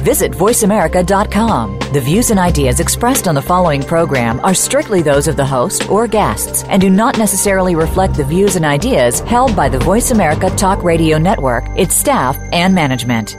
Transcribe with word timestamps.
Visit 0.00 0.32
voiceamerica.com. 0.32 1.78
The 1.92 2.00
views 2.00 2.30
and 2.30 2.40
ideas 2.40 2.80
expressed 2.80 3.28
on 3.28 3.34
the 3.34 3.42
following 3.42 3.82
program 3.82 4.40
are 4.40 4.54
strictly 4.54 5.02
those 5.02 5.28
of 5.28 5.36
the 5.36 5.44
host 5.44 5.90
or 5.90 6.06
guests 6.06 6.64
and 6.64 6.80
do 6.80 6.88
not 6.88 7.18
necessarily 7.18 7.74
reflect 7.74 8.14
the 8.14 8.24
views 8.24 8.56
and 8.56 8.64
ideas 8.64 9.20
held 9.20 9.54
by 9.54 9.68
the 9.68 9.78
Voice 9.78 10.10
America 10.10 10.48
Talk 10.56 10.82
Radio 10.82 11.18
Network, 11.18 11.64
its 11.76 11.94
staff, 11.94 12.38
and 12.52 12.74
management. 12.74 13.36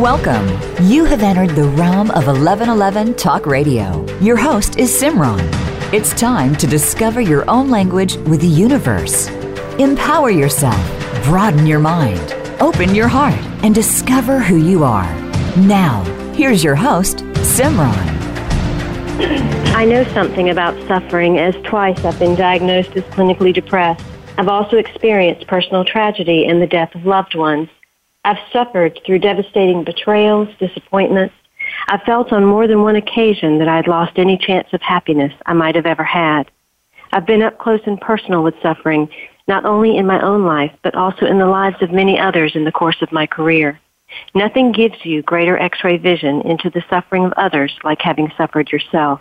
Welcome. 0.00 0.46
You 0.88 1.04
have 1.04 1.22
entered 1.22 1.50
the 1.50 1.68
realm 1.76 2.10
of 2.12 2.28
1111 2.28 3.14
Talk 3.14 3.44
Radio. 3.44 4.06
Your 4.20 4.36
host 4.36 4.78
is 4.78 4.90
Simran. 4.90 5.67
It's 5.90 6.12
time 6.12 6.54
to 6.56 6.66
discover 6.66 7.18
your 7.18 7.48
own 7.48 7.70
language 7.70 8.16
with 8.16 8.42
the 8.42 8.46
universe. 8.46 9.28
Empower 9.78 10.28
yourself, 10.28 10.76
broaden 11.24 11.66
your 11.66 11.78
mind, 11.78 12.34
open 12.60 12.94
your 12.94 13.08
heart, 13.08 13.40
and 13.64 13.74
discover 13.74 14.38
who 14.38 14.58
you 14.58 14.84
are. 14.84 15.10
Now, 15.56 16.04
here's 16.34 16.62
your 16.62 16.74
host, 16.74 17.24
Simran. 17.36 18.06
I 19.74 19.86
know 19.86 20.04
something 20.12 20.50
about 20.50 20.76
suffering 20.86 21.38
as 21.38 21.54
twice 21.64 22.04
I've 22.04 22.18
been 22.18 22.34
diagnosed 22.34 22.94
as 22.94 23.04
clinically 23.04 23.54
depressed. 23.54 24.04
I've 24.36 24.48
also 24.48 24.76
experienced 24.76 25.46
personal 25.46 25.86
tragedy 25.86 26.44
and 26.44 26.60
the 26.60 26.66
death 26.66 26.94
of 26.94 27.06
loved 27.06 27.34
ones. 27.34 27.70
I've 28.26 28.36
suffered 28.52 29.00
through 29.06 29.20
devastating 29.20 29.84
betrayals, 29.84 30.48
disappointments. 30.58 31.34
I 31.88 31.98
felt 31.98 32.32
on 32.32 32.44
more 32.44 32.66
than 32.66 32.82
one 32.82 32.96
occasion 32.96 33.58
that 33.58 33.68
I 33.68 33.76
had 33.76 33.88
lost 33.88 34.12
any 34.18 34.36
chance 34.36 34.68
of 34.72 34.82
happiness 34.82 35.32
I 35.46 35.52
might 35.52 35.74
have 35.74 35.86
ever 35.86 36.04
had. 36.04 36.50
I've 37.12 37.26
been 37.26 37.42
up 37.42 37.58
close 37.58 37.80
and 37.86 38.00
personal 38.00 38.42
with 38.42 38.54
suffering, 38.62 39.08
not 39.46 39.64
only 39.64 39.96
in 39.96 40.06
my 40.06 40.20
own 40.20 40.44
life, 40.44 40.72
but 40.82 40.94
also 40.94 41.26
in 41.26 41.38
the 41.38 41.46
lives 41.46 41.76
of 41.80 41.90
many 41.90 42.18
others 42.18 42.54
in 42.54 42.64
the 42.64 42.72
course 42.72 43.00
of 43.00 43.12
my 43.12 43.26
career. 43.26 43.80
Nothing 44.34 44.72
gives 44.72 45.04
you 45.04 45.22
greater 45.22 45.58
x-ray 45.58 45.98
vision 45.98 46.42
into 46.42 46.70
the 46.70 46.84
suffering 46.88 47.24
of 47.24 47.32
others 47.36 47.72
like 47.84 48.00
having 48.00 48.32
suffered 48.36 48.70
yourself. 48.70 49.20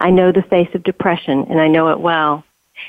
I 0.00 0.10
know 0.10 0.32
the 0.32 0.42
face 0.42 0.68
of 0.74 0.82
depression 0.82 1.46
and 1.50 1.60
I 1.60 1.68
know 1.68 1.88
it 1.88 2.00
well. 2.00 2.44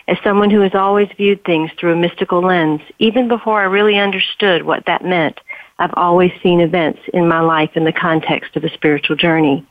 As 0.07 0.17
someone 0.23 0.51
who 0.51 0.61
has 0.61 0.75
always 0.75 1.09
viewed 1.17 1.43
things 1.43 1.71
through 1.79 1.93
a 1.93 1.95
mystical 1.95 2.41
lens, 2.41 2.81
even 2.99 3.27
before 3.27 3.59
I 3.59 3.65
really 3.65 3.97
understood 3.97 4.63
what 4.63 4.85
that 4.85 5.03
meant, 5.03 5.39
I've 5.79 5.93
always 5.95 6.31
seen 6.43 6.59
events 6.59 6.99
in 7.13 7.27
my 7.27 7.39
life 7.39 7.71
in 7.73 7.85
the 7.85 7.91
context 7.91 8.55
of 8.55 8.63
a 8.63 8.73
spiritual 8.73 9.15
journey. 9.15 9.65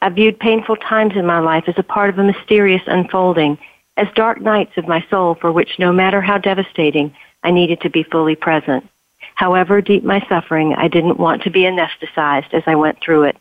I've 0.00 0.14
viewed 0.14 0.38
painful 0.38 0.76
times 0.76 1.16
in 1.16 1.26
my 1.26 1.40
life 1.40 1.64
as 1.66 1.78
a 1.78 1.82
part 1.82 2.10
of 2.10 2.18
a 2.18 2.24
mysterious 2.24 2.82
unfolding, 2.86 3.58
as 3.96 4.06
dark 4.14 4.40
nights 4.40 4.76
of 4.76 4.86
my 4.86 5.04
soul 5.10 5.34
for 5.40 5.50
which 5.50 5.78
no 5.78 5.92
matter 5.92 6.20
how 6.20 6.38
devastating, 6.38 7.12
I 7.42 7.50
needed 7.50 7.80
to 7.80 7.90
be 7.90 8.04
fully 8.04 8.36
present. 8.36 8.88
However 9.34 9.80
deep 9.80 10.04
my 10.04 10.24
suffering, 10.28 10.74
I 10.74 10.86
didn't 10.86 11.18
want 11.18 11.42
to 11.42 11.50
be 11.50 11.62
anesthetized 11.62 12.54
as 12.54 12.62
I 12.66 12.76
went 12.76 13.00
through 13.00 13.24
it 13.24 13.36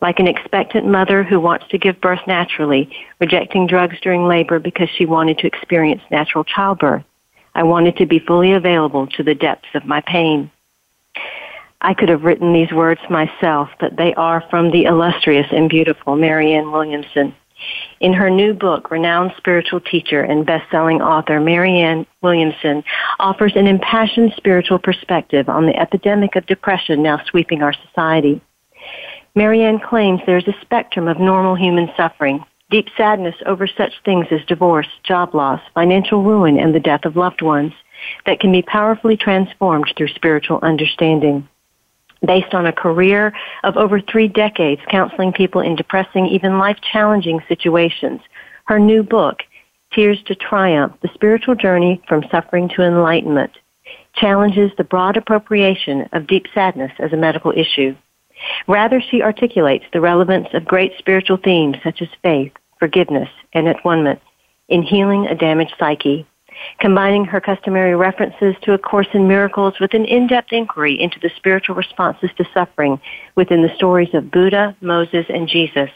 like 0.00 0.18
an 0.18 0.28
expectant 0.28 0.86
mother 0.86 1.22
who 1.22 1.40
wants 1.40 1.66
to 1.68 1.78
give 1.78 2.00
birth 2.00 2.20
naturally, 2.26 2.90
rejecting 3.18 3.66
drugs 3.66 3.96
during 4.02 4.26
labor 4.26 4.58
because 4.58 4.88
she 4.90 5.06
wanted 5.06 5.38
to 5.38 5.46
experience 5.46 6.02
natural 6.10 6.44
childbirth. 6.44 7.04
I 7.54 7.62
wanted 7.62 7.96
to 7.96 8.06
be 8.06 8.18
fully 8.18 8.52
available 8.52 9.06
to 9.08 9.22
the 9.22 9.34
depths 9.34 9.68
of 9.74 9.86
my 9.86 10.02
pain. 10.02 10.50
I 11.80 11.94
could 11.94 12.08
have 12.08 12.24
written 12.24 12.52
these 12.52 12.72
words 12.72 13.00
myself, 13.10 13.68
but 13.78 13.96
they 13.96 14.14
are 14.14 14.42
from 14.50 14.70
the 14.70 14.84
illustrious 14.84 15.46
and 15.52 15.68
beautiful 15.68 16.16
Marianne 16.16 16.72
Williamson. 16.72 17.34
In 18.00 18.12
her 18.12 18.28
new 18.28 18.52
book, 18.52 18.90
renowned 18.90 19.32
spiritual 19.36 19.80
teacher 19.80 20.20
and 20.20 20.44
best-selling 20.44 21.00
author 21.00 21.40
Marianne 21.40 22.06
Williamson 22.22 22.84
offers 23.18 23.52
an 23.56 23.66
impassioned 23.66 24.34
spiritual 24.36 24.78
perspective 24.78 25.48
on 25.48 25.66
the 25.66 25.78
epidemic 25.78 26.36
of 26.36 26.46
depression 26.46 27.02
now 27.02 27.20
sweeping 27.30 27.62
our 27.62 27.72
society. 27.72 28.40
Marianne 29.34 29.78
claims 29.78 30.20
there 30.26 30.38
is 30.38 30.48
a 30.48 30.60
spectrum 30.60 31.08
of 31.08 31.18
normal 31.18 31.54
human 31.54 31.90
suffering, 31.96 32.44
deep 32.70 32.88
sadness 32.96 33.34
over 33.46 33.66
such 33.66 33.92
things 34.04 34.26
as 34.30 34.44
divorce, 34.46 34.88
job 35.02 35.34
loss, 35.34 35.60
financial 35.74 36.22
ruin, 36.22 36.58
and 36.58 36.74
the 36.74 36.80
death 36.80 37.04
of 37.04 37.16
loved 37.16 37.42
ones 37.42 37.72
that 38.26 38.40
can 38.40 38.52
be 38.52 38.62
powerfully 38.62 39.16
transformed 39.16 39.92
through 39.96 40.08
spiritual 40.08 40.58
understanding. 40.62 41.48
Based 42.24 42.54
on 42.54 42.66
a 42.66 42.72
career 42.72 43.32
of 43.62 43.76
over 43.76 44.00
three 44.00 44.28
decades 44.28 44.80
counseling 44.88 45.32
people 45.32 45.60
in 45.60 45.76
depressing, 45.76 46.26
even 46.26 46.58
life-challenging 46.58 47.40
situations, 47.48 48.20
her 48.64 48.78
new 48.78 49.02
book, 49.02 49.42
Tears 49.92 50.22
to 50.24 50.34
Triumph, 50.34 50.94
The 51.02 51.10
Spiritual 51.14 51.54
Journey 51.54 52.02
from 52.08 52.24
Suffering 52.30 52.68
to 52.70 52.82
Enlightenment, 52.82 53.52
challenges 54.14 54.72
the 54.76 54.84
broad 54.84 55.16
appropriation 55.16 56.08
of 56.12 56.26
deep 56.26 56.46
sadness 56.54 56.92
as 56.98 57.12
a 57.12 57.16
medical 57.16 57.52
issue. 57.52 57.94
Rather, 58.66 59.00
she 59.00 59.22
articulates 59.22 59.84
the 59.92 60.00
relevance 60.00 60.48
of 60.52 60.64
great 60.64 60.92
spiritual 60.98 61.36
themes 61.36 61.76
such 61.84 62.02
as 62.02 62.08
faith, 62.22 62.52
forgiveness, 62.78 63.28
and 63.52 63.68
at-one-ment 63.68 64.20
in 64.68 64.82
healing 64.82 65.26
a 65.26 65.34
damaged 65.34 65.74
psyche, 65.78 66.26
combining 66.80 67.24
her 67.24 67.40
customary 67.40 67.94
references 67.94 68.54
to 68.62 68.72
A 68.72 68.78
Course 68.78 69.08
in 69.14 69.28
Miracles 69.28 69.74
with 69.80 69.94
an 69.94 70.04
in-depth 70.04 70.52
inquiry 70.52 71.00
into 71.00 71.18
the 71.20 71.30
spiritual 71.36 71.74
responses 71.74 72.30
to 72.36 72.44
suffering 72.52 73.00
within 73.34 73.62
the 73.62 73.74
stories 73.76 74.14
of 74.14 74.30
Buddha, 74.30 74.76
Moses, 74.80 75.26
and 75.28 75.48
Jesus. 75.48 75.90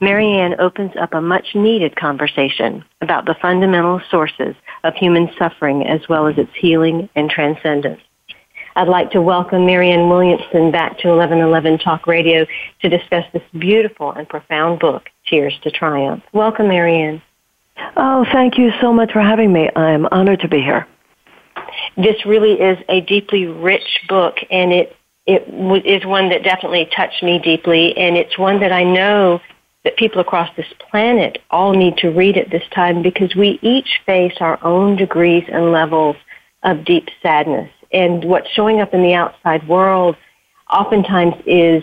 Marianne 0.00 0.60
opens 0.60 0.92
up 1.00 1.12
a 1.12 1.20
much 1.20 1.54
needed 1.54 1.96
conversation 1.96 2.84
about 3.00 3.26
the 3.26 3.34
fundamental 3.42 4.00
sources 4.10 4.54
of 4.84 4.94
human 4.94 5.28
suffering 5.38 5.86
as 5.86 6.00
well 6.08 6.28
as 6.28 6.38
its 6.38 6.52
healing 6.54 7.08
and 7.16 7.28
transcendence. 7.28 8.00
I'd 8.76 8.86
like 8.86 9.10
to 9.10 9.20
welcome 9.20 9.66
Marianne 9.66 10.08
Williamson 10.08 10.70
back 10.70 10.98
to 10.98 11.08
1111 11.08 11.78
Talk 11.78 12.06
Radio 12.06 12.46
to 12.80 12.88
discuss 12.88 13.24
this 13.32 13.42
beautiful 13.58 14.12
and 14.12 14.28
profound 14.28 14.78
book, 14.78 15.08
Tears 15.26 15.58
to 15.64 15.70
Triumph. 15.72 16.22
Welcome, 16.32 16.68
Marianne. 16.68 17.20
Oh, 17.96 18.24
thank 18.32 18.58
you 18.58 18.72
so 18.80 18.92
much 18.92 19.12
for 19.12 19.20
having 19.20 19.52
me. 19.52 19.70
I'm 19.74 20.06
honored 20.10 20.40
to 20.40 20.48
be 20.48 20.58
here. 20.60 20.86
This 21.96 22.24
really 22.24 22.52
is 22.52 22.78
a 22.88 23.00
deeply 23.00 23.46
rich 23.46 24.00
book, 24.08 24.36
and 24.50 24.72
it 24.72 24.96
it 25.26 25.42
is 25.84 26.06
one 26.06 26.30
that 26.30 26.42
definitely 26.42 26.88
touched 26.96 27.22
me 27.22 27.38
deeply, 27.38 27.96
and 27.96 28.16
it's 28.16 28.38
one 28.38 28.60
that 28.60 28.72
I 28.72 28.82
know 28.82 29.40
that 29.84 29.96
people 29.96 30.20
across 30.20 30.54
this 30.56 30.72
planet 30.90 31.38
all 31.50 31.72
need 31.72 31.96
to 31.98 32.08
read 32.08 32.36
at 32.36 32.50
this 32.50 32.62
time 32.74 33.02
because 33.02 33.34
we 33.34 33.58
each 33.62 34.00
face 34.06 34.34
our 34.40 34.58
own 34.64 34.96
degrees 34.96 35.44
and 35.48 35.70
levels 35.70 36.16
of 36.62 36.84
deep 36.84 37.08
sadness 37.22 37.70
and 37.92 38.24
what's 38.24 38.50
showing 38.50 38.80
up 38.80 38.92
in 38.92 39.02
the 39.02 39.14
outside 39.14 39.66
world 39.68 40.16
oftentimes 40.70 41.34
is 41.46 41.82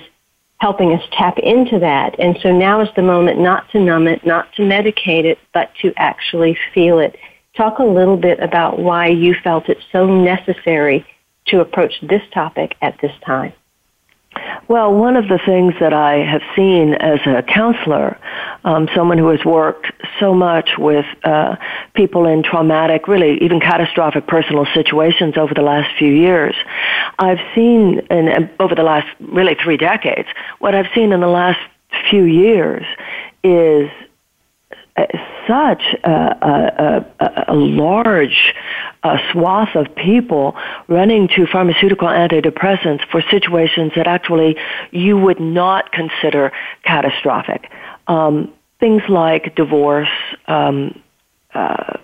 helping 0.58 0.94
us 0.94 1.04
tap 1.12 1.38
into 1.40 1.80
that. 1.80 2.16
And 2.20 2.38
so 2.42 2.52
now 2.52 2.82
is 2.82 2.90
the 2.96 3.02
moment 3.02 3.40
not 3.40 3.70
to 3.72 3.80
numb 3.80 4.08
it, 4.08 4.26
not 4.26 4.52
to 4.54 4.62
medicate 4.62 5.26
it, 5.26 5.38
but 5.54 5.72
to 5.82 5.94
actually 5.98 6.58
feel 6.74 7.00
it. 7.00 7.18
Talk 7.56 7.80
a 7.80 7.84
little 7.84 8.18
bit 8.18 8.40
about 8.40 8.80
why 8.80 9.08
you 9.08 9.36
felt 9.44 9.70
it 9.70 9.78
so 9.92 10.06
necessary 10.06 11.06
to 11.48 11.62
approach 11.62 11.94
this 12.02 12.22
topic 12.34 12.76
at 12.82 13.00
this 13.02 13.12
time. 13.26 13.54
Well, 14.68 14.94
one 14.94 15.16
of 15.16 15.28
the 15.28 15.40
things 15.46 15.76
that 15.80 15.94
I 15.94 16.18
have 16.18 16.42
seen 16.56 16.96
as 16.96 17.20
a 17.26 17.44
counselor, 17.44 18.18
um, 18.64 18.90
someone 18.96 19.18
who 19.18 19.30
has 19.30 19.46
worked 19.46 19.92
so 20.20 20.34
much 20.34 20.72
with 20.78 21.06
uh, 21.24 21.56
people 21.94 22.26
in 22.26 22.42
traumatic, 22.42 23.08
really 23.08 23.38
even 23.44 23.60
catastrophic 23.60 24.28
personal 24.28 24.66
situations 24.74 25.38
over 25.38 25.54
the 25.54 25.62
last 25.62 25.96
few 25.98 26.12
years, 26.12 26.56
I've 27.20 27.40
seen, 27.54 28.00
in, 28.10 28.50
over 28.60 28.74
the 28.74 28.84
last 28.84 29.08
really 29.20 29.56
three 29.56 29.78
decades, 29.78 30.28
what 30.60 30.74
I've 30.74 30.90
seen 30.96 31.12
in 31.12 31.22
the 31.22 31.28
last 31.28 31.60
few 32.10 32.24
years 32.24 32.86
is 33.44 33.90
such 35.48 35.84
a, 36.04 37.06
a, 37.20 37.46
a, 37.50 37.54
large 37.54 38.54
uh, 39.04 39.18
swath 39.32 39.76
of 39.76 39.94
people 39.96 40.56
running 40.88 41.28
to 41.28 41.46
pharmaceutical 41.46 42.08
antidepressants 42.08 43.06
for 43.12 43.22
situations 43.30 43.92
that 43.96 44.08
actually 44.08 44.56
you 44.92 45.18
would 45.18 45.40
not 45.40 45.92
consider 45.92 46.52
catastrophic. 46.84 47.70
Um, 48.08 48.54
things 48.80 49.02
like 49.10 49.56
divorce, 49.56 50.08
um, 50.48 51.02
uh, 51.54 51.98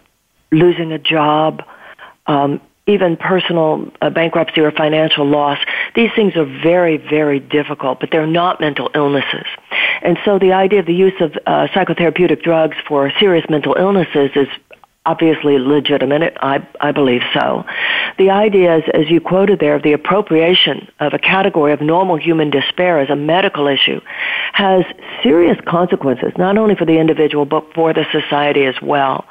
losing 0.52 0.92
a 0.92 1.00
job, 1.00 1.64
um, 2.28 2.60
even 2.88 3.16
personal 3.16 3.92
uh, 4.02 4.10
bankruptcy 4.10 4.62
or 4.62 4.72
financial 4.72 5.26
loss. 5.26 5.60
These 5.96 6.12
things 6.16 6.36
are 6.36 6.46
very, 6.46 6.98
very 6.98 7.40
difficult, 7.40 8.00
but 8.00 8.10
they're 8.12 8.28
not 8.28 8.60
mental 8.60 8.90
illnesses. 8.96 9.46
And 10.02 10.18
so 10.26 10.40
the 10.40 10.54
idea 10.54 10.80
of 10.80 10.88
the 10.88 10.96
use 10.96 11.20
of 11.22 11.38
uh, 11.46 11.68
psychotherapeutic 11.68 12.42
drugs 12.42 12.78
for 12.88 13.12
serious 13.20 13.46
mental 13.50 13.76
illnesses 13.78 14.32
is 14.36 14.48
obviously 15.06 15.58
legitimate. 15.58 16.38
I, 16.42 16.68
I 16.80 16.92
believe 16.92 17.22
so. 17.34 17.66
The 18.18 18.30
idea 18.30 18.78
is, 18.78 18.84
as 18.94 19.10
you 19.10 19.20
quoted 19.20 19.60
there, 19.60 19.76
of 19.76 19.84
the 19.84 19.94
appropriation 19.94 20.88
of 21.00 21.14
a 21.14 21.20
category 21.20 21.74
of 21.74 21.82
normal 21.82 22.18
human 22.18 22.52
despair 22.52 23.00
as 23.00 23.10
a 23.10 23.16
medical 23.16 23.68
issue 23.68 24.00
has 24.54 24.84
serious 25.24 25.58
consequences, 25.66 26.34
not 26.38 26.58
only 26.58 26.76
for 26.76 26.86
the 26.86 27.00
individual, 27.00 27.46
but 27.46 27.74
for 27.74 27.94
the 27.94 28.06
society 28.12 28.66
as 28.66 28.76
well. 28.82 29.26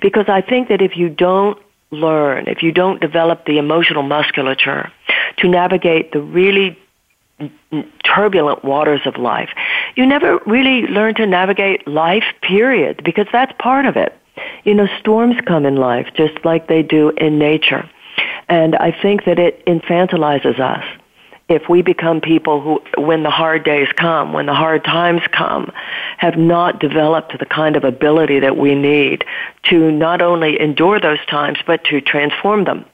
Because 0.00 0.26
I 0.28 0.42
think 0.42 0.68
that 0.68 0.80
if 0.80 0.96
you 0.96 1.08
don't 1.08 1.58
learn, 1.90 2.46
if 2.48 2.62
you 2.62 2.72
don't 2.72 3.00
develop 3.00 3.46
the 3.46 3.58
emotional 3.58 4.02
musculature 4.02 4.90
to 5.38 5.48
navigate 5.48 6.12
the 6.12 6.20
really 6.20 6.78
turbulent 8.04 8.64
waters 8.64 9.00
of 9.04 9.16
life, 9.16 9.50
you 9.94 10.06
never 10.06 10.38
really 10.46 10.82
learn 10.86 11.14
to 11.14 11.26
navigate 11.26 11.86
life, 11.86 12.24
period, 12.42 13.02
because 13.04 13.26
that's 13.32 13.52
part 13.58 13.86
of 13.86 13.96
it. 13.96 14.16
You 14.64 14.74
know, 14.74 14.88
storms 14.98 15.36
come 15.46 15.64
in 15.64 15.76
life 15.76 16.08
just 16.14 16.44
like 16.44 16.68
they 16.68 16.82
do 16.82 17.10
in 17.10 17.38
nature. 17.38 17.88
And 18.48 18.76
I 18.76 18.90
think 18.92 19.24
that 19.24 19.38
it 19.38 19.64
infantilizes 19.66 20.58
us 20.60 20.84
if 21.48 21.68
we 21.68 21.80
become 21.80 22.20
people 22.20 22.60
who, 22.60 22.82
when 23.00 23.22
the 23.22 23.30
hard 23.30 23.64
days 23.64 23.88
come, 23.96 24.32
when 24.32 24.46
the 24.46 24.54
hard 24.54 24.84
times 24.84 25.22
come, 25.30 25.70
have 26.18 26.36
not 26.36 26.80
developed 26.80 27.38
the 27.38 27.46
kind 27.46 27.76
of 27.76 27.84
ability 27.84 28.40
that 28.40 28.56
we 28.56 28.74
need 28.74 29.24
to 29.64 29.92
not 29.92 30.20
only 30.20 30.60
endure 30.60 30.98
those 30.98 31.24
times, 31.26 31.58
but 31.64 31.84
to 31.84 32.00
transform 32.00 32.64
them. 32.64 32.84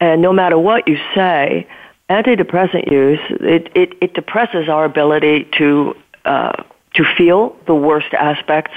And 0.00 0.20
no 0.20 0.32
matter 0.32 0.58
what 0.58 0.88
you 0.88 0.98
say, 1.14 1.68
antidepressant 2.10 2.90
use, 2.90 3.20
it, 3.30 3.70
it, 3.76 3.96
it 4.00 4.14
depresses 4.14 4.68
our 4.68 4.84
ability 4.84 5.48
to, 5.58 5.96
uh, 6.24 6.64
to 6.94 7.04
feel 7.16 7.56
the 7.66 7.74
worst 7.76 8.12
aspects 8.12 8.72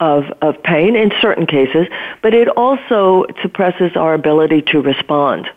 of, 0.00 0.24
of 0.40 0.62
pain 0.62 0.96
in 0.96 1.12
certain 1.20 1.46
cases, 1.46 1.86
but 2.22 2.32
it 2.32 2.48
also 2.48 3.26
suppresses 3.42 3.94
our 3.94 4.14
ability 4.14 4.62
to 4.62 4.80
respond 4.80 5.50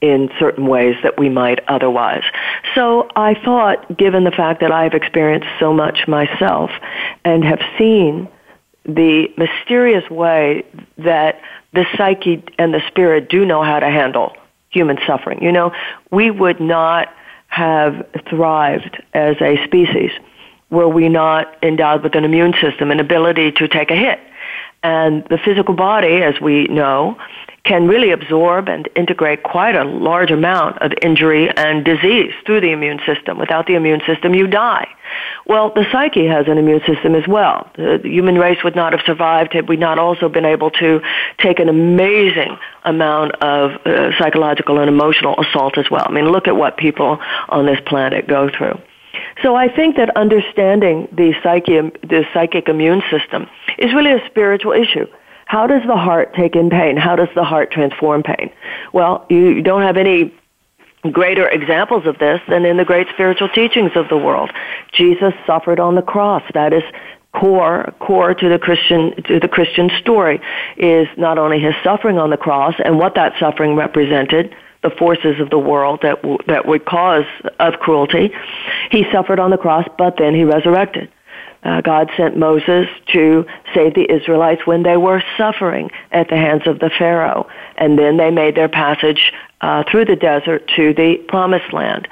in 0.00 0.30
certain 0.38 0.66
ways 0.66 0.96
that 1.02 1.18
we 1.18 1.28
might 1.28 1.60
otherwise. 1.68 2.22
So 2.74 3.08
I 3.16 3.34
thought, 3.34 3.96
given 3.96 4.24
the 4.24 4.30
fact 4.30 4.60
that 4.60 4.70
I've 4.70 4.94
experienced 4.94 5.48
so 5.58 5.72
much 5.72 6.06
myself 6.06 6.70
and 7.24 7.44
have 7.44 7.60
seen 7.76 8.28
the 8.84 9.28
mysterious 9.36 10.08
way 10.08 10.64
that 10.98 11.40
the 11.72 11.84
psyche 11.96 12.42
and 12.58 12.72
the 12.72 12.80
spirit 12.86 13.28
do 13.28 13.44
know 13.44 13.62
how 13.62 13.80
to 13.80 13.90
handle 13.90 14.34
human 14.70 14.98
suffering. 15.06 15.42
You 15.42 15.52
know, 15.52 15.72
we 16.10 16.30
would 16.30 16.60
not 16.60 17.12
have 17.48 18.06
thrived 18.28 19.02
as 19.14 19.36
a 19.40 19.62
species 19.64 20.10
were 20.70 20.88
we 20.88 21.08
not 21.08 21.56
endowed 21.62 22.02
with 22.02 22.14
an 22.14 22.24
immune 22.24 22.54
system, 22.60 22.90
an 22.90 23.00
ability 23.00 23.52
to 23.52 23.68
take 23.68 23.90
a 23.90 23.96
hit. 23.96 24.20
And 24.82 25.24
the 25.24 25.38
physical 25.38 25.74
body, 25.74 26.22
as 26.22 26.40
we 26.40 26.66
know, 26.68 27.18
can 27.68 27.86
really 27.86 28.10
absorb 28.10 28.68
and 28.68 28.88
integrate 28.96 29.42
quite 29.42 29.76
a 29.76 29.84
large 29.84 30.30
amount 30.30 30.80
of 30.80 30.92
injury 31.02 31.50
and 31.50 31.84
disease 31.84 32.32
through 32.46 32.62
the 32.62 32.72
immune 32.72 32.98
system. 33.04 33.38
Without 33.38 33.66
the 33.66 33.74
immune 33.74 34.00
system, 34.06 34.34
you 34.34 34.46
die. 34.46 34.88
Well, 35.46 35.70
the 35.74 35.84
psyche 35.92 36.26
has 36.26 36.48
an 36.48 36.56
immune 36.56 36.80
system 36.86 37.14
as 37.14 37.28
well. 37.28 37.70
The 37.76 38.00
human 38.02 38.36
race 38.36 38.64
would 38.64 38.74
not 38.74 38.92
have 38.92 39.02
survived 39.04 39.52
had 39.52 39.68
we 39.68 39.76
not 39.76 39.98
also 39.98 40.28
been 40.30 40.46
able 40.46 40.70
to 40.82 41.00
take 41.38 41.58
an 41.58 41.68
amazing 41.68 42.56
amount 42.84 43.32
of 43.42 43.72
uh, 43.84 44.16
psychological 44.18 44.78
and 44.78 44.88
emotional 44.88 45.38
assault 45.38 45.76
as 45.76 45.90
well. 45.90 46.06
I 46.08 46.10
mean, 46.10 46.30
look 46.30 46.48
at 46.48 46.56
what 46.56 46.78
people 46.78 47.18
on 47.50 47.66
this 47.66 47.80
planet 47.86 48.26
go 48.26 48.48
through. 48.48 48.80
So 49.42 49.56
I 49.56 49.68
think 49.68 49.96
that 49.96 50.16
understanding 50.16 51.08
the 51.12 51.34
psyche, 51.42 51.80
the 52.14 52.24
psychic 52.32 52.68
immune 52.68 53.02
system 53.10 53.46
is 53.78 53.92
really 53.92 54.12
a 54.12 54.24
spiritual 54.26 54.72
issue. 54.72 55.06
How 55.48 55.66
does 55.66 55.80
the 55.86 55.96
heart 55.96 56.34
take 56.34 56.54
in 56.54 56.68
pain? 56.68 56.98
How 56.98 57.16
does 57.16 57.30
the 57.34 57.42
heart 57.42 57.70
transform 57.70 58.22
pain? 58.22 58.50
Well, 58.92 59.24
you 59.30 59.62
don't 59.62 59.80
have 59.80 59.96
any 59.96 60.34
greater 61.10 61.48
examples 61.48 62.06
of 62.06 62.18
this 62.18 62.40
than 62.48 62.66
in 62.66 62.76
the 62.76 62.84
great 62.84 63.08
spiritual 63.14 63.48
teachings 63.48 63.92
of 63.94 64.10
the 64.10 64.16
world. 64.18 64.50
Jesus 64.92 65.32
suffered 65.46 65.80
on 65.80 65.94
the 65.94 66.02
cross. 66.02 66.42
That 66.52 66.74
is 66.74 66.82
core 67.32 67.94
core 67.98 68.34
to 68.34 68.48
the 68.50 68.58
Christian 68.58 69.14
to 69.22 69.40
the 69.40 69.48
Christian 69.48 69.90
story 70.00 70.38
is 70.76 71.08
not 71.16 71.38
only 71.38 71.60
his 71.60 71.74
suffering 71.82 72.18
on 72.18 72.28
the 72.28 72.36
cross 72.36 72.74
and 72.84 72.98
what 72.98 73.14
that 73.14 73.32
suffering 73.40 73.74
represented, 73.74 74.54
the 74.82 74.90
forces 74.90 75.40
of 75.40 75.48
the 75.48 75.58
world 75.58 76.00
that 76.02 76.20
w- 76.20 76.38
that 76.46 76.66
would 76.66 76.84
cause 76.84 77.24
of 77.58 77.74
cruelty. 77.80 78.34
He 78.90 79.04
suffered 79.10 79.40
on 79.40 79.50
the 79.50 79.58
cross, 79.58 79.86
but 79.96 80.16
then 80.18 80.34
he 80.34 80.44
resurrected. 80.44 81.10
Uh, 81.62 81.80
God 81.80 82.10
sent 82.16 82.36
Moses 82.36 82.86
to 83.12 83.44
save 83.74 83.94
the 83.94 84.10
Israelites 84.10 84.66
when 84.66 84.84
they 84.84 84.96
were 84.96 85.22
suffering 85.36 85.90
at 86.12 86.28
the 86.28 86.36
hands 86.36 86.66
of 86.66 86.78
the 86.78 86.90
Pharaoh. 86.90 87.48
And 87.76 87.98
then 87.98 88.16
they 88.16 88.30
made 88.30 88.54
their 88.54 88.68
passage 88.68 89.32
uh, 89.60 89.82
through 89.90 90.04
the 90.04 90.16
desert 90.16 90.70
to 90.76 90.94
the 90.94 91.16
promised 91.28 91.72
land. 91.72 92.06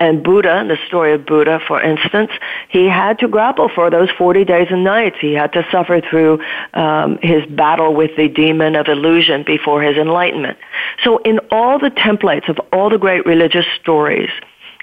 And 0.00 0.22
Buddha, 0.22 0.64
the 0.66 0.78
story 0.86 1.12
of 1.12 1.24
Buddha, 1.26 1.60
for 1.66 1.80
instance, 1.80 2.30
he 2.68 2.86
had 2.86 3.18
to 3.20 3.28
grapple 3.28 3.68
for 3.68 3.88
those 3.88 4.10
40 4.10 4.44
days 4.44 4.68
and 4.70 4.82
nights. 4.82 5.16
He 5.20 5.32
had 5.32 5.52
to 5.52 5.66
suffer 5.70 6.00
through 6.00 6.40
um, 6.74 7.18
his 7.22 7.44
battle 7.46 7.94
with 7.94 8.16
the 8.16 8.28
demon 8.28 8.74
of 8.74 8.88
illusion 8.88 9.44
before 9.44 9.82
his 9.82 9.96
enlightenment. 9.96 10.58
So 11.04 11.18
in 11.18 11.38
all 11.50 11.78
the 11.78 11.90
templates 11.90 12.48
of 12.48 12.58
all 12.72 12.90
the 12.90 12.98
great 12.98 13.24
religious 13.26 13.66
stories, 13.80 14.30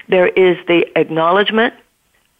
there 0.08 0.28
is 0.28 0.56
the 0.66 0.86
acknowledgement 0.98 1.74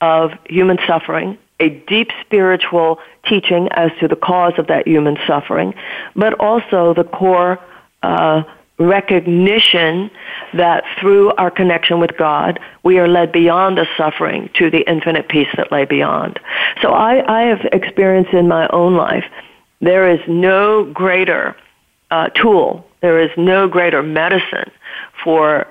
of 0.00 0.32
human 0.48 0.78
suffering 0.86 1.38
a 1.58 1.70
deep 1.88 2.10
spiritual 2.20 2.98
teaching 3.26 3.68
as 3.72 3.90
to 4.00 4.08
the 4.08 4.16
cause 4.16 4.52
of 4.58 4.66
that 4.66 4.86
human 4.86 5.16
suffering, 5.26 5.74
but 6.14 6.34
also 6.34 6.92
the 6.94 7.04
core 7.04 7.58
uh, 8.02 8.42
recognition 8.78 10.10
that 10.52 10.84
through 11.00 11.32
our 11.32 11.50
connection 11.50 11.98
with 11.98 12.16
God, 12.18 12.60
we 12.82 12.98
are 12.98 13.08
led 13.08 13.32
beyond 13.32 13.78
the 13.78 13.86
suffering 13.96 14.50
to 14.54 14.70
the 14.70 14.88
infinite 14.88 15.28
peace 15.28 15.48
that 15.56 15.72
lay 15.72 15.86
beyond. 15.86 16.38
So 16.82 16.90
I, 16.90 17.24
I 17.26 17.46
have 17.46 17.60
experienced 17.72 18.32
in 18.32 18.48
my 18.48 18.68
own 18.68 18.94
life, 18.96 19.24
there 19.80 20.10
is 20.10 20.20
no 20.28 20.84
greater 20.84 21.56
uh, 22.10 22.28
tool, 22.28 22.86
there 23.00 23.18
is 23.18 23.30
no 23.36 23.68
greater 23.68 24.02
medicine 24.02 24.70
for 25.24 25.66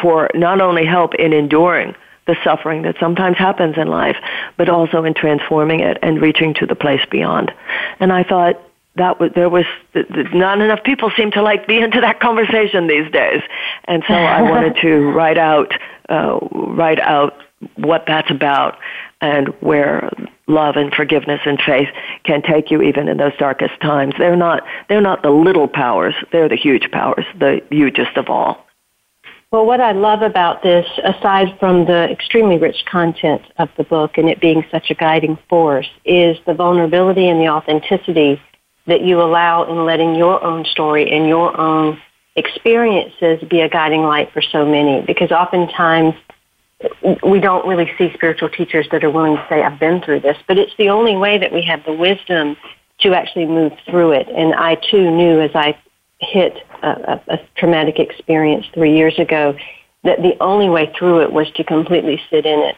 for 0.00 0.28
not 0.34 0.60
only 0.60 0.84
help 0.84 1.14
in 1.14 1.32
enduring 1.32 1.94
the 2.26 2.36
suffering 2.44 2.82
that 2.82 2.96
sometimes 3.00 3.36
happens 3.36 3.76
in 3.76 3.88
life, 3.88 4.16
but 4.56 4.68
also 4.68 5.04
in 5.04 5.14
transforming 5.14 5.80
it 5.80 5.98
and 6.02 6.20
reaching 6.20 6.54
to 6.54 6.66
the 6.66 6.74
place 6.74 7.04
beyond. 7.10 7.52
And 7.98 8.12
I 8.12 8.22
thought 8.22 8.60
that 8.96 9.18
was, 9.18 9.30
there 9.34 9.48
was 9.48 9.64
not 9.94 10.60
enough 10.60 10.84
people 10.84 11.10
seem 11.16 11.30
to 11.32 11.42
like 11.42 11.66
be 11.66 11.78
into 11.78 12.00
that 12.00 12.20
conversation 12.20 12.86
these 12.86 13.10
days, 13.10 13.42
and 13.84 14.02
so 14.06 14.14
I 14.14 14.42
wanted 14.50 14.76
to 14.82 15.10
write 15.10 15.38
out 15.38 15.72
uh, 16.08 16.38
write 16.52 17.00
out 17.00 17.34
what 17.76 18.04
that's 18.06 18.30
about 18.30 18.76
and 19.20 19.48
where 19.60 20.10
love 20.46 20.76
and 20.76 20.92
forgiveness 20.92 21.40
and 21.46 21.60
faith 21.64 21.88
can 22.24 22.42
take 22.42 22.70
you 22.70 22.82
even 22.82 23.08
in 23.08 23.16
those 23.16 23.36
darkest 23.38 23.80
times. 23.80 24.14
They're 24.18 24.36
not 24.36 24.64
they're 24.88 25.00
not 25.00 25.22
the 25.22 25.30
little 25.30 25.68
powers; 25.68 26.14
they're 26.30 26.48
the 26.48 26.56
huge 26.56 26.90
powers, 26.90 27.24
the 27.38 27.62
hugest 27.70 28.16
of 28.16 28.28
all. 28.28 28.66
Well, 29.52 29.66
what 29.66 29.82
I 29.82 29.92
love 29.92 30.22
about 30.22 30.62
this, 30.62 30.86
aside 31.04 31.58
from 31.60 31.84
the 31.84 32.10
extremely 32.10 32.56
rich 32.56 32.86
content 32.90 33.42
of 33.58 33.68
the 33.76 33.84
book 33.84 34.16
and 34.16 34.26
it 34.30 34.40
being 34.40 34.64
such 34.70 34.90
a 34.90 34.94
guiding 34.94 35.36
force, 35.50 35.90
is 36.06 36.38
the 36.46 36.54
vulnerability 36.54 37.28
and 37.28 37.38
the 37.38 37.48
authenticity 37.48 38.40
that 38.86 39.02
you 39.02 39.20
allow 39.20 39.64
in 39.64 39.84
letting 39.84 40.14
your 40.14 40.42
own 40.42 40.64
story 40.64 41.12
and 41.12 41.28
your 41.28 41.54
own 41.60 42.00
experiences 42.34 43.46
be 43.50 43.60
a 43.60 43.68
guiding 43.68 44.00
light 44.04 44.32
for 44.32 44.40
so 44.40 44.64
many. 44.64 45.02
Because 45.02 45.30
oftentimes 45.30 46.14
we 47.22 47.38
don't 47.38 47.66
really 47.68 47.92
see 47.98 48.10
spiritual 48.14 48.48
teachers 48.48 48.88
that 48.90 49.04
are 49.04 49.10
willing 49.10 49.36
to 49.36 49.46
say, 49.50 49.62
I've 49.62 49.78
been 49.78 50.00
through 50.00 50.20
this, 50.20 50.38
but 50.48 50.56
it's 50.56 50.72
the 50.78 50.88
only 50.88 51.14
way 51.14 51.36
that 51.36 51.52
we 51.52 51.62
have 51.66 51.84
the 51.84 51.92
wisdom 51.92 52.56
to 53.00 53.12
actually 53.12 53.44
move 53.44 53.72
through 53.84 54.12
it. 54.12 54.28
And 54.30 54.54
I 54.54 54.76
too 54.76 55.10
knew 55.10 55.42
as 55.42 55.50
I 55.54 55.76
hit 56.22 56.56
a, 56.82 57.20
a, 57.28 57.40
traumatic 57.56 57.98
experience 57.98 58.66
three 58.72 58.96
years 58.96 59.18
ago, 59.18 59.56
that 60.04 60.22
the 60.22 60.36
only 60.40 60.68
way 60.68 60.92
through 60.98 61.20
it 61.20 61.32
was 61.32 61.50
to 61.52 61.64
completely 61.64 62.20
sit 62.30 62.46
in 62.46 62.60
it. 62.60 62.76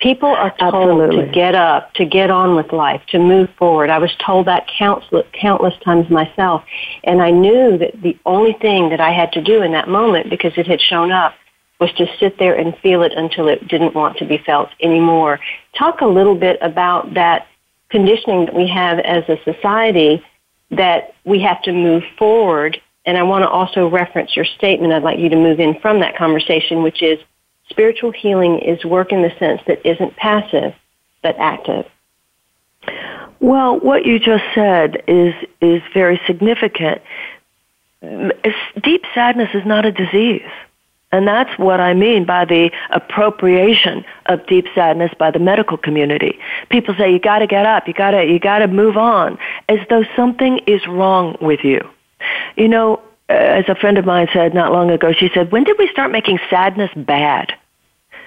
People 0.00 0.28
are 0.28 0.54
told 0.58 0.74
Absolutely. 0.74 1.26
to 1.26 1.32
get 1.32 1.54
up, 1.54 1.92
to 1.94 2.04
get 2.04 2.30
on 2.30 2.54
with 2.54 2.72
life, 2.72 3.00
to 3.08 3.18
move 3.18 3.48
forward. 3.58 3.88
I 3.88 3.98
was 3.98 4.14
told 4.24 4.46
that 4.46 4.66
countless, 4.78 5.26
countless 5.32 5.74
times 5.84 6.10
myself. 6.10 6.64
And 7.04 7.22
I 7.22 7.30
knew 7.30 7.78
that 7.78 8.02
the 8.02 8.16
only 8.26 8.52
thing 8.52 8.90
that 8.90 9.00
I 9.00 9.10
had 9.10 9.32
to 9.32 9.42
do 9.42 9.62
in 9.62 9.72
that 9.72 9.88
moment, 9.88 10.28
because 10.28 10.52
it 10.56 10.66
had 10.66 10.80
shown 10.80 11.12
up, 11.12 11.34
was 11.80 11.92
to 11.94 12.06
sit 12.18 12.38
there 12.38 12.54
and 12.54 12.76
feel 12.78 13.02
it 13.02 13.12
until 13.14 13.48
it 13.48 13.66
didn't 13.68 13.94
want 13.94 14.18
to 14.18 14.26
be 14.26 14.38
felt 14.38 14.68
anymore. 14.80 15.40
Talk 15.78 16.00
a 16.02 16.06
little 16.06 16.34
bit 16.34 16.58
about 16.60 17.14
that 17.14 17.46
conditioning 17.90 18.46
that 18.46 18.54
we 18.54 18.68
have 18.68 18.98
as 18.98 19.24
a 19.28 19.38
society 19.44 20.22
that 20.70 21.14
we 21.24 21.40
have 21.42 21.62
to 21.62 21.72
move 21.72 22.02
forward. 22.18 22.80
And 23.04 23.16
I 23.16 23.22
want 23.22 23.42
to 23.42 23.48
also 23.48 23.88
reference 23.88 24.34
your 24.34 24.44
statement. 24.44 24.92
I'd 24.92 25.02
like 25.02 25.18
you 25.18 25.28
to 25.28 25.36
move 25.36 25.60
in 25.60 25.78
from 25.80 26.00
that 26.00 26.16
conversation, 26.16 26.82
which 26.82 27.02
is 27.02 27.18
Spiritual 27.68 28.12
healing 28.12 28.60
is 28.60 28.84
work 28.84 29.12
in 29.12 29.22
the 29.22 29.32
sense 29.38 29.60
that 29.66 29.84
isn't 29.84 30.16
passive, 30.16 30.74
but 31.22 31.36
active. 31.38 31.84
Well, 33.40 33.78
what 33.80 34.06
you 34.06 34.18
just 34.18 34.44
said 34.54 35.02
is 35.08 35.34
is 35.60 35.82
very 35.92 36.20
significant. 36.26 37.02
Deep 38.00 39.04
sadness 39.14 39.50
is 39.52 39.66
not 39.66 39.84
a 39.84 39.92
disease. 39.92 40.48
And 41.12 41.26
that's 41.26 41.56
what 41.58 41.80
I 41.80 41.94
mean 41.94 42.24
by 42.24 42.44
the 42.44 42.70
appropriation 42.90 44.04
of 44.26 44.44
deep 44.46 44.66
sadness 44.74 45.12
by 45.18 45.30
the 45.30 45.38
medical 45.38 45.76
community. 45.76 46.38
People 46.68 46.94
say 46.96 47.12
you 47.12 47.20
got 47.20 47.38
to 47.38 47.46
get 47.46 47.64
up, 47.64 47.86
you 47.86 47.94
got 47.94 48.10
to 48.10 48.24
you 48.24 48.38
got 48.38 48.58
to 48.58 48.66
move 48.66 48.96
on 48.96 49.38
as 49.68 49.78
though 49.88 50.04
something 50.16 50.58
is 50.66 50.86
wrong 50.86 51.36
with 51.40 51.60
you. 51.62 51.80
You 52.56 52.68
know, 52.68 53.00
as 53.28 53.68
a 53.68 53.74
friend 53.76 53.98
of 53.98 54.04
mine 54.04 54.28
said 54.32 54.52
not 54.52 54.72
long 54.72 54.90
ago, 54.90 55.12
she 55.12 55.30
said, 55.32 55.52
"When 55.52 55.62
did 55.64 55.78
we 55.78 55.88
start 55.88 56.10
making 56.10 56.40
sadness 56.50 56.90
bad?" 56.96 57.52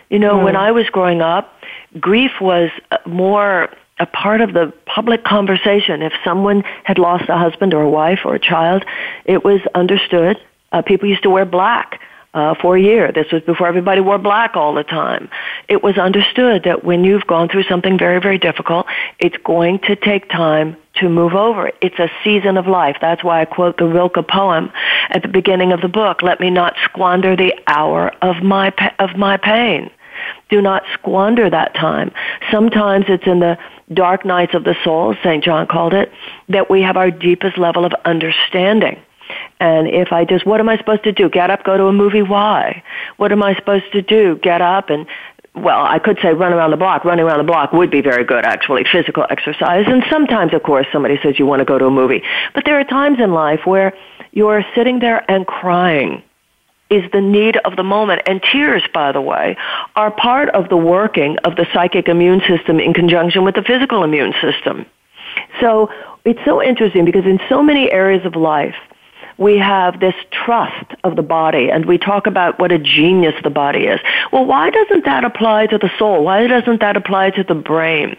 You 0.09 0.19
know, 0.19 0.37
mm. 0.37 0.45
when 0.45 0.55
I 0.55 0.71
was 0.71 0.89
growing 0.89 1.21
up, 1.21 1.53
grief 1.99 2.31
was 2.39 2.71
more 3.05 3.69
a 3.99 4.05
part 4.05 4.39
of 4.39 4.53
the 4.53 4.71
public 4.85 5.25
conversation. 5.25 6.01
If 6.01 6.13
someone 6.23 6.63
had 6.85 6.97
lost 6.97 7.27
a 7.27 7.37
husband 7.37 7.73
or 7.73 7.81
a 7.81 7.89
wife 7.89 8.19
or 8.23 8.35
a 8.35 8.39
child, 8.39 8.85
it 9.25 9.43
was 9.43 9.59
understood. 9.75 10.39
Uh, 10.71 10.81
people 10.81 11.09
used 11.09 11.23
to 11.23 11.29
wear 11.29 11.43
black 11.43 11.99
uh, 12.33 12.55
for 12.61 12.77
a 12.77 12.81
year. 12.81 13.11
This 13.11 13.31
was 13.31 13.41
before 13.43 13.67
everybody 13.67 14.01
wore 14.01 14.17
black 14.17 14.55
all 14.55 14.73
the 14.73 14.83
time. 14.83 15.29
It 15.67 15.83
was 15.83 15.97
understood 15.97 16.63
that 16.63 16.83
when 16.83 17.03
you've 17.03 17.25
gone 17.27 17.49
through 17.49 17.63
something 17.63 17.97
very, 17.97 18.19
very 18.21 18.37
difficult, 18.37 18.85
it's 19.19 19.37
going 19.37 19.79
to 19.79 19.95
take 19.95 20.29
time 20.29 20.77
to 20.95 21.09
move 21.09 21.33
over 21.33 21.67
it. 21.67 21.75
It's 21.81 21.99
a 21.99 22.09
season 22.23 22.57
of 22.57 22.67
life. 22.67 22.97
That's 23.01 23.23
why 23.23 23.41
I 23.41 23.45
quote 23.45 23.77
the 23.77 23.85
Rilke 23.85 24.27
poem 24.27 24.71
at 25.09 25.21
the 25.21 25.27
beginning 25.27 25.71
of 25.71 25.81
the 25.81 25.87
book. 25.87 26.21
Let 26.21 26.39
me 26.39 26.49
not 26.49 26.75
squander 26.83 27.35
the 27.35 27.53
hour 27.67 28.11
of 28.21 28.43
my 28.43 28.73
of 28.99 29.15
my 29.15 29.37
pain. 29.37 29.89
Do 30.49 30.61
not 30.61 30.83
squander 30.93 31.49
that 31.49 31.73
time. 31.75 32.11
Sometimes 32.51 33.05
it's 33.07 33.25
in 33.25 33.39
the 33.39 33.57
dark 33.93 34.25
nights 34.25 34.53
of 34.53 34.63
the 34.63 34.75
soul, 34.83 35.15
St. 35.23 35.43
John 35.43 35.65
called 35.67 35.93
it, 35.93 36.11
that 36.49 36.69
we 36.69 36.81
have 36.81 36.97
our 36.97 37.09
deepest 37.09 37.57
level 37.57 37.85
of 37.85 37.93
understanding. 38.05 38.99
And 39.59 39.87
if 39.87 40.11
I 40.11 40.25
just, 40.25 40.45
what 40.45 40.59
am 40.59 40.69
I 40.69 40.77
supposed 40.77 41.03
to 41.03 41.11
do? 41.11 41.29
Get 41.29 41.49
up, 41.49 41.63
go 41.63 41.77
to 41.77 41.85
a 41.85 41.93
movie? 41.93 42.21
Why? 42.21 42.83
What 43.17 43.31
am 43.31 43.43
I 43.43 43.55
supposed 43.55 43.91
to 43.91 44.01
do? 44.01 44.37
Get 44.41 44.61
up 44.61 44.89
and, 44.89 45.05
well, 45.55 45.83
I 45.83 45.99
could 45.99 46.19
say 46.21 46.33
run 46.33 46.53
around 46.53 46.71
the 46.71 46.77
block. 46.77 47.03
Running 47.03 47.25
around 47.25 47.39
the 47.39 47.51
block 47.51 47.73
would 47.73 47.91
be 47.91 48.01
very 48.01 48.23
good, 48.23 48.45
actually, 48.45 48.85
physical 48.89 49.25
exercise. 49.29 49.85
And 49.87 50.03
sometimes, 50.09 50.53
of 50.53 50.63
course, 50.63 50.87
somebody 50.91 51.19
says 51.21 51.37
you 51.37 51.45
want 51.45 51.59
to 51.59 51.65
go 51.65 51.77
to 51.77 51.85
a 51.85 51.91
movie. 51.91 52.23
But 52.53 52.65
there 52.65 52.79
are 52.79 52.83
times 52.83 53.19
in 53.19 53.33
life 53.33 53.65
where 53.65 53.93
you're 54.31 54.63
sitting 54.75 54.99
there 54.99 55.29
and 55.29 55.45
crying 55.45 56.23
is 56.89 57.03
the 57.11 57.21
need 57.21 57.57
of 57.57 57.75
the 57.75 57.83
moment. 57.83 58.21
And 58.25 58.41
tears, 58.41 58.83
by 58.93 59.11
the 59.11 59.21
way, 59.21 59.57
are 59.95 60.11
part 60.11 60.49
of 60.49 60.69
the 60.69 60.77
working 60.77 61.37
of 61.43 61.55
the 61.55 61.67
psychic 61.73 62.07
immune 62.07 62.41
system 62.47 62.79
in 62.79 62.93
conjunction 62.93 63.43
with 63.43 63.55
the 63.55 63.63
physical 63.63 64.03
immune 64.03 64.33
system. 64.41 64.85
So 65.59 65.89
it's 66.25 66.39
so 66.45 66.61
interesting 66.61 67.05
because 67.05 67.25
in 67.25 67.39
so 67.49 67.61
many 67.61 67.91
areas 67.91 68.25
of 68.25 68.35
life, 68.35 68.75
we 69.39 69.57
have 69.57 70.01
this 70.01 70.13
trust 70.31 70.91
of 71.05 71.15
the 71.15 71.23
body 71.23 71.71
and 71.71 71.85
we 71.85 71.97
talk 71.97 72.27
about 72.27 72.59
what 72.59 72.73
a 72.73 72.77
genius 72.77 73.33
the 73.41 73.49
body 73.49 73.85
is. 73.85 73.99
Well, 74.33 74.45
why 74.45 74.69
doesn't 74.69 75.05
that 75.05 75.23
apply 75.23 75.67
to 75.67 75.77
the 75.77 75.89
soul? 75.97 76.25
Why 76.25 76.45
doesn't 76.45 76.81
that 76.81 76.97
apply 76.97 77.31
to 77.31 77.43
the 77.45 77.55
brain? 77.55 78.17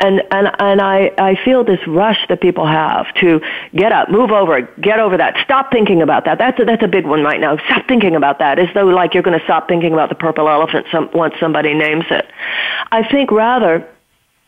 And, 0.00 0.22
and, 0.30 0.50
and 0.58 0.80
I, 0.82 1.12
I 1.16 1.42
feel 1.44 1.64
this 1.64 1.80
rush 1.86 2.18
that 2.28 2.42
people 2.42 2.66
have 2.66 3.12
to 3.16 3.40
get 3.74 3.90
up, 3.90 4.10
move 4.10 4.30
over, 4.30 4.62
get 4.80 5.00
over 5.00 5.16
that, 5.16 5.36
stop 5.42 5.72
thinking 5.72 6.02
about 6.02 6.26
that. 6.26 6.38
That's 6.38 6.60
a, 6.60 6.64
that's 6.66 6.82
a 6.82 6.88
big 6.88 7.06
one 7.06 7.22
right 7.22 7.40
now. 7.40 7.56
Stop 7.64 7.88
thinking 7.88 8.14
about 8.14 8.38
that 8.40 8.58
as 8.58 8.68
though 8.74 8.84
like 8.84 9.14
you're 9.14 9.22
going 9.22 9.38
to 9.38 9.44
stop 9.44 9.66
thinking 9.66 9.94
about 9.94 10.10
the 10.10 10.14
purple 10.14 10.46
elephant 10.46 10.86
some, 10.92 11.10
once 11.14 11.34
somebody 11.40 11.72
names 11.72 12.04
it. 12.10 12.26
I 12.92 13.08
think 13.08 13.30
rather 13.30 13.88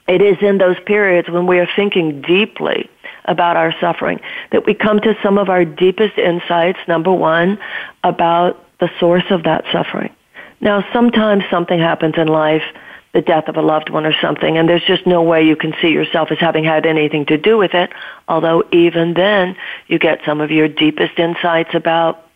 it 0.09 0.21
is 0.21 0.37
in 0.41 0.59
those 0.59 0.77
periods 0.85 1.29
when 1.29 1.47
we 1.47 1.59
are 1.59 1.69
thinking 1.77 2.23
deeply 2.23 2.91
about 3.27 3.57
our 3.57 3.75
suffering, 3.81 4.21
that 4.51 4.67
we 4.67 4.75
come 4.75 5.01
to 5.01 5.17
some 5.23 5.39
of 5.39 5.49
our 5.49 5.65
deepest 5.65 6.19
insights, 6.19 6.79
number 6.89 7.13
one, 7.13 7.59
about 8.03 8.65
the 8.81 8.91
source 8.99 9.25
of 9.31 9.45
that 9.45 9.65
suffering. 9.71 10.13
Now, 10.61 10.85
sometimes 10.93 11.45
something 11.51 11.79
happens 11.79 12.15
in 12.17 12.29
life, 12.29 12.65
the 13.13 13.21
death 13.21 13.49
of 13.49 13.57
a 13.57 13.63
loved 13.63 13.91
one 13.91 14.07
or 14.07 14.15
something, 14.21 14.57
and 14.57 14.69
there's 14.69 14.85
just 14.85 15.07
no 15.07 15.23
way 15.23 15.43
you 15.43 15.55
can 15.55 15.75
see 15.81 15.89
yourself 15.89 16.31
as 16.31 16.39
having 16.39 16.65
had 16.65 16.87
anything 16.87 17.27
to 17.27 17.37
do 17.37 17.57
with 17.59 17.75
it, 17.75 17.93
although 18.27 18.65
even 18.73 19.15
then 19.15 19.57
you 19.87 19.99
get 19.99 20.21
some 20.25 20.41
of 20.41 20.51
your 20.51 20.67
deepest 20.67 21.19
insights 21.19 21.75
about 21.75 22.27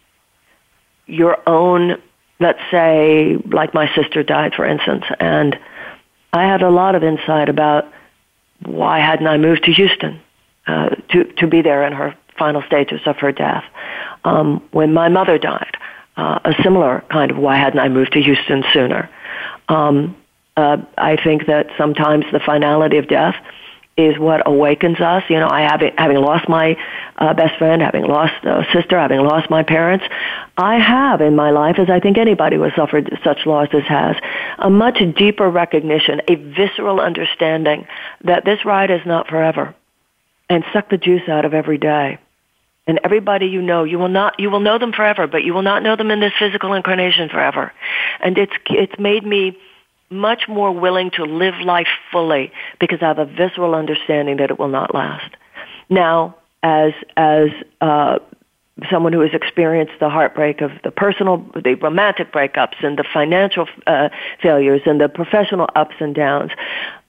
your 1.07 1.39
own, 1.49 2.01
let's 2.41 2.61
say, 2.71 3.37
like 3.51 3.75
my 3.75 3.93
sister 3.95 4.23
died, 4.23 4.55
for 4.55 4.65
instance, 4.65 5.05
and 5.19 5.59
I 6.33 6.45
had 6.45 6.63
a 6.63 6.71
lot 6.71 6.95
of 6.95 7.03
insight 7.03 7.49
about 7.49 7.87
why 8.65 8.99
hadn't 8.99 9.27
I 9.27 9.37
moved 9.37 9.65
to 9.65 9.73
Houston? 9.73 10.21
uh, 10.67 10.91
to 11.11 11.25
to 11.25 11.47
be 11.47 11.63
there 11.63 11.87
in 11.87 11.93
her 11.93 12.15
final 12.39 12.63
stages 12.63 13.01
of 13.07 13.17
her 13.19 13.33
death. 13.33 13.65
Um, 14.25 14.63
when 14.73 14.93
my 14.93 15.09
mother 15.09 15.39
died, 15.39 15.77
uh, 16.17 16.41
a 16.45 16.55
similar 16.63 17.05
kind 17.11 17.31
of 17.31 17.39
why 17.39 17.57
hadn't 17.57 17.79
I 17.79 17.89
moved 17.89 18.13
to 18.13 18.23
Houston 18.23 18.65
sooner? 18.73 19.09
Um, 19.69 20.17
uh, 20.57 20.79
I 20.99 21.17
think 21.23 21.47
that 21.47 21.69
sometimes 21.77 22.25
the 22.33 22.41
finality 22.41 22.99
of 22.99 23.09
death 23.09 23.37
is 23.97 24.19
what 24.19 24.47
awakens 24.47 25.01
us. 25.01 25.23
You 25.29 25.41
know, 25.41 25.49
I 25.49 25.63
having 25.63 25.93
having 25.97 26.19
lost 26.19 26.49
my 26.49 26.77
uh, 27.17 27.33
best 27.35 27.57
friend, 27.59 27.81
having 27.81 28.05
lost 28.05 28.35
a 28.45 28.65
sister, 28.73 28.99
having 28.99 29.21
lost 29.21 29.49
my 29.49 29.63
parents, 29.63 30.05
I 30.57 30.79
have 30.79 31.21
in 31.21 31.35
my 31.35 31.51
life, 31.51 31.79
as 31.79 31.89
I 31.89 32.01
think 32.01 32.19
anybody 32.19 32.57
who 32.57 32.63
has 32.63 32.75
suffered 32.75 33.19
such 33.25 33.47
losses 33.47 33.85
has, 33.89 34.17
a 34.59 34.69
much 34.69 34.99
deeper 35.17 35.49
recognition, 35.49 36.21
a 36.29 36.35
visceral 36.35 37.01
understanding 37.01 37.87
that 38.25 38.45
this 38.45 38.65
ride 38.65 38.91
is 38.91 39.01
not 39.07 39.29
forever 39.29 39.75
and 40.49 40.65
suck 40.73 40.91
the 40.91 40.99
juice 40.99 41.29
out 41.29 41.45
of 41.45 41.55
every 41.55 41.79
day. 41.79 42.19
And 42.87 43.01
everybody 43.03 43.47
you 43.47 43.63
know, 43.63 43.83
you 43.83 43.99
will 43.99 44.09
not, 44.09 44.39
you 44.39 44.49
will 44.49 44.61
know 44.61 44.79
them 44.79 44.93
forever, 44.93 45.27
but 45.27 45.43
you 45.43 45.53
will 45.55 45.63
not 45.63 45.83
know 45.83 45.97
them 45.97 46.13
in 46.13 46.21
this 46.21 46.33
physical 46.39 46.73
incarnation 46.73 47.29
forever. 47.29 47.73
And 48.21 48.39
it's, 48.39 48.53
it's 48.67 48.97
made 48.99 49.27
me 49.27 49.59
much 50.11 50.49
more 50.49 50.73
willing 50.73 51.11
to 51.13 51.25
live 51.25 51.55
life 51.65 51.89
fully 52.13 52.53
because 52.81 52.99
I 53.03 53.07
have 53.09 53.19
a 53.19 53.27
visceral 53.27 53.75
understanding 53.75 54.37
that 54.39 54.51
it 54.51 54.59
will 54.59 54.69
not 54.69 54.95
last. 54.95 55.35
Now, 55.89 56.37
as, 56.63 56.93
as, 57.17 57.49
uh, 57.81 58.19
someone 58.91 59.13
who 59.13 59.21
has 59.21 59.33
experienced 59.33 59.95
the 60.01 60.11
heartbreak 60.11 60.61
of 60.61 60.71
the 60.85 60.91
personal, 60.91 61.39
the 61.55 61.75
romantic 61.75 62.33
breakups 62.33 62.85
and 62.85 62.99
the 62.99 63.05
financial 63.11 63.67
uh, 63.87 64.11
failures 64.43 64.83
and 64.85 65.01
the 65.01 65.09
professional 65.09 65.67
ups 65.75 65.95
and 65.99 66.15
downs, 66.15 66.51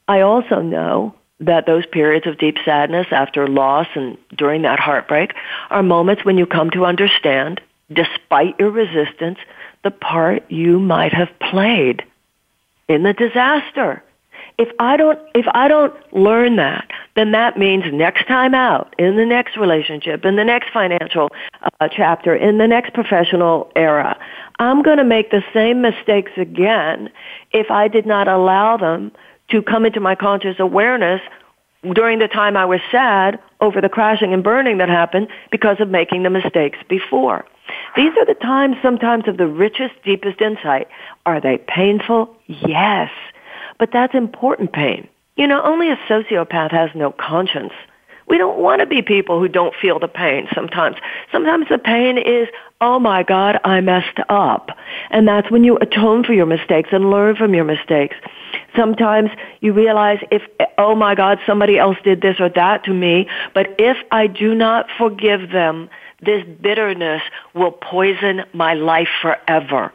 I 0.08 0.22
also 0.22 0.62
know 0.62 1.14
that 1.40 1.66
those 1.66 1.86
periods 1.86 2.26
of 2.26 2.38
deep 2.38 2.58
sadness 2.66 3.08
after 3.12 3.48
loss 3.48 3.88
and 3.96 4.18
during 4.36 4.64
that 4.64 4.80
heartbreak 4.80 5.34
are 5.70 5.84
moments 5.84 6.26
when 6.26 6.38
you 6.38 6.46
come 6.46 6.70
to 6.72 6.86
understand, 6.86 7.62
despite 7.92 8.58
your 8.60 8.72
resistance, 8.72 9.38
the 9.84 9.92
part 9.92 10.50
you 10.50 10.80
might 10.80 11.14
have 11.14 11.30
played 11.40 12.04
in 12.88 13.04
the 13.04 13.14
disaster. 13.14 14.04
If 14.58 14.70
I 14.80 14.98
don't, 14.98 15.20
if 15.36 15.46
I 15.54 15.68
don't 15.68 15.94
learn 16.14 16.56
that, 16.56 16.90
then 17.16 17.32
that 17.32 17.58
means 17.58 17.84
next 17.94 18.28
time 18.28 18.56
out, 18.56 18.96
in 18.98 19.16
the 19.16 19.26
next 19.26 19.56
relationship, 19.56 20.26
in 20.26 20.36
the 20.36 20.44
next 20.44 20.72
financial 20.72 21.30
uh, 21.80 21.88
chapter, 21.92 22.36
in 22.36 22.58
the 22.58 22.68
next 22.68 22.94
professional 22.94 23.72
era, 23.76 24.18
I'm 24.60 24.82
going 24.82 24.98
to 24.98 25.04
make 25.04 25.30
the 25.30 25.44
same 25.54 25.82
mistakes 25.82 26.32
again 26.38 27.10
if 27.52 27.70
I 27.70 27.88
did 27.88 28.08
not 28.08 28.28
allow 28.28 28.78
them 28.78 29.12
to 29.50 29.62
come 29.62 29.86
into 29.86 30.00
my 30.00 30.16
conscious 30.16 30.60
awareness 30.60 31.22
during 31.94 32.20
the 32.20 32.28
time 32.28 32.58
I 32.58 32.66
was 32.66 32.82
sad 32.92 33.40
over 33.62 33.82
the 33.82 33.90
crashing 33.90 34.34
and 34.34 34.44
burning 34.44 34.78
that 34.78 34.90
happened 34.90 35.28
because 35.52 35.80
of 35.80 35.90
making 35.90 36.24
the 36.24 36.30
mistakes 36.30 36.78
before. 36.90 37.46
These 37.96 38.14
are 38.18 38.26
the 38.26 38.36
times 38.36 38.78
sometimes 38.82 39.28
of 39.28 39.38
the 39.38 39.48
richest, 39.48 39.94
deepest 40.04 40.42
insight. 40.42 40.88
Are 41.26 41.42
they 41.42 41.58
painful? 41.58 42.36
Yes. 42.46 43.10
But 43.80 43.92
that's 43.92 44.14
important 44.16 44.74
pain. 44.74 45.08
You 45.36 45.48
know, 45.48 45.62
only 45.64 45.90
a 45.90 45.98
sociopath 46.10 46.72
has 46.72 46.90
no 46.96 47.12
conscience. 47.12 47.74
We 48.28 48.38
don't 48.38 48.60
want 48.60 48.82
to 48.82 48.86
be 48.86 49.02
people 49.02 49.40
who 49.40 49.48
don't 49.48 49.74
feel 49.76 50.00
the 50.00 50.08
pain 50.08 50.48
sometimes. 50.54 50.98
Sometimes 51.32 51.68
the 51.70 51.78
pain 51.78 52.18
is, 52.18 52.50
oh 52.82 53.00
my 53.00 53.24
God, 53.24 53.60
I 53.64 53.80
messed 53.82 54.20
up. 54.30 54.70
And 55.12 55.28
that's 55.28 55.50
when 55.50 55.64
you 55.64 55.78
atone 55.78 56.24
for 56.24 56.34
your 56.34 56.46
mistakes 56.46 56.90
and 56.92 57.10
learn 57.10 57.36
from 57.36 57.54
your 57.54 57.64
mistakes. 57.64 58.18
Sometimes 58.78 59.30
you 59.60 59.74
realize 59.74 60.20
if, 60.32 60.44
oh 60.78 60.96
my 60.96 61.16
God, 61.16 61.40
somebody 61.46 61.78
else 61.78 61.98
did 62.04 62.22
this 62.22 62.40
or 62.40 62.50
that 62.50 62.84
to 62.86 62.94
me, 62.94 63.28
but 63.54 63.76
if 63.80 63.98
I 64.12 64.28
do 64.28 64.56
not 64.56 64.86
forgive 64.98 65.50
them, 65.50 65.90
this 66.22 66.44
bitterness 66.62 67.22
will 67.54 67.72
poison 67.72 68.44
my 68.54 68.74
life 68.74 69.10
forever. 69.22 69.92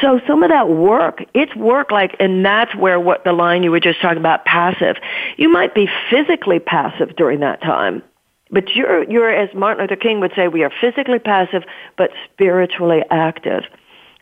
So 0.00 0.20
some 0.26 0.42
of 0.42 0.50
that 0.50 0.68
work, 0.68 1.24
it's 1.34 1.54
work 1.56 1.90
like, 1.90 2.16
and 2.18 2.44
that's 2.44 2.74
where 2.74 2.98
what 2.98 3.24
the 3.24 3.32
line 3.32 3.62
you 3.62 3.70
were 3.70 3.80
just 3.80 4.00
talking 4.00 4.18
about, 4.18 4.44
passive. 4.44 4.96
You 5.36 5.50
might 5.50 5.74
be 5.74 5.88
physically 6.10 6.58
passive 6.58 7.16
during 7.16 7.40
that 7.40 7.62
time, 7.62 8.02
but 8.50 8.74
you're, 8.74 9.10
you're, 9.10 9.30
as 9.30 9.54
Martin 9.54 9.82
Luther 9.82 9.96
King 9.96 10.20
would 10.20 10.32
say, 10.34 10.48
we 10.48 10.62
are 10.62 10.72
physically 10.80 11.18
passive, 11.18 11.62
but 11.96 12.10
spiritually 12.32 13.02
active. 13.10 13.64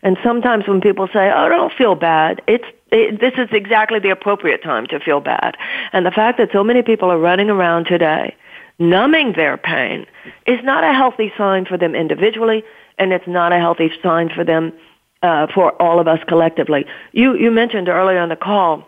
And 0.03 0.17
sometimes 0.23 0.67
when 0.67 0.81
people 0.81 1.07
say, 1.07 1.31
"Oh, 1.31 1.47
don't 1.49 1.73
feel 1.73 1.95
bad," 1.95 2.41
it's 2.47 2.65
this 2.91 3.33
is 3.37 3.47
exactly 3.51 3.99
the 3.99 4.09
appropriate 4.09 4.61
time 4.61 4.85
to 4.87 4.99
feel 4.99 5.21
bad. 5.21 5.55
And 5.93 6.05
the 6.05 6.11
fact 6.11 6.37
that 6.37 6.49
so 6.51 6.63
many 6.63 6.81
people 6.81 7.09
are 7.09 7.17
running 7.17 7.49
around 7.49 7.85
today 7.85 8.35
numbing 8.79 9.33
their 9.33 9.57
pain 9.57 10.05
is 10.47 10.59
not 10.63 10.83
a 10.83 10.93
healthy 10.93 11.31
sign 11.37 11.65
for 11.65 11.77
them 11.77 11.95
individually, 11.95 12.63
and 12.97 13.13
it's 13.13 13.27
not 13.27 13.53
a 13.53 13.59
healthy 13.59 13.91
sign 14.01 14.29
for 14.29 14.43
them 14.43 14.73
uh, 15.21 15.47
for 15.53 15.79
all 15.81 15.99
of 15.99 16.07
us 16.07 16.19
collectively. 16.27 16.85
You 17.11 17.35
you 17.35 17.51
mentioned 17.51 17.87
earlier 17.87 18.19
on 18.19 18.29
the 18.29 18.35
call 18.35 18.87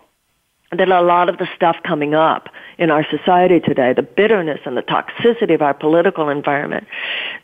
that 0.71 0.89
a 0.89 1.01
lot 1.01 1.29
of 1.29 1.37
the 1.37 1.47
stuff 1.55 1.77
coming 1.83 2.15
up 2.15 2.49
in 2.79 2.89
our 2.89 3.05
society 3.09 3.59
today, 3.59 3.93
the 3.93 4.01
bitterness 4.01 4.59
and 4.65 4.75
the 4.75 4.81
toxicity 4.81 5.53
of 5.53 5.61
our 5.61 5.75
political 5.75 6.29
environment, 6.29 6.87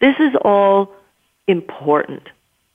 this 0.01 0.15
is 0.19 0.35
all 0.43 0.91
important. 1.47 2.23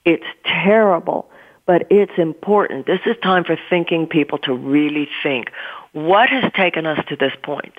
It's 0.05 0.25
terrible, 0.45 1.29
but 1.67 1.87
it's 1.91 2.19
important. 2.19 2.87
This 2.87 3.01
is 3.07 3.17
time 3.23 3.45
for 3.45 3.59
thinking 3.71 4.07
people 4.07 4.39
to 4.39 4.55
really 4.55 5.09
think 5.23 5.51
what 5.93 6.29
has 6.29 6.53
taken 6.55 6.87
us 6.87 6.99
to 7.09 7.17
this 7.17 7.33
point? 7.43 7.75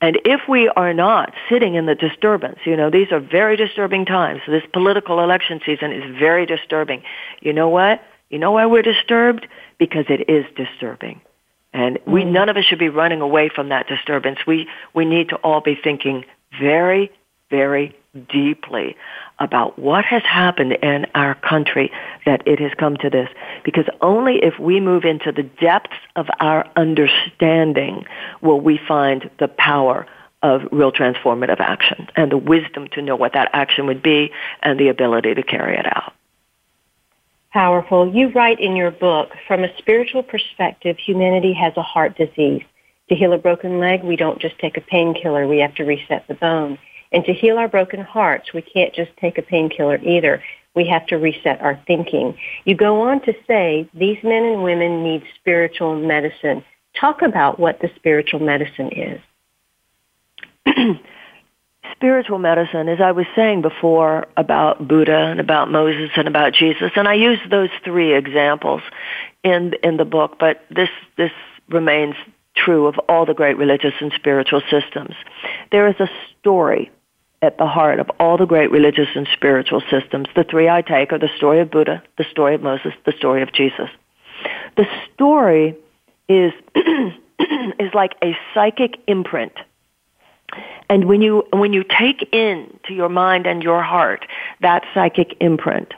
And 0.00 0.18
if 0.24 0.40
we 0.48 0.68
are 0.68 0.94
not 0.94 1.34
sitting 1.50 1.74
in 1.74 1.84
the 1.84 1.94
disturbance, 1.94 2.58
you 2.64 2.76
know, 2.76 2.88
these 2.88 3.12
are 3.12 3.20
very 3.20 3.56
disturbing 3.56 4.06
times. 4.06 4.40
This 4.46 4.62
political 4.72 5.20
election 5.22 5.60
season 5.66 5.92
is 5.92 6.18
very 6.18 6.46
disturbing. 6.46 7.02
You 7.40 7.52
know 7.52 7.68
what? 7.68 8.02
You 8.30 8.38
know 8.38 8.52
why 8.52 8.64
we're 8.66 8.82
disturbed? 8.82 9.46
Because 9.78 10.06
it 10.08 10.30
is 10.30 10.46
disturbing. 10.56 11.20
And 11.72 11.98
we, 12.06 12.22
mm. 12.22 12.32
none 12.32 12.48
of 12.48 12.56
us 12.56 12.64
should 12.64 12.78
be 12.78 12.88
running 12.88 13.20
away 13.20 13.50
from 13.54 13.68
that 13.68 13.88
disturbance. 13.88 14.38
We, 14.46 14.68
we 14.94 15.04
need 15.04 15.28
to 15.30 15.36
all 15.36 15.60
be 15.60 15.74
thinking 15.74 16.24
very, 16.58 17.10
very 17.50 17.94
deeply 18.32 18.96
about 19.40 19.78
what 19.78 20.04
has 20.04 20.22
happened 20.22 20.72
in 20.82 21.06
our 21.14 21.34
country 21.34 21.90
that 22.26 22.46
it 22.46 22.60
has 22.60 22.72
come 22.78 22.96
to 22.98 23.10
this. 23.10 23.28
Because 23.64 23.86
only 24.00 24.36
if 24.42 24.58
we 24.58 24.78
move 24.80 25.04
into 25.04 25.32
the 25.32 25.42
depths 25.42 25.96
of 26.14 26.26
our 26.38 26.70
understanding 26.76 28.04
will 28.42 28.60
we 28.60 28.78
find 28.86 29.30
the 29.38 29.48
power 29.48 30.06
of 30.42 30.62
real 30.70 30.92
transformative 30.92 31.60
action 31.60 32.08
and 32.16 32.30
the 32.30 32.38
wisdom 32.38 32.88
to 32.92 33.02
know 33.02 33.16
what 33.16 33.32
that 33.32 33.50
action 33.52 33.86
would 33.86 34.02
be 34.02 34.30
and 34.62 34.78
the 34.78 34.88
ability 34.88 35.34
to 35.34 35.42
carry 35.42 35.76
it 35.76 35.86
out. 35.86 36.12
Powerful. 37.52 38.14
You 38.14 38.28
write 38.28 38.60
in 38.60 38.76
your 38.76 38.92
book, 38.92 39.30
from 39.48 39.64
a 39.64 39.76
spiritual 39.78 40.22
perspective, 40.22 40.96
humanity 40.98 41.52
has 41.54 41.76
a 41.76 41.82
heart 41.82 42.16
disease. 42.16 42.62
To 43.08 43.16
heal 43.16 43.32
a 43.32 43.38
broken 43.38 43.80
leg, 43.80 44.04
we 44.04 44.14
don't 44.14 44.40
just 44.40 44.56
take 44.60 44.76
a 44.76 44.80
painkiller, 44.80 45.48
we 45.48 45.58
have 45.58 45.74
to 45.74 45.84
reset 45.84 46.28
the 46.28 46.34
bone. 46.34 46.78
And 47.12 47.24
to 47.24 47.32
heal 47.32 47.58
our 47.58 47.68
broken 47.68 48.00
hearts, 48.00 48.52
we 48.54 48.62
can't 48.62 48.94
just 48.94 49.10
take 49.20 49.38
a 49.38 49.42
painkiller 49.42 49.98
either. 50.02 50.42
We 50.74 50.86
have 50.88 51.06
to 51.08 51.16
reset 51.16 51.60
our 51.60 51.80
thinking. 51.86 52.38
You 52.64 52.76
go 52.76 53.02
on 53.02 53.20
to 53.22 53.34
say 53.46 53.88
these 53.92 54.18
men 54.22 54.44
and 54.44 54.62
women 54.62 55.02
need 55.02 55.24
spiritual 55.34 55.96
medicine. 55.96 56.64
Talk 56.98 57.22
about 57.22 57.58
what 57.58 57.80
the 57.80 57.90
spiritual 57.96 58.40
medicine 58.40 58.90
is. 58.92 59.20
spiritual 61.92 62.38
medicine, 62.38 62.88
as 62.88 63.00
I 63.00 63.12
was 63.12 63.26
saying 63.34 63.62
before 63.62 64.26
about 64.36 64.86
Buddha 64.86 65.16
and 65.16 65.40
about 65.40 65.70
Moses 65.70 66.10
and 66.16 66.28
about 66.28 66.52
Jesus, 66.52 66.92
and 66.96 67.08
I 67.08 67.14
use 67.14 67.38
those 67.50 67.70
three 67.84 68.14
examples 68.14 68.82
in 69.42 69.74
in 69.82 69.96
the 69.96 70.04
book, 70.04 70.36
but 70.38 70.64
this 70.70 70.88
this 71.16 71.32
remains 71.68 72.14
true 72.54 72.86
of 72.86 72.98
all 73.08 73.26
the 73.26 73.34
great 73.34 73.56
religious 73.56 73.94
and 74.00 74.12
spiritual 74.14 74.62
systems. 74.70 75.14
There 75.72 75.88
is 75.88 75.96
a 75.98 76.08
story 76.38 76.90
at 77.42 77.56
the 77.58 77.66
heart 77.66 78.00
of 78.00 78.10
all 78.20 78.36
the 78.36 78.46
great 78.46 78.70
religious 78.70 79.08
and 79.14 79.28
spiritual 79.32 79.82
systems. 79.90 80.28
The 80.36 80.44
three 80.44 80.68
I 80.68 80.82
take 80.82 81.12
are 81.12 81.18
the 81.18 81.30
story 81.36 81.60
of 81.60 81.70
Buddha, 81.70 82.02
the 82.18 82.24
story 82.30 82.54
of 82.54 82.62
Moses, 82.62 82.92
the 83.06 83.12
story 83.12 83.42
of 83.42 83.52
Jesus. 83.52 83.88
The 84.76 84.86
story 85.12 85.76
is 86.28 86.52
is 87.78 87.94
like 87.94 88.14
a 88.22 88.36
psychic 88.54 89.00
imprint. 89.06 89.52
And 90.88 91.06
when 91.06 91.22
you 91.22 91.44
when 91.52 91.72
you 91.72 91.84
take 91.84 92.28
in 92.32 92.78
to 92.86 92.94
your 92.94 93.08
mind 93.08 93.46
and 93.46 93.62
your 93.62 93.82
heart 93.82 94.26
that 94.60 94.84
psychic 94.92 95.36
imprint, 95.40 95.94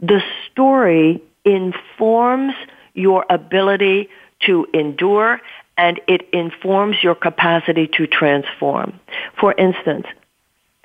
the 0.00 0.20
story 0.50 1.22
informs 1.44 2.54
your 2.94 3.24
ability 3.30 4.08
to 4.46 4.66
endure 4.74 5.40
and 5.76 6.00
it 6.06 6.28
informs 6.32 7.02
your 7.02 7.14
capacity 7.14 7.88
to 7.96 8.06
transform. 8.06 8.98
For 9.40 9.52
instance, 9.52 10.06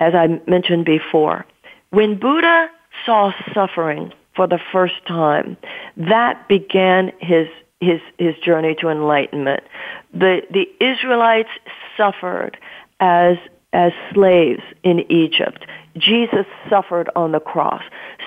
as 0.00 0.14
I 0.14 0.40
mentioned 0.46 0.84
before, 0.86 1.46
when 1.90 2.18
Buddha 2.18 2.68
saw 3.04 3.32
suffering 3.54 4.12
for 4.34 4.46
the 4.46 4.58
first 4.72 4.94
time, 5.06 5.56
that 5.96 6.48
began 6.48 7.12
his 7.20 7.46
his 7.80 8.00
his 8.18 8.34
journey 8.36 8.74
to 8.80 8.88
enlightenment. 8.88 9.62
The 10.12 10.42
the 10.50 10.66
Israelites 10.84 11.50
suffered 11.96 12.56
as 12.98 13.36
as 13.72 13.92
slaves 14.12 14.62
in 14.82 15.10
Egypt. 15.10 15.64
Jesus 15.96 16.46
suffered 16.68 17.10
on 17.16 17.32
the 17.32 17.40
cross. 17.40 17.82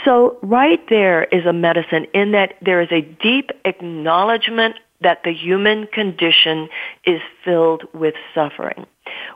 So 0.06 0.38
right 0.42 0.82
there 0.90 1.24
is 1.26 1.46
a 1.46 1.54
medicine 1.54 2.06
in 2.14 2.32
that 2.32 2.56
there 2.62 2.82
is 2.82 2.92
a 2.92 3.02
deep 3.02 3.52
acknowledgement 3.66 4.76
that 5.04 5.24
the 5.24 5.34
human 5.34 5.88
condition 5.88 6.70
is 7.06 7.22
filled 7.44 7.84
with 7.94 8.16
suffering. 8.34 8.86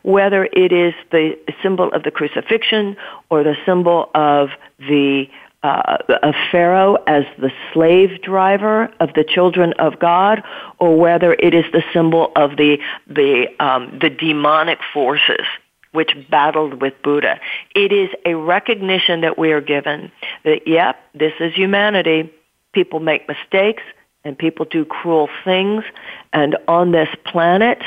Whether 0.04 0.46
it 0.46 0.72
is 0.72 0.94
the 1.12 1.38
symbol 1.62 1.92
of 1.94 2.04
the 2.04 2.12
crucifixion 2.12 2.98
or 3.30 3.44
the 3.44 3.56
symbol 3.66 4.10
of 4.16 4.50
the 4.80 5.28
uh, 5.64 5.98
of 6.24 6.36
Pharaoh 6.52 6.96
as 7.08 7.24
the 7.40 7.52
slave 7.74 8.22
driver 8.22 8.90
of 9.00 9.14
the 9.16 9.24
children 9.24 9.74
of 9.80 10.00
God, 10.00 10.44
or 10.80 10.98
whether 10.98 11.34
it 11.34 11.54
is 11.54 11.66
the 11.74 11.84
symbol 11.94 12.32
of 12.36 12.58
the 12.58 12.78
the 13.08 13.48
um, 13.60 13.98
the 14.00 14.10
demonic 14.10 14.80
forces 14.94 15.46
which 15.94 16.12
battled 16.30 16.80
with 16.82 16.94
Buddha. 17.04 17.40
It 17.74 17.92
is 17.92 18.10
a 18.26 18.36
recognition 18.36 19.22
that 19.22 19.38
we 19.38 19.52
are 19.52 19.62
given 19.62 20.12
that 20.44 20.68
yep, 20.68 21.00
this 21.16 21.34
is 21.40 21.54
humanity. 21.56 22.32
People 22.74 23.00
make 23.00 23.28
mistakes 23.28 23.82
and 24.24 24.38
people 24.38 24.66
do 24.66 24.86
cruel 24.86 25.30
things. 25.44 25.84
And 26.34 26.58
on 26.68 26.92
this 26.92 27.10
planet, 27.26 27.82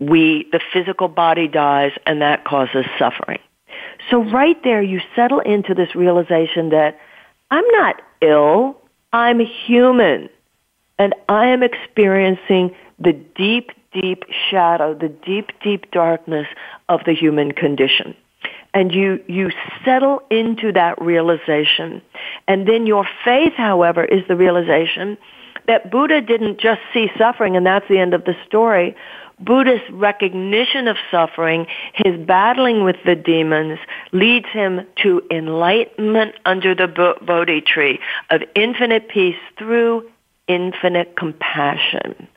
we, 0.00 0.48
the 0.52 0.60
physical 0.72 1.08
body 1.08 1.48
dies 1.48 1.92
and 2.06 2.20
that 2.22 2.44
causes 2.44 2.84
suffering. 2.98 3.38
So 4.10 4.22
right 4.22 4.62
there, 4.64 4.82
you 4.82 5.00
settle 5.14 5.40
into 5.40 5.74
this 5.74 5.94
realization 5.94 6.70
that 6.70 6.98
I'm 7.50 7.66
not 7.68 8.02
ill. 8.20 8.76
I'm 9.12 9.40
human. 9.40 10.28
And 10.98 11.14
I 11.28 11.48
am 11.48 11.62
experiencing 11.62 12.74
the 12.98 13.12
deep, 13.12 13.70
deep 13.92 14.24
shadow, 14.50 14.94
the 14.94 15.08
deep, 15.08 15.50
deep 15.62 15.90
darkness 15.90 16.46
of 16.88 17.00
the 17.06 17.14
human 17.14 17.52
condition 17.52 18.14
and 18.74 18.92
you, 18.92 19.22
you 19.28 19.50
settle 19.84 20.22
into 20.30 20.72
that 20.72 21.00
realization. 21.00 22.02
And 22.48 22.66
then 22.68 22.86
your 22.86 23.06
faith, 23.24 23.54
however, 23.56 24.04
is 24.04 24.26
the 24.28 24.36
realization 24.36 25.16
that 25.66 25.90
Buddha 25.90 26.20
didn't 26.20 26.58
just 26.58 26.80
see 26.92 27.08
suffering 27.16 27.56
and 27.56 27.64
that's 27.64 27.88
the 27.88 27.98
end 27.98 28.12
of 28.12 28.24
the 28.24 28.34
story. 28.46 28.94
Buddha's 29.40 29.80
recognition 29.90 30.88
of 30.88 30.96
suffering, 31.10 31.66
his 31.92 32.16
battling 32.26 32.84
with 32.84 32.96
the 33.04 33.16
demons, 33.16 33.78
leads 34.12 34.46
him 34.48 34.86
to 35.02 35.22
enlightenment 35.30 36.34
under 36.44 36.74
the 36.74 37.16
Bodhi 37.22 37.60
tree 37.60 37.98
of 38.30 38.42
infinite 38.54 39.08
peace 39.08 39.36
through 39.58 40.08
infinite 40.46 41.16
compassion. 41.16 42.28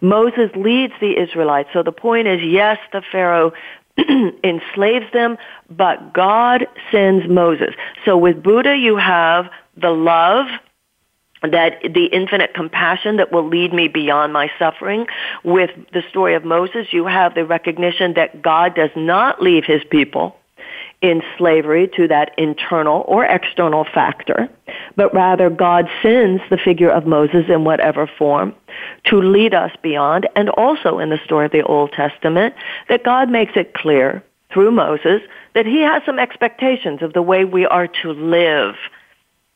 Moses 0.00 0.50
leads 0.56 0.94
the 1.00 1.18
Israelites. 1.18 1.68
So 1.72 1.82
the 1.82 1.92
point 1.92 2.26
is, 2.26 2.40
yes, 2.42 2.78
the 2.92 3.02
Pharaoh 3.12 3.52
enslaves 4.44 5.06
them, 5.12 5.36
but 5.68 6.12
God 6.12 6.66
sends 6.90 7.28
Moses. 7.28 7.74
So 8.04 8.16
with 8.16 8.42
Buddha, 8.42 8.76
you 8.76 8.96
have 8.96 9.50
the 9.76 9.90
love, 9.90 10.46
that 11.42 11.80
the 11.82 12.06
infinite 12.12 12.52
compassion 12.52 13.16
that 13.16 13.32
will 13.32 13.46
lead 13.46 13.72
me 13.72 13.88
beyond 13.88 14.32
my 14.32 14.50
suffering. 14.58 15.06
With 15.42 15.70
the 15.92 16.02
story 16.10 16.34
of 16.34 16.44
Moses, 16.44 16.92
you 16.92 17.06
have 17.06 17.34
the 17.34 17.46
recognition 17.46 18.14
that 18.14 18.42
God 18.42 18.74
does 18.74 18.90
not 18.94 19.42
leave 19.42 19.64
his 19.64 19.82
people 19.90 20.36
in 21.02 21.22
slavery 21.38 21.88
to 21.96 22.08
that 22.08 22.32
internal 22.36 23.04
or 23.08 23.24
external 23.24 23.84
factor, 23.84 24.48
but 24.96 25.12
rather 25.14 25.48
God 25.48 25.88
sends 26.02 26.42
the 26.50 26.58
figure 26.58 26.90
of 26.90 27.06
Moses 27.06 27.46
in 27.48 27.64
whatever 27.64 28.06
form 28.06 28.54
to 29.04 29.16
lead 29.16 29.54
us 29.54 29.72
beyond. 29.82 30.28
And 30.36 30.50
also 30.50 30.98
in 30.98 31.08
the 31.08 31.18
story 31.24 31.46
of 31.46 31.52
the 31.52 31.62
Old 31.62 31.92
Testament, 31.92 32.54
that 32.88 33.02
God 33.02 33.30
makes 33.30 33.52
it 33.56 33.72
clear 33.72 34.22
through 34.52 34.72
Moses 34.72 35.22
that 35.54 35.64
he 35.64 35.80
has 35.80 36.02
some 36.04 36.18
expectations 36.18 37.02
of 37.02 37.14
the 37.14 37.22
way 37.22 37.44
we 37.44 37.64
are 37.64 37.86
to 38.02 38.12
live 38.12 38.74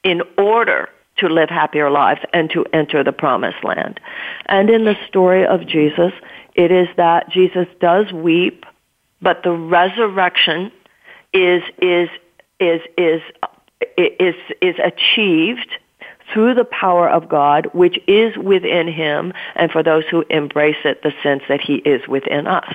in 0.02 0.22
order 0.38 0.88
to 1.16 1.28
live 1.28 1.48
happier 1.48 1.90
lives 1.90 2.20
and 2.32 2.50
to 2.50 2.64
enter 2.72 3.04
the 3.04 3.12
promised 3.12 3.62
land. 3.62 4.00
And 4.46 4.70
in 4.70 4.84
the 4.84 4.96
story 5.06 5.46
of 5.46 5.66
Jesus, 5.66 6.12
it 6.54 6.72
is 6.72 6.88
that 6.96 7.30
Jesus 7.30 7.66
does 7.80 8.12
weep, 8.12 8.64
but 9.20 9.42
the 9.42 9.52
resurrection 9.52 10.72
is 11.34 11.62
is 11.82 12.08
is 12.60 12.80
is 12.96 13.20
is, 13.98 14.34
is 14.60 14.76
achieved 14.82 15.68
through 16.32 16.54
the 16.54 16.64
power 16.64 17.08
of 17.08 17.28
God, 17.28 17.68
which 17.72 17.98
is 18.06 18.36
within 18.38 18.88
him, 18.88 19.32
and 19.54 19.70
for 19.70 19.82
those 19.82 20.04
who 20.10 20.24
embrace 20.30 20.76
it, 20.84 21.02
the 21.02 21.12
sense 21.22 21.42
that 21.48 21.60
he 21.60 21.74
is 21.76 22.06
within 22.08 22.46
us. 22.46 22.74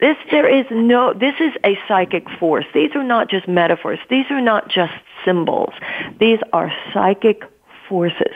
This, 0.00 0.16
there 0.32 0.48
is 0.48 0.66
no, 0.70 1.12
this 1.12 1.34
is 1.38 1.52
a 1.64 1.78
psychic 1.86 2.28
force. 2.40 2.64
These 2.74 2.90
are 2.96 3.04
not 3.04 3.30
just 3.30 3.46
metaphors. 3.46 4.00
These 4.10 4.26
are 4.30 4.40
not 4.40 4.68
just 4.68 4.92
symbols. 5.24 5.72
These 6.18 6.40
are 6.52 6.72
psychic 6.92 7.42
forces. 7.88 8.34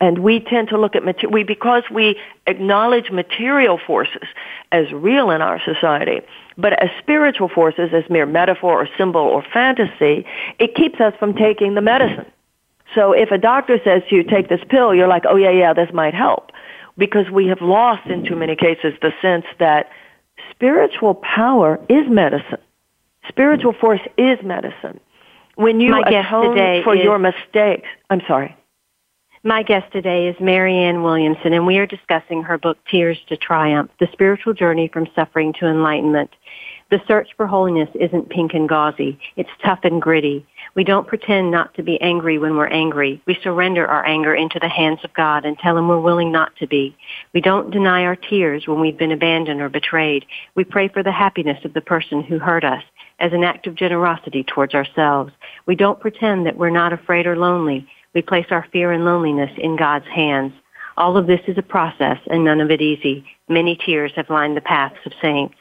And 0.00 0.20
we 0.20 0.40
tend 0.40 0.68
to 0.68 0.78
look 0.78 0.96
at 0.96 1.04
material, 1.04 1.32
we, 1.32 1.42
because 1.44 1.82
we 1.90 2.18
acknowledge 2.46 3.10
material 3.10 3.78
forces 3.86 4.26
as 4.72 4.90
real 4.92 5.30
in 5.30 5.42
our 5.42 5.60
society, 5.62 6.22
but 6.56 6.72
as 6.82 6.88
spiritual 6.98 7.48
forces, 7.48 7.90
as 7.92 8.08
mere 8.08 8.24
metaphor 8.24 8.82
or 8.82 8.88
symbol 8.96 9.20
or 9.20 9.44
fantasy, 9.52 10.24
it 10.58 10.74
keeps 10.74 11.00
us 11.00 11.12
from 11.18 11.34
taking 11.34 11.74
the 11.74 11.82
medicine. 11.82 12.26
So 12.94 13.12
if 13.12 13.30
a 13.30 13.38
doctor 13.38 13.78
says 13.84 14.02
to 14.08 14.16
you, 14.16 14.24
take 14.24 14.48
this 14.48 14.60
pill, 14.68 14.94
you're 14.94 15.08
like, 15.08 15.24
oh 15.28 15.36
yeah, 15.36 15.50
yeah, 15.50 15.72
this 15.74 15.92
might 15.92 16.14
help. 16.14 16.50
Because 16.96 17.30
we 17.30 17.46
have 17.48 17.60
lost 17.60 18.06
in 18.06 18.24
too 18.24 18.36
many 18.36 18.56
cases 18.56 18.94
the 19.00 19.12
sense 19.22 19.44
that 19.58 19.90
spiritual 20.50 21.14
power 21.14 21.78
is 21.88 22.08
medicine. 22.08 22.58
Spiritual 23.28 23.74
force 23.74 24.00
is 24.16 24.38
medicine. 24.42 24.98
When 25.54 25.80
you 25.80 25.90
My 25.90 26.00
atone 26.00 26.82
for 26.84 26.96
is, 26.96 27.04
your 27.04 27.18
mistakes, 27.18 27.88
I'm 28.08 28.22
sorry. 28.26 28.56
My 29.42 29.62
guest 29.62 29.90
today 29.90 30.28
is 30.28 30.36
Marianne 30.38 31.02
Williamson, 31.02 31.54
and 31.54 31.66
we 31.66 31.78
are 31.78 31.86
discussing 31.86 32.42
her 32.42 32.58
book, 32.58 32.76
Tears 32.90 33.16
to 33.28 33.38
Triumph, 33.38 33.90
The 33.98 34.08
Spiritual 34.12 34.52
Journey 34.52 34.88
from 34.92 35.08
Suffering 35.14 35.54
to 35.54 35.66
Enlightenment. 35.66 36.28
The 36.90 37.00
search 37.08 37.30
for 37.38 37.46
holiness 37.46 37.88
isn't 37.94 38.28
pink 38.28 38.52
and 38.52 38.68
gauzy. 38.68 39.18
It's 39.36 39.48
tough 39.64 39.78
and 39.82 40.02
gritty. 40.02 40.44
We 40.74 40.84
don't 40.84 41.08
pretend 41.08 41.50
not 41.50 41.72
to 41.76 41.82
be 41.82 41.98
angry 42.02 42.36
when 42.36 42.58
we're 42.58 42.66
angry. 42.66 43.22
We 43.24 43.38
surrender 43.42 43.86
our 43.86 44.04
anger 44.06 44.34
into 44.34 44.58
the 44.58 44.68
hands 44.68 45.00
of 45.04 45.14
God 45.14 45.46
and 45.46 45.56
tell 45.56 45.78
him 45.78 45.88
we're 45.88 45.98
willing 45.98 46.30
not 46.30 46.54
to 46.56 46.66
be. 46.66 46.94
We 47.32 47.40
don't 47.40 47.70
deny 47.70 48.04
our 48.04 48.16
tears 48.16 48.66
when 48.66 48.78
we've 48.78 48.98
been 48.98 49.10
abandoned 49.10 49.62
or 49.62 49.70
betrayed. 49.70 50.26
We 50.54 50.64
pray 50.64 50.88
for 50.88 51.02
the 51.02 51.12
happiness 51.12 51.64
of 51.64 51.72
the 51.72 51.80
person 51.80 52.22
who 52.22 52.38
hurt 52.38 52.62
us 52.62 52.82
as 53.20 53.32
an 53.32 53.44
act 53.44 53.66
of 53.66 53.74
generosity 53.74 54.44
towards 54.44 54.74
ourselves. 54.74 55.32
We 55.64 55.76
don't 55.76 56.00
pretend 56.00 56.44
that 56.44 56.58
we're 56.58 56.68
not 56.68 56.92
afraid 56.92 57.26
or 57.26 57.38
lonely. 57.38 57.88
We 58.14 58.22
place 58.22 58.46
our 58.50 58.66
fear 58.72 58.90
and 58.90 59.04
loneliness 59.04 59.52
in 59.56 59.76
God's 59.76 60.06
hands. 60.06 60.52
All 60.96 61.16
of 61.16 61.26
this 61.26 61.40
is 61.46 61.56
a 61.58 61.62
process 61.62 62.18
and 62.26 62.44
none 62.44 62.60
of 62.60 62.70
it 62.70 62.80
easy. 62.80 63.24
Many 63.48 63.76
tears 63.76 64.12
have 64.16 64.30
lined 64.30 64.56
the 64.56 64.60
paths 64.60 64.98
of 65.06 65.12
saints. 65.22 65.54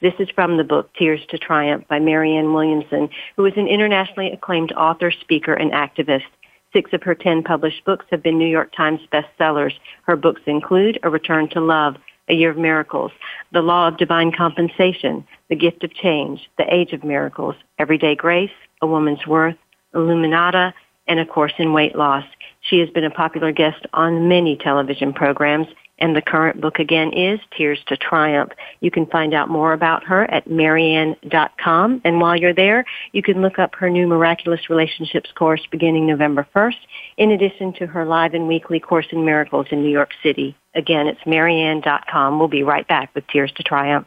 This 0.00 0.14
is 0.18 0.28
from 0.34 0.56
the 0.56 0.64
book 0.64 0.90
Tears 0.98 1.20
to 1.30 1.38
Triumph 1.38 1.86
by 1.88 2.00
Marianne 2.00 2.52
Williamson, 2.52 3.08
who 3.36 3.46
is 3.46 3.54
an 3.56 3.68
internationally 3.68 4.32
acclaimed 4.32 4.72
author, 4.72 5.10
speaker, 5.10 5.54
and 5.54 5.70
activist. 5.70 6.24
Six 6.72 6.92
of 6.92 7.02
her 7.04 7.14
ten 7.14 7.44
published 7.44 7.84
books 7.84 8.06
have 8.10 8.22
been 8.22 8.38
New 8.38 8.48
York 8.48 8.72
Times 8.76 9.00
bestsellers. 9.12 9.72
Her 10.02 10.16
books 10.16 10.42
include 10.46 10.98
A 11.04 11.10
Return 11.10 11.48
to 11.50 11.60
Love, 11.60 11.94
A 12.28 12.34
Year 12.34 12.50
of 12.50 12.58
Miracles, 12.58 13.12
The 13.52 13.62
Law 13.62 13.86
of 13.88 13.96
Divine 13.96 14.32
Compensation, 14.32 15.24
The 15.48 15.56
Gift 15.56 15.84
of 15.84 15.94
Change, 15.94 16.50
The 16.58 16.66
Age 16.74 16.92
of 16.92 17.04
Miracles, 17.04 17.54
Everyday 17.78 18.16
Grace, 18.16 18.50
A 18.82 18.86
Woman's 18.86 19.24
Worth, 19.26 19.56
Illuminata, 19.94 20.74
and 21.06 21.20
A 21.20 21.26
Course 21.26 21.54
in 21.58 21.72
Weight 21.72 21.96
Loss. 21.96 22.24
She 22.60 22.78
has 22.78 22.90
been 22.90 23.04
a 23.04 23.10
popular 23.10 23.52
guest 23.52 23.84
on 23.92 24.28
many 24.28 24.56
television 24.56 25.12
programs 25.12 25.68
and 25.98 26.16
the 26.16 26.22
current 26.22 26.60
book 26.60 26.78
again 26.78 27.12
is 27.12 27.38
Tears 27.56 27.78
to 27.86 27.96
Triumph. 27.96 28.52
You 28.80 28.90
can 28.90 29.06
find 29.06 29.32
out 29.32 29.48
more 29.48 29.72
about 29.72 30.04
her 30.04 30.28
at 30.30 30.50
marianne.com. 30.50 32.00
And 32.04 32.20
while 32.20 32.36
you're 32.36 32.54
there, 32.54 32.84
you 33.12 33.22
can 33.22 33.42
look 33.42 33.58
up 33.58 33.74
her 33.76 33.88
new 33.88 34.06
Miraculous 34.06 34.68
Relationships 34.68 35.30
course 35.34 35.62
beginning 35.70 36.06
November 36.06 36.46
1st, 36.54 36.78
in 37.16 37.30
addition 37.30 37.72
to 37.74 37.86
her 37.86 38.04
live 38.04 38.34
and 38.34 38.48
weekly 38.48 38.80
Course 38.80 39.06
in 39.12 39.24
Miracles 39.24 39.66
in 39.70 39.82
New 39.82 39.90
York 39.90 40.10
City. 40.22 40.56
Again, 40.74 41.06
it's 41.06 41.24
marianne.com. 41.26 42.38
We'll 42.38 42.48
be 42.48 42.64
right 42.64 42.86
back 42.88 43.14
with 43.14 43.26
Tears 43.28 43.52
to 43.56 43.62
Triumph. 43.62 44.06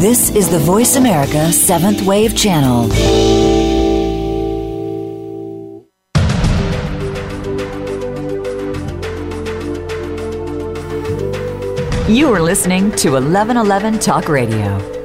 This 0.00 0.30
is 0.30 0.48
the 0.50 0.58
Voice 0.58 0.96
America 0.96 1.50
7th 1.52 2.04
Wave 2.04 2.36
Channel. 2.36 2.88
You 12.12 12.34
are 12.34 12.42
listening 12.42 12.90
to 12.96 13.12
1111 13.12 14.00
Talk 14.00 14.28
Radio. 14.28 15.01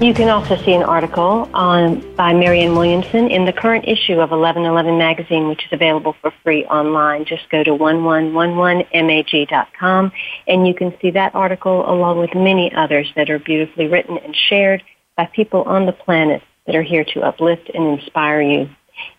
You 0.00 0.12
can 0.12 0.28
also 0.28 0.56
see 0.56 0.74
an 0.74 0.82
article 0.82 1.48
on, 1.54 2.16
by 2.16 2.32
Marianne 2.34 2.74
Williamson 2.74 3.30
in 3.30 3.44
the 3.44 3.52
current 3.52 3.84
issue 3.86 4.14
of 4.14 4.32
1111 4.32 4.98
magazine, 4.98 5.46
which 5.48 5.64
is 5.64 5.72
available 5.72 6.16
for 6.20 6.32
free 6.42 6.64
online. 6.66 7.24
Just 7.24 7.48
go 7.48 7.62
to 7.62 7.70
1111mag.com 7.70 10.12
and 10.48 10.66
you 10.66 10.74
can 10.74 10.92
see 11.00 11.12
that 11.12 11.32
article 11.34 11.88
along 11.88 12.18
with 12.18 12.34
many 12.34 12.74
others 12.74 13.12
that 13.14 13.30
are 13.30 13.38
beautifully 13.38 13.86
written 13.86 14.18
and 14.18 14.34
shared 14.36 14.82
by 15.16 15.26
people 15.26 15.62
on 15.62 15.86
the 15.86 15.92
planet 15.92 16.42
that 16.66 16.74
are 16.74 16.82
here 16.82 17.04
to 17.04 17.22
uplift 17.22 17.70
and 17.72 17.96
inspire 17.98 18.42
you. 18.42 18.68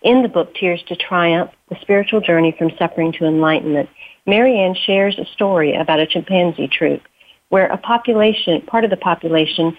In 0.02 0.22
the 0.22 0.28
book 0.28 0.54
Tears 0.54 0.82
to 0.88 0.96
Triumph, 0.96 1.50
The 1.70 1.78
Spiritual 1.80 2.20
Journey 2.20 2.54
from 2.56 2.70
Suffering 2.78 3.12
to 3.12 3.24
Enlightenment, 3.24 3.88
Marianne 4.26 4.74
shares 4.74 5.18
a 5.18 5.24
story 5.32 5.74
about 5.74 6.00
a 6.00 6.06
chimpanzee 6.06 6.68
troop 6.68 7.00
where 7.48 7.66
a 7.66 7.78
population, 7.78 8.60
part 8.62 8.84
of 8.84 8.90
the 8.90 8.96
population 8.96 9.76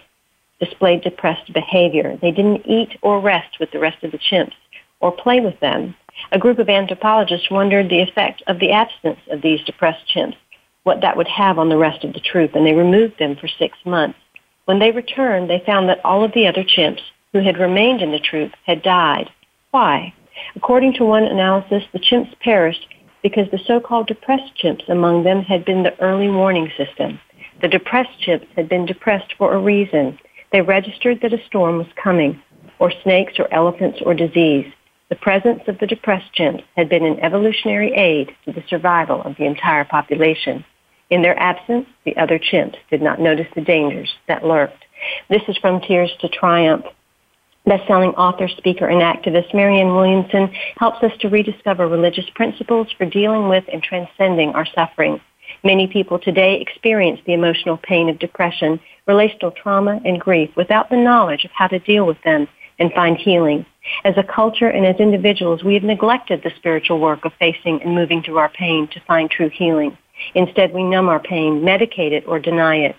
displayed 0.60 1.02
depressed 1.02 1.52
behavior. 1.54 2.18
They 2.22 2.32
didn't 2.32 2.66
eat 2.66 2.98
or 3.02 3.20
rest 3.20 3.60
with 3.60 3.72
the 3.72 3.80
rest 3.80 4.04
of 4.04 4.12
the 4.12 4.18
chimps 4.18 4.54
or 5.00 5.12
play 5.12 5.40
with 5.40 5.60
them. 5.60 5.96
A 6.32 6.40
group 6.40 6.58
of 6.60 6.70
anthropologists 6.70 7.52
wondered 7.52 7.90
the 7.90 8.02
effect 8.02 8.42
of 8.48 8.60
the 8.60 8.72
absence 8.72 9.20
of 9.30 9.42
these 9.42 9.64
depressed 9.66 10.04
chimps, 10.14 10.36
what 10.84 11.02
that 11.02 11.16
would 11.16 11.28
have 11.28 11.60
on 11.60 11.70
the 11.70 11.78
rest 11.78 12.04
of 12.04 12.14
the 12.14 12.20
troop, 12.20 12.56
and 12.56 12.66
they 12.66 12.74
removed 12.74 13.20
them 13.20 13.36
for 13.36 13.48
six 13.48 13.78
months. 13.86 14.18
When 14.66 14.80
they 14.80 14.92
returned, 14.92 15.50
they 15.50 15.64
found 15.66 15.88
that 15.90 16.04
all 16.04 16.24
of 16.24 16.34
the 16.34 16.48
other 16.48 16.64
chimps 16.64 17.02
who 17.34 17.40
had 17.40 17.60
remained 17.60 18.02
in 18.02 18.12
the 18.12 18.20
troop 18.20 18.54
had 18.66 18.82
died. 18.82 19.30
Why? 19.72 20.14
According 20.56 20.94
to 20.94 21.06
one 21.06 21.24
analysis, 21.24 21.84
the 21.94 22.00
chimps 22.00 22.38
perished 22.40 22.88
because 23.22 23.50
the 23.52 23.60
so-called 23.66 24.08
depressed 24.08 24.54
chimps 24.62 24.88
among 24.90 25.24
them 25.24 25.42
had 25.42 25.66
been 25.66 25.84
the 25.84 26.00
early 26.00 26.30
warning 26.30 26.72
system. 26.78 27.20
The 27.62 27.68
depressed 27.68 28.20
chimps 28.26 28.48
had 28.56 28.70
been 28.70 28.86
depressed 28.86 29.34
for 29.38 29.54
a 29.54 29.60
reason. 29.60 30.18
They 30.52 30.62
registered 30.62 31.22
that 31.22 31.34
a 31.34 31.46
storm 31.46 31.78
was 31.78 31.88
coming, 32.02 32.42
or 32.80 32.92
snakes 33.04 33.34
or 33.40 33.54
elephants 33.54 34.00
or 34.06 34.14
disease. 34.14 34.72
The 35.10 35.16
presence 35.16 35.62
of 35.68 35.78
the 35.80 35.88
depressed 35.88 36.34
chimps 36.38 36.64
had 36.76 36.90
been 36.90 37.06
an 37.06 37.20
evolutionary 37.22 37.94
aid 37.94 38.36
to 38.46 38.52
the 38.52 38.64
survival 38.70 39.22
of 39.24 39.36
the 39.38 39.46
entire 39.46 39.86
population. 39.86 40.66
In 41.10 41.22
their 41.22 41.40
absence, 41.40 41.88
the 42.04 42.18
other 42.18 42.38
chimps 42.38 42.76
did 42.90 43.02
not 43.02 43.22
notice 43.22 43.48
the 43.56 43.62
dangers 43.62 44.14
that 44.28 44.46
lurked. 44.46 44.84
This 45.30 45.44
is 45.48 45.58
from 45.58 45.80
Tears 45.82 46.12
to 46.20 46.28
Triumph. 46.28 46.86
Best-selling 47.66 48.12
author, 48.12 48.48
speaker, 48.48 48.88
and 48.88 49.02
activist 49.02 49.54
Marianne 49.54 49.96
Williamson 49.96 50.50
helps 50.78 51.04
us 51.04 51.12
to 51.20 51.30
rediscover 51.30 51.88
religious 51.88 52.30
principles 52.36 52.88
for 52.98 53.06
dealing 53.06 53.50
with 53.50 53.64
and 53.72 53.84
transcending 53.84 54.50
our 54.52 54.66
suffering. 54.74 55.20
Many 55.64 55.88
people 55.88 56.20
today 56.20 56.60
experience 56.62 57.20
the 57.26 57.34
emotional 57.34 57.78
pain 57.78 58.10
of 58.10 58.20
depression, 58.20 58.80
relational 59.08 59.52
trauma, 59.52 60.00
and 60.06 60.20
grief 60.20 60.50
without 60.56 60.90
the 60.90 60.98
knowledge 60.98 61.46
of 61.46 61.52
how 61.52 61.68
to 61.68 61.80
deal 61.80 62.06
with 62.06 62.22
them 62.24 62.48
and 62.80 62.94
find 62.94 63.18
healing. 63.18 63.66
As 64.04 64.16
a 64.18 64.24
culture 64.24 64.68
and 64.68 64.86
as 64.86 64.98
individuals, 64.98 65.64
we 65.64 65.74
have 65.74 65.84
neglected 65.84 66.44
the 66.44 66.52
spiritual 66.58 67.00
work 67.00 67.26
of 67.26 67.34
facing 67.40 67.82
and 67.82 67.96
moving 67.96 68.22
through 68.22 68.38
our 68.38 68.50
pain 68.50 68.88
to 68.90 69.00
find 69.08 69.30
true 69.30 69.50
healing. 69.50 69.98
Instead, 70.36 70.74
we 70.74 70.84
numb 70.84 71.10
our 71.10 71.20
pain, 71.20 71.62
medicate 71.62 72.12
it, 72.12 72.26
or 72.28 72.40
deny 72.40 72.78
it. 72.78 72.96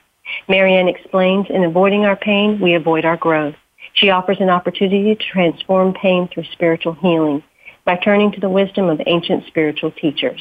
Marianne 0.49 0.89
explains, 0.89 1.47
in 1.51 1.65
avoiding 1.65 2.05
our 2.05 2.17
pain, 2.17 2.61
we 2.61 2.75
avoid 2.75 3.05
our 3.05 3.17
growth. 3.17 3.55
She 3.95 4.11
offers 4.11 4.39
an 4.41 4.51
opportunity 4.51 5.15
to 5.15 5.25
transform 5.33 5.95
pain 5.95 6.29
through 6.29 6.45
spiritual 6.53 6.95
healing 6.95 7.43
by 7.85 7.97
turning 7.97 8.31
to 8.33 8.41
the 8.41 8.49
wisdom 8.49 8.89
of 8.89 9.01
ancient 9.07 9.47
spiritual 9.47 9.91
teachers. 9.91 10.41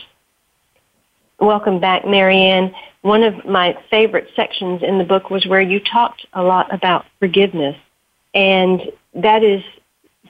Welcome 1.39 1.79
back, 1.79 2.03
Marianne. 2.03 2.73
One 3.03 3.21
of 3.21 3.45
my 3.45 3.77
favorite 3.91 4.27
sections 4.35 4.81
in 4.81 4.97
the 4.97 5.03
book 5.03 5.29
was 5.29 5.45
where 5.45 5.61
you 5.61 5.79
talked 5.79 6.25
a 6.33 6.41
lot 6.41 6.73
about 6.73 7.05
forgiveness. 7.19 7.75
And 8.33 8.81
that 9.13 9.43
is 9.43 9.61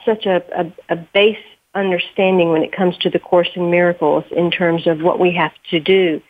such 0.06 0.26
a, 0.26 0.44
a, 0.54 0.74
a 0.90 0.96
base 0.98 1.38
understanding 1.74 2.52
when 2.52 2.62
it 2.62 2.74
comes 2.74 2.98
to 2.98 3.10
the 3.10 3.20
Course 3.20 3.48
in 3.56 3.72
Miracles 3.72 4.26
in 4.36 4.52
terms 4.52 4.86
of 4.86 5.00
what 5.00 5.18
we 5.18 5.34
have 5.34 5.54
to 5.70 5.80
do. 5.80 6.22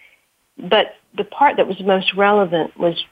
But 0.59 0.95
the 1.15 1.23
part 1.23 1.57
that 1.57 1.67
was 1.67 1.79
most 1.81 2.13
relevant 2.13 2.77
was 2.77 3.03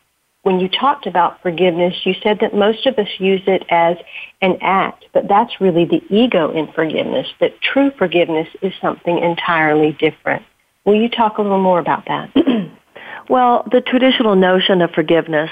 when 0.43 0.59
you 0.59 0.69
talked 0.69 1.07
about 1.07 1.41
forgiveness, 1.41 1.95
you 2.03 2.13
said 2.21 2.37
that 2.41 2.53
most 2.53 2.85
of 2.85 2.99
us 2.99 3.09
use 3.17 3.41
it 3.47 3.63
as 3.69 3.97
an 4.43 4.59
act, 4.61 5.05
but 5.13 5.27
that's 5.27 5.59
really 5.59 5.85
the 5.85 6.03
ego 6.11 6.51
in 6.51 6.71
forgiveness, 6.73 7.27
that 7.39 7.59
true 7.61 7.89
forgiveness 7.97 8.47
is 8.61 8.71
something 8.79 9.17
entirely 9.17 9.93
different. 9.93 10.45
Will 10.85 10.95
you 10.95 11.09
talk 11.09 11.37
a 11.37 11.41
little 11.41 11.61
more 11.61 11.79
about 11.79 12.05
that? 12.05 12.29
well, 13.29 13.67
the 13.71 13.81
traditional 13.81 14.35
notion 14.35 14.81
of 14.81 14.91
forgiveness 14.91 15.49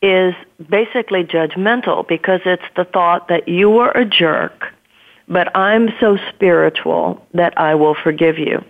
is 0.00 0.34
basically 0.70 1.24
judgmental 1.24 2.06
because 2.06 2.40
it's 2.46 2.62
the 2.76 2.84
thought 2.84 3.28
that 3.28 3.48
you 3.48 3.68
were 3.68 3.90
a 3.90 4.04
jerk, 4.04 4.72
but 5.26 5.54
I'm 5.56 5.90
so 6.00 6.18
spiritual 6.34 7.26
that 7.34 7.58
I 7.58 7.74
will 7.74 7.94
forgive 7.94 8.38
you. 8.38 8.64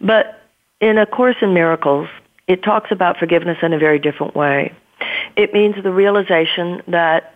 But 0.00 0.42
in 0.80 0.96
A 0.96 1.06
Course 1.06 1.36
in 1.42 1.52
Miracles, 1.52 2.08
it 2.46 2.62
talks 2.62 2.90
about 2.90 3.18
forgiveness 3.18 3.58
in 3.62 3.72
a 3.72 3.78
very 3.78 3.98
different 3.98 4.34
way. 4.34 4.72
It 5.36 5.52
means 5.52 5.74
the 5.82 5.92
realization 5.92 6.82
that 6.88 7.34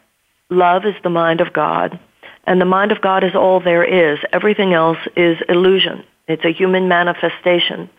love 0.48 0.86
is 0.86 0.94
the 1.02 1.10
mind 1.10 1.40
of 1.40 1.52
God, 1.52 1.98
and 2.44 2.60
the 2.60 2.64
mind 2.64 2.92
of 2.92 3.00
God 3.00 3.24
is 3.24 3.34
all 3.34 3.60
there 3.60 3.84
is. 3.84 4.18
Everything 4.32 4.72
else 4.72 4.98
is 5.16 5.36
illusion. 5.48 6.04
It's 6.28 6.44
a 6.44 6.52
human 6.52 6.88
manifestation. 6.88 7.90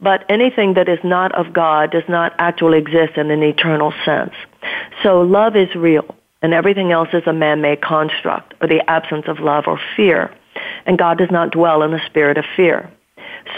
But 0.00 0.24
anything 0.28 0.74
that 0.74 0.88
is 0.88 0.98
not 1.04 1.32
of 1.34 1.52
God 1.52 1.90
does 1.90 2.08
not 2.08 2.34
actually 2.38 2.78
exist 2.78 3.16
in 3.16 3.30
an 3.30 3.42
eternal 3.42 3.92
sense. 4.04 4.34
So 5.02 5.22
love 5.22 5.56
is 5.56 5.74
real, 5.74 6.14
and 6.42 6.52
everything 6.52 6.92
else 6.92 7.08
is 7.12 7.26
a 7.26 7.32
man-made 7.32 7.80
construct, 7.82 8.54
or 8.60 8.68
the 8.68 8.88
absence 8.88 9.26
of 9.28 9.38
love 9.40 9.64
or 9.66 9.80
fear. 9.96 10.34
And 10.86 10.98
God 10.98 11.18
does 11.18 11.30
not 11.30 11.52
dwell 11.52 11.82
in 11.82 11.90
the 11.92 12.04
spirit 12.06 12.38
of 12.38 12.44
fear. 12.56 12.90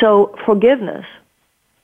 So 0.01 0.35
forgiveness 0.45 1.07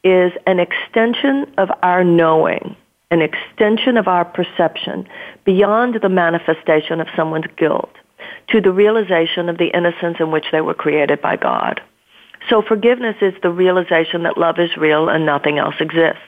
is 0.04 0.32
an 0.46 0.60
extension 0.60 1.52
of 1.58 1.70
our 1.82 2.04
knowing, 2.04 2.76
an 3.10 3.22
extension 3.22 3.96
of 3.96 4.08
our 4.08 4.24
perception 4.24 5.08
beyond 5.44 5.98
the 6.00 6.08
manifestation 6.08 7.00
of 7.00 7.08
someone's 7.16 7.46
guilt 7.56 7.90
to 8.48 8.60
the 8.60 8.72
realization 8.72 9.48
of 9.48 9.58
the 9.58 9.68
innocence 9.68 10.18
in 10.20 10.30
which 10.30 10.46
they 10.52 10.60
were 10.60 10.74
created 10.74 11.20
by 11.20 11.36
God. 11.36 11.80
So 12.48 12.62
forgiveness 12.62 13.16
is 13.20 13.34
the 13.42 13.50
realization 13.50 14.22
that 14.22 14.38
love 14.38 14.58
is 14.58 14.76
real 14.76 15.08
and 15.08 15.26
nothing 15.26 15.58
else 15.58 15.74
exists. 15.80 16.22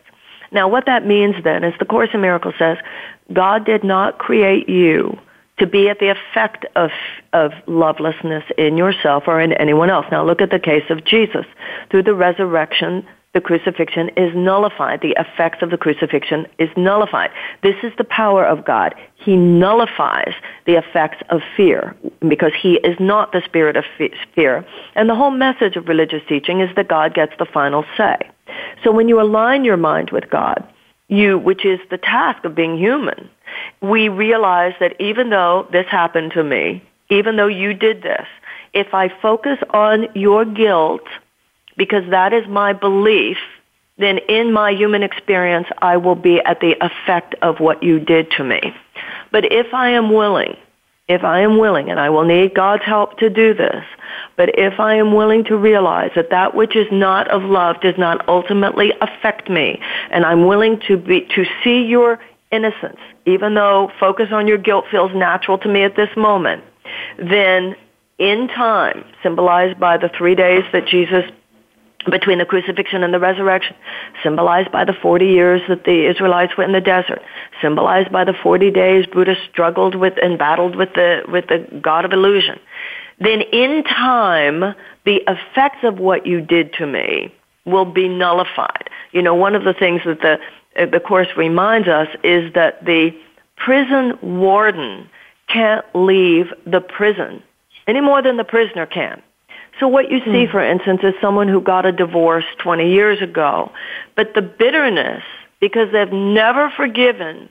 Now 0.50 0.68
what 0.68 0.86
that 0.86 1.06
means 1.06 1.36
then 1.44 1.64
is 1.64 1.74
the 1.78 1.84
Course 1.84 2.10
in 2.12 2.20
Miracles 2.20 2.54
says, 2.58 2.78
God 3.32 3.66
did 3.66 3.84
not 3.84 4.18
create 4.18 4.68
you 4.68 5.18
to 5.58 5.66
be 5.66 5.88
at 5.88 5.98
the 5.98 6.08
effect 6.10 6.64
of, 6.76 6.90
of 7.32 7.52
lovelessness 7.66 8.44
in 8.56 8.76
yourself 8.76 9.24
or 9.26 9.40
in 9.40 9.52
anyone 9.52 9.90
else. 9.90 10.06
Now 10.10 10.24
look 10.24 10.40
at 10.40 10.50
the 10.50 10.58
case 10.58 10.84
of 10.88 11.04
Jesus. 11.04 11.44
Through 11.90 12.04
the 12.04 12.14
resurrection, 12.14 13.06
the 13.34 13.40
crucifixion 13.40 14.08
is 14.16 14.34
nullified. 14.34 15.00
The 15.02 15.16
effects 15.18 15.62
of 15.62 15.70
the 15.70 15.76
crucifixion 15.76 16.46
is 16.58 16.70
nullified. 16.76 17.30
This 17.62 17.76
is 17.82 17.92
the 17.98 18.04
power 18.04 18.44
of 18.44 18.64
God. 18.64 18.94
He 19.16 19.36
nullifies 19.36 20.32
the 20.64 20.76
effects 20.76 21.22
of 21.28 21.42
fear 21.56 21.94
because 22.26 22.52
he 22.60 22.74
is 22.76 22.98
not 22.98 23.32
the 23.32 23.42
spirit 23.44 23.76
of 23.76 23.84
fear. 24.34 24.64
And 24.94 25.10
the 25.10 25.14
whole 25.14 25.30
message 25.30 25.76
of 25.76 25.88
religious 25.88 26.22
teaching 26.28 26.60
is 26.60 26.74
that 26.76 26.88
God 26.88 27.14
gets 27.14 27.32
the 27.38 27.46
final 27.46 27.84
say. 27.96 28.16
So 28.82 28.92
when 28.92 29.08
you 29.08 29.20
align 29.20 29.64
your 29.64 29.76
mind 29.76 30.10
with 30.10 30.30
God, 30.30 30.66
you, 31.08 31.38
which 31.38 31.64
is 31.64 31.80
the 31.90 31.98
task 31.98 32.44
of 32.44 32.54
being 32.54 32.78
human, 32.78 33.28
we 33.80 34.08
realize 34.08 34.74
that 34.80 34.98
even 35.00 35.30
though 35.30 35.66
this 35.70 35.86
happened 35.86 36.32
to 36.32 36.44
me, 36.44 36.82
even 37.10 37.36
though 37.36 37.46
you 37.46 37.74
did 37.74 38.02
this, 38.02 38.26
if 38.74 38.92
I 38.92 39.08
focus 39.20 39.58
on 39.70 40.08
your 40.14 40.44
guilt, 40.44 41.06
because 41.78 42.02
that 42.10 42.34
is 42.34 42.46
my 42.48 42.74
belief, 42.74 43.38
then 43.96 44.18
in 44.28 44.52
my 44.52 44.72
human 44.72 45.02
experience, 45.02 45.68
I 45.78 45.96
will 45.96 46.16
be 46.16 46.40
at 46.40 46.60
the 46.60 46.76
effect 46.84 47.34
of 47.40 47.60
what 47.60 47.82
you 47.82 47.98
did 47.98 48.30
to 48.32 48.44
me. 48.44 48.60
But 49.32 49.50
if 49.50 49.72
I 49.72 49.90
am 49.90 50.12
willing, 50.12 50.56
if 51.08 51.24
I 51.24 51.40
am 51.40 51.56
willing, 51.56 51.90
and 51.90 51.98
I 51.98 52.10
will 52.10 52.24
need 52.24 52.54
God's 52.54 52.84
help 52.84 53.18
to 53.18 53.30
do 53.30 53.54
this, 53.54 53.82
but 54.36 54.50
if 54.58 54.78
I 54.78 54.96
am 54.96 55.14
willing 55.14 55.44
to 55.44 55.56
realize 55.56 56.10
that 56.16 56.30
that 56.30 56.54
which 56.54 56.76
is 56.76 56.86
not 56.92 57.28
of 57.28 57.42
love 57.42 57.80
does 57.80 57.96
not 57.96 58.28
ultimately 58.28 58.92
affect 59.00 59.48
me, 59.48 59.80
and 60.10 60.26
I'm 60.26 60.46
willing 60.46 60.80
to 60.88 60.96
be, 60.98 61.22
to 61.34 61.46
see 61.64 61.84
your 61.84 62.20
innocence, 62.50 62.98
even 63.24 63.54
though 63.54 63.90
focus 63.98 64.28
on 64.32 64.46
your 64.46 64.58
guilt 64.58 64.86
feels 64.90 65.12
natural 65.14 65.58
to 65.58 65.68
me 65.68 65.82
at 65.82 65.96
this 65.96 66.14
moment, 66.16 66.62
then 67.18 67.74
in 68.18 68.48
time, 68.48 69.04
symbolized 69.22 69.78
by 69.78 69.96
the 69.96 70.08
three 70.08 70.34
days 70.34 70.64
that 70.72 70.86
Jesus 70.86 71.24
between 72.10 72.38
the 72.38 72.44
crucifixion 72.44 73.02
and 73.02 73.12
the 73.12 73.18
resurrection, 73.18 73.76
symbolized 74.22 74.70
by 74.72 74.84
the 74.84 74.92
40 74.92 75.26
years 75.26 75.60
that 75.68 75.84
the 75.84 76.08
Israelites 76.08 76.56
were 76.56 76.64
in 76.64 76.72
the 76.72 76.80
desert, 76.80 77.22
symbolized 77.60 78.10
by 78.10 78.24
the 78.24 78.34
40 78.34 78.70
days 78.70 79.06
Buddha 79.06 79.34
struggled 79.50 79.94
with 79.94 80.14
and 80.22 80.38
battled 80.38 80.76
with 80.76 80.94
the, 80.94 81.22
with 81.28 81.46
the 81.48 81.66
God 81.80 82.04
of 82.04 82.12
illusion. 82.12 82.58
Then 83.20 83.42
in 83.52 83.84
time, 83.84 84.74
the 85.04 85.22
effects 85.26 85.82
of 85.82 85.98
what 85.98 86.26
you 86.26 86.40
did 86.40 86.72
to 86.74 86.86
me 86.86 87.34
will 87.64 87.84
be 87.84 88.08
nullified. 88.08 88.88
You 89.12 89.22
know, 89.22 89.34
one 89.34 89.54
of 89.54 89.64
the 89.64 89.74
things 89.74 90.02
that 90.04 90.20
the, 90.20 90.38
uh, 90.80 90.86
the 90.86 91.00
Course 91.00 91.28
reminds 91.36 91.88
us 91.88 92.08
is 92.22 92.52
that 92.54 92.84
the 92.84 93.10
prison 93.56 94.18
warden 94.22 95.08
can't 95.48 95.84
leave 95.94 96.46
the 96.66 96.80
prison 96.80 97.42
any 97.86 98.00
more 98.00 98.22
than 98.22 98.36
the 98.36 98.44
prisoner 98.44 98.86
can. 98.86 99.22
So 99.80 99.88
what 99.88 100.10
you 100.10 100.20
see, 100.24 100.46
hmm. 100.46 100.50
for 100.50 100.62
instance, 100.62 101.00
is 101.02 101.14
someone 101.20 101.48
who 101.48 101.60
got 101.60 101.86
a 101.86 101.92
divorce 101.92 102.44
20 102.58 102.92
years 102.92 103.22
ago, 103.22 103.72
but 104.16 104.34
the 104.34 104.42
bitterness, 104.42 105.22
because 105.60 105.92
they've 105.92 106.12
never 106.12 106.70
forgiven, 106.76 107.48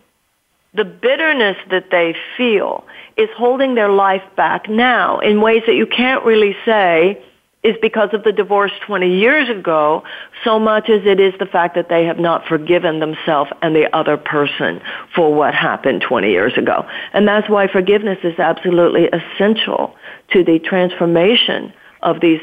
the 0.74 0.86
bitterness 0.86 1.58
that 1.72 1.90
they 1.92 2.16
feel 2.36 2.84
is 3.16 3.30
holding 3.36 3.76
their 3.76 3.90
life 3.90 4.24
back 4.36 4.70
now 4.70 5.20
in 5.20 5.42
ways 5.42 5.64
that 5.66 5.76
you 5.76 5.88
can't 5.88 6.24
really 6.24 6.56
say 6.66 7.24
is 7.64 7.76
because 7.82 8.10
of 8.14 8.24
the 8.24 8.32
divorce 8.32 8.72
20 8.86 9.18
years 9.18 9.50
ago 9.50 10.04
so 10.44 10.60
much 10.60 10.90
as 10.90 11.02
it 11.06 11.20
is 11.20 11.34
the 11.40 11.46
fact 11.46 11.76
that 11.76 11.90
they 11.90 12.06
have 12.06 12.20
not 12.20 12.46
forgiven 12.48 13.00
themselves 13.00 13.52
and 13.62 13.76
the 13.76 13.94
other 13.96 14.16
person 14.16 14.80
for 15.16 15.34
what 15.34 15.54
happened 15.56 16.02
20 16.02 16.30
years 16.30 16.58
ago. 16.58 16.86
And 17.14 17.28
that's 17.28 17.50
why 17.50 17.68
forgiveness 17.68 18.20
is 18.24 18.38
absolutely 18.38 19.08
essential 19.08 19.96
to 20.32 20.44
the 20.44 20.60
transformation 20.60 21.74
of 22.02 22.22
these 22.22 22.42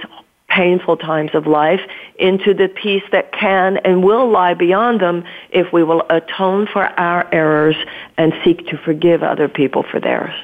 painful 0.48 0.96
times 0.96 1.30
of 1.34 1.46
life 1.46 1.80
into 2.18 2.54
the 2.54 2.68
peace 2.68 3.02
that 3.12 3.32
can 3.32 3.78
and 3.78 4.04
will 4.04 4.30
lie 4.30 4.54
beyond 4.54 5.00
them 5.00 5.24
if 5.50 5.72
we 5.72 5.82
will 5.82 6.04
atone 6.10 6.66
for 6.72 6.84
our 6.84 7.26
errors 7.32 7.76
and 8.16 8.32
seek 8.44 8.66
to 8.66 8.76
forgive 8.78 9.22
other 9.22 9.48
people 9.48 9.84
for 9.90 10.00
theirs. 10.00 10.34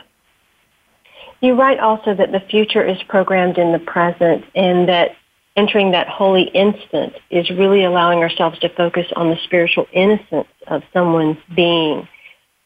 You 1.41 1.55
write 1.55 1.79
also 1.79 2.15
that 2.15 2.33
the 2.33 2.41
future 2.41 2.85
is 2.85 2.99
programmed 3.09 3.57
in 3.57 3.73
the 3.73 3.79
present 3.79 4.45
and 4.55 4.89
that 4.89 5.13
entering 5.57 5.93
that 5.93 6.09
holy 6.09 6.45
instant 6.55 7.15
is 7.31 7.49
really 7.51 7.85
allowing 7.85 8.21
ourselves 8.21 8.59
to 8.61 8.69
focus 8.69 9.07
on 9.17 9.31
the 9.31 9.39
spiritual 9.45 9.87
innocence 9.93 10.49
of 10.67 10.83
someone's 10.93 11.39
being. 11.55 12.09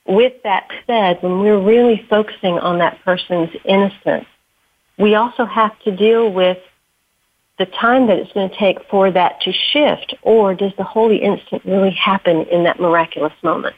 with 0.07 0.35
that 0.43 0.69
said, 0.87 1.23
when 1.23 1.41
we're 1.41 1.59
really 1.59 2.05
focusing 2.11 2.59
on 2.59 2.79
that 2.79 3.03
person's 3.07 3.49
innocence, 3.65 4.27
we 4.99 5.15
also 5.15 5.45
have 5.45 5.79
to 5.81 5.97
deal 5.97 6.33
with 6.33 6.59
the 7.59 7.67
time 7.67 8.09
that 8.09 8.19
it's 8.19 8.33
going 8.33 8.51
to 8.51 8.57
take 8.57 8.79
for 8.91 9.11
that 9.11 9.41
to 9.43 9.53
shift, 9.53 10.15
or 10.23 10.55
does 10.55 10.73
the 10.77 10.85
holy 10.85 11.19
instant 11.19 11.65
really 11.65 11.93
happen 11.93 12.43
in 12.51 12.65
that 12.65 12.81
miraculous 12.81 13.33
moment? 13.43 13.77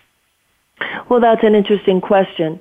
Well, 1.08 1.20
that's 1.20 1.42
an 1.44 1.54
interesting 1.54 2.00
question. 2.00 2.60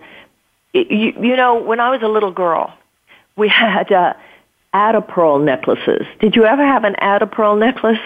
You, 0.73 1.13
you 1.21 1.35
know, 1.35 1.61
when 1.61 1.79
I 1.79 1.89
was 1.89 2.01
a 2.01 2.07
little 2.07 2.31
girl, 2.31 2.73
we 3.37 3.47
had 3.49 3.91
uh, 3.91 4.13
Ada 4.73 5.03
necklaces. 5.39 6.05
Did 6.19 6.35
you 6.35 6.45
ever 6.45 6.65
have 6.65 6.83
an 6.83 6.95
Add-a-Pearl 6.99 7.55
necklace? 7.55 7.99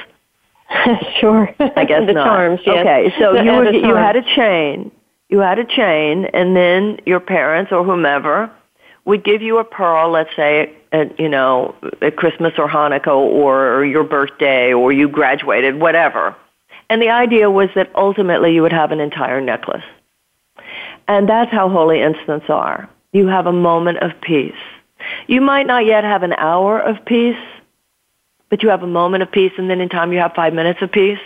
sure. 1.20 1.54
I 1.60 1.86
guess 1.86 2.02
the 2.08 2.14
not. 2.14 2.26
charms. 2.26 2.62
Yes. 2.66 2.80
Okay, 2.80 3.14
so 3.20 3.42
you 3.42 3.52
were, 3.52 3.72
you 3.72 3.96
had 3.96 4.16
a 4.16 4.24
chain. 4.36 4.92
You 5.30 5.40
had 5.40 5.60
a 5.60 5.66
chain, 5.66 6.26
and 6.26 6.56
then 6.56 7.00
your 7.06 7.20
parents 7.20 7.72
or 7.72 7.84
whomever 7.84 8.52
would 9.10 9.24
give 9.24 9.42
you 9.42 9.58
a 9.58 9.64
pearl. 9.64 10.12
Let's 10.12 10.34
say 10.36 10.76
at 10.92 11.20
you 11.20 11.30
know 11.30 11.76
at 12.02 12.16
Christmas 12.16 12.54
or 12.58 12.70
Hanukkah 12.70 13.08
or 13.08 13.84
your 13.84 14.04
birthday 14.04 14.72
or 14.72 14.92
you 14.92 15.10
graduated, 15.10 15.80
whatever. 15.80 16.36
And 16.90 17.02
the 17.02 17.10
idea 17.10 17.52
was 17.52 17.70
that 17.76 17.92
ultimately 17.96 18.54
you 18.54 18.62
would 18.62 18.72
have 18.72 18.92
an 18.92 19.00
entire 19.00 19.42
necklace. 19.42 19.84
And 21.08 21.28
that's 21.28 21.52
how 21.52 21.70
holy 21.70 22.02
instants 22.02 22.46
are. 22.50 22.90
You 23.12 23.28
have 23.28 23.48
a 23.48 23.52
moment 23.52 23.98
of 24.00 24.12
peace. 24.22 24.62
You 25.28 25.42
might 25.42 25.66
not 25.66 25.86
yet 25.86 26.04
have 26.04 26.24
an 26.24 26.34
hour 26.34 26.80
of 26.80 27.04
peace, 27.06 27.44
but 28.50 28.62
you 28.62 28.70
have 28.70 28.84
a 28.84 28.88
moment 28.88 29.24
of 29.24 29.32
peace, 29.32 29.54
and 29.58 29.70
then 29.70 29.82
in 29.82 29.90
time 29.90 30.14
you 30.14 30.20
have 30.20 30.34
five 30.36 30.54
minutes 30.54 30.82
of 30.82 30.92
peace. 30.92 31.20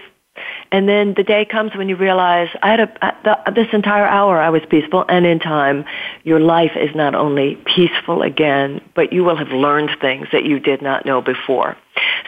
And 0.74 0.90
then 0.90 1.14
the 1.14 1.24
day 1.24 1.46
comes 1.46 1.76
when 1.76 1.88
you 1.88 1.96
realize 1.96 2.50
I 2.64 2.72
had 2.72 2.80
a, 2.80 3.06
uh, 3.06 3.12
the, 3.24 3.52
this 3.52 3.68
entire 3.74 4.08
hour 4.08 4.42
I 4.42 4.50
was 4.50 4.64
peaceful, 4.68 5.06
and 5.08 5.24
in 5.24 5.40
time 5.40 5.86
your 6.24 6.40
life 6.40 6.72
is 6.76 6.96
not 6.96 7.14
only 7.14 7.56
peaceful 7.76 8.24
again, 8.24 8.82
but 8.96 9.14
you 9.14 9.24
will 9.24 9.36
have 9.36 9.50
learned 9.50 9.92
things 10.02 10.28
that 10.32 10.46
you 10.46 10.60
did 10.60 10.82
not 10.82 11.06
know 11.06 11.22
before. 11.22 11.78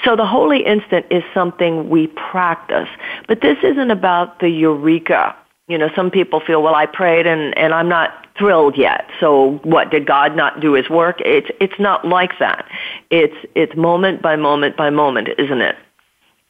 So 0.04 0.16
the 0.16 0.28
holy 0.28 0.64
instant 0.64 1.08
is 1.10 1.24
something 1.34 1.90
we 1.90 2.06
practice, 2.06 2.88
but 3.28 3.42
this 3.42 3.58
isn't 3.64 3.90
about 3.90 4.40
the 4.40 4.50
eureka. 4.50 5.36
You 5.68 5.80
know, 5.80 5.90
some 5.96 6.12
people 6.12 6.40
feel, 6.40 6.62
well, 6.62 6.76
I 6.76 6.86
prayed 6.86 7.26
and, 7.26 7.58
and 7.58 7.74
I'm 7.74 7.90
not 7.90 8.28
thrilled 8.38 8.78
yet. 8.78 9.10
So 9.20 9.60
what 9.64 9.90
did 9.90 10.06
God 10.06 10.36
not 10.36 10.60
do 10.60 10.74
his 10.74 10.88
work? 10.88 11.20
It's 11.22 11.50
it's 11.60 11.80
not 11.80 12.06
like 12.06 12.38
that. 12.38 12.68
It's 13.10 13.36
it's 13.56 13.76
moment 13.76 14.22
by 14.22 14.36
moment 14.36 14.78
by 14.78 14.92
moment, 14.92 15.30
isn't 15.40 15.62
it? 15.62 15.78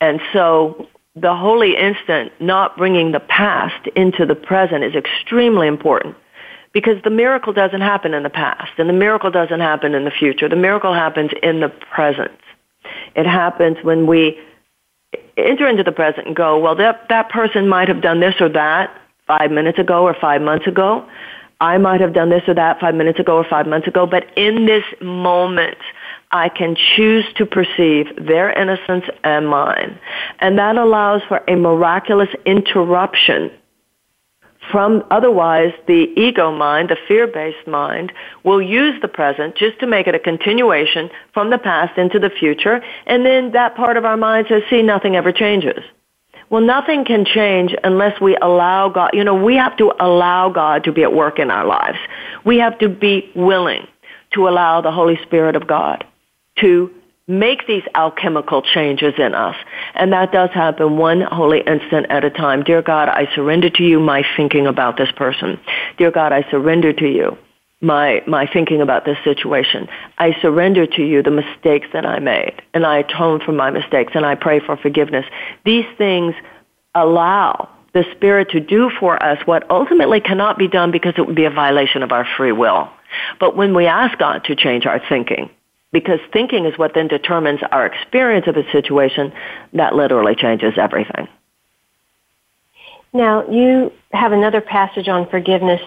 And 0.02 0.20
so 0.34 0.90
the 1.16 1.36
holy 1.36 1.78
instant 1.78 2.32
not 2.40 2.78
bringing 2.78 3.12
the 3.12 3.20
past 3.20 3.88
into 3.96 4.26
the 4.26 4.36
present 4.36 4.84
is 4.84 4.96
extremely 4.96 5.68
important 5.68 6.16
because 6.74 7.02
the 7.04 7.10
miracle 7.10 7.54
doesn't 7.54 7.82
happen 7.82 8.14
in 8.14 8.24
the 8.24 8.30
past 8.30 8.72
and 8.78 8.90
the 8.90 8.94
miracle 8.94 9.32
doesn't 9.32 9.62
happen 9.62 9.96
in 9.96 10.04
the 10.04 10.12
future. 10.12 10.50
The 10.50 10.58
miracle 10.58 10.94
happens 10.94 11.32
in 11.42 11.62
the 11.62 11.70
present. 11.70 12.38
It 13.16 13.26
happens 13.26 13.78
when 13.82 14.08
we 14.08 14.38
enter 15.38 15.68
into 15.68 15.84
the 15.84 15.94
present 15.94 16.28
and 16.28 16.36
go, 16.36 16.60
well, 16.60 16.76
that, 16.76 17.08
that 17.08 17.30
person 17.30 17.70
might 17.70 17.88
have 17.88 18.02
done 18.02 18.20
this 18.20 18.36
or 18.42 18.50
that 18.50 18.92
five 19.26 19.52
minutes 19.52 19.80
ago 19.80 20.04
or 20.04 20.14
five 20.20 20.42
months 20.42 20.68
ago. 20.68 21.08
I 21.62 21.78
might 21.78 22.02
have 22.02 22.14
done 22.14 22.30
this 22.30 22.44
or 22.48 22.54
that 22.56 22.82
five 22.82 22.94
minutes 22.94 23.20
ago 23.20 23.38
or 23.38 23.46
five 23.46 23.66
months 23.68 23.88
ago, 23.88 24.06
but 24.06 24.26
in 24.36 24.66
this 24.66 24.84
moment, 25.02 25.78
I 26.36 26.50
can 26.50 26.76
choose 26.96 27.26
to 27.38 27.46
perceive 27.46 28.08
their 28.18 28.52
innocence 28.52 29.06
and 29.24 29.48
mine. 29.48 29.98
And 30.40 30.58
that 30.60 30.76
allows 30.76 31.22
for 31.30 31.42
a 31.48 31.56
miraculous 31.56 32.30
interruption 32.46 33.52
from 34.72 35.04
otherwise 35.12 35.72
the 35.88 36.12
ego 36.18 36.52
mind, 36.52 36.90
the 36.90 36.98
fear-based 37.08 37.68
mind, 37.68 38.12
will 38.44 38.62
use 38.62 39.00
the 39.02 39.08
present 39.08 39.56
just 39.56 39.80
to 39.80 39.88
make 39.88 40.08
it 40.08 40.16
a 40.16 40.20
continuation 40.20 41.10
from 41.34 41.52
the 41.52 41.58
past 41.58 41.98
into 41.98 42.20
the 42.20 42.30
future. 42.30 42.82
And 43.06 43.26
then 43.26 43.52
that 43.52 43.76
part 43.76 43.96
of 43.96 44.06
our 44.06 44.18
mind 44.18 44.48
says, 44.50 44.64
see, 44.70 44.82
nothing 44.82 45.16
ever 45.16 45.32
changes. 45.32 45.84
Well, 46.50 46.62
nothing 46.62 47.06
can 47.06 47.26
change 47.26 47.76
unless 47.84 48.20
we 48.20 48.36
allow 48.42 48.90
God, 48.90 49.12
you 49.14 49.24
know, 49.24 49.36
we 49.36 49.56
have 49.56 49.78
to 49.78 49.94
allow 50.00 50.50
God 50.50 50.84
to 50.84 50.92
be 50.92 51.04
at 51.04 51.14
work 51.14 51.40
in 51.40 51.50
our 51.50 51.66
lives. 51.66 51.98
We 52.44 52.58
have 52.58 52.78
to 52.80 52.90
be 52.90 53.32
willing 53.36 53.88
to 54.34 54.48
allow 54.48 54.82
the 54.82 54.92
Holy 54.92 55.18
Spirit 55.24 55.56
of 55.56 55.68
God 55.68 56.06
to 56.60 56.92
make 57.28 57.66
these 57.66 57.84
alchemical 57.96 58.62
changes 58.62 59.14
in 59.18 59.34
us. 59.34 59.56
And 59.96 60.14
that 60.14 60.32
does 60.32 60.52
happen 60.52 60.98
one 60.98 61.22
holy 61.22 61.62
instant 61.62 62.06
at 62.10 62.24
a 62.24 62.30
time. 62.30 62.64
Dear 62.64 62.82
God, 62.82 63.10
I 63.10 63.28
surrender 63.34 63.70
to 63.72 63.84
you 63.84 64.00
my 64.00 64.24
thinking 64.38 64.68
about 64.68 64.98
this 64.98 65.12
person. 65.12 65.60
Dear 65.98 66.12
God, 66.12 66.32
I 66.32 66.50
surrender 66.52 66.94
to 66.94 67.08
you 67.08 67.38
my, 67.82 68.22
my 68.28 68.48
thinking 68.48 68.82
about 68.82 69.06
this 69.06 69.18
situation. 69.24 69.88
I 70.18 70.40
surrender 70.42 70.86
to 70.86 71.04
you 71.04 71.24
the 71.24 71.32
mistakes 71.32 71.88
that 71.94 72.06
I 72.06 72.20
made 72.20 72.62
and 72.74 72.86
I 72.86 73.00
atone 73.00 73.42
for 73.44 73.52
my 73.52 73.72
mistakes 73.72 74.14
and 74.16 74.26
I 74.26 74.36
pray 74.36 74.60
for 74.60 74.78
forgiveness. 74.78 75.26
These 75.66 75.86
things 75.98 76.36
allow 76.94 77.70
the 77.94 78.06
Spirit 78.16 78.50
to 78.50 78.60
do 78.60 78.92
for 79.00 79.22
us 79.24 79.40
what 79.46 79.70
ultimately 79.70 80.20
cannot 80.20 80.58
be 80.58 80.68
done 80.68 80.92
because 80.92 81.14
it 81.18 81.26
would 81.26 81.36
be 81.36 81.46
a 81.46 81.50
violation 81.50 82.04
of 82.04 82.12
our 82.12 82.28
free 82.38 82.52
will. 82.52 82.90
But 83.40 83.56
when 83.56 83.74
we 83.74 83.88
ask 83.88 84.18
God 84.18 84.44
to 84.46 84.56
change 84.56 84.86
our 84.86 85.02
thinking, 85.08 85.50
because 85.92 86.20
thinking 86.34 86.66
is 86.66 86.78
what 86.78 86.94
then 86.94 87.08
determines 87.08 87.62
our 87.72 87.86
experience 87.86 88.48
of 88.48 88.58
a 88.58 88.70
situation, 88.72 89.32
that 89.74 89.96
literally 89.96 90.36
changes 90.36 90.74
everything. 90.78 91.28
Now, 93.14 93.48
you 93.50 93.94
have 94.12 94.34
another 94.34 94.60
passage 94.60 95.08
on 95.08 95.30
forgiveness 95.30 95.82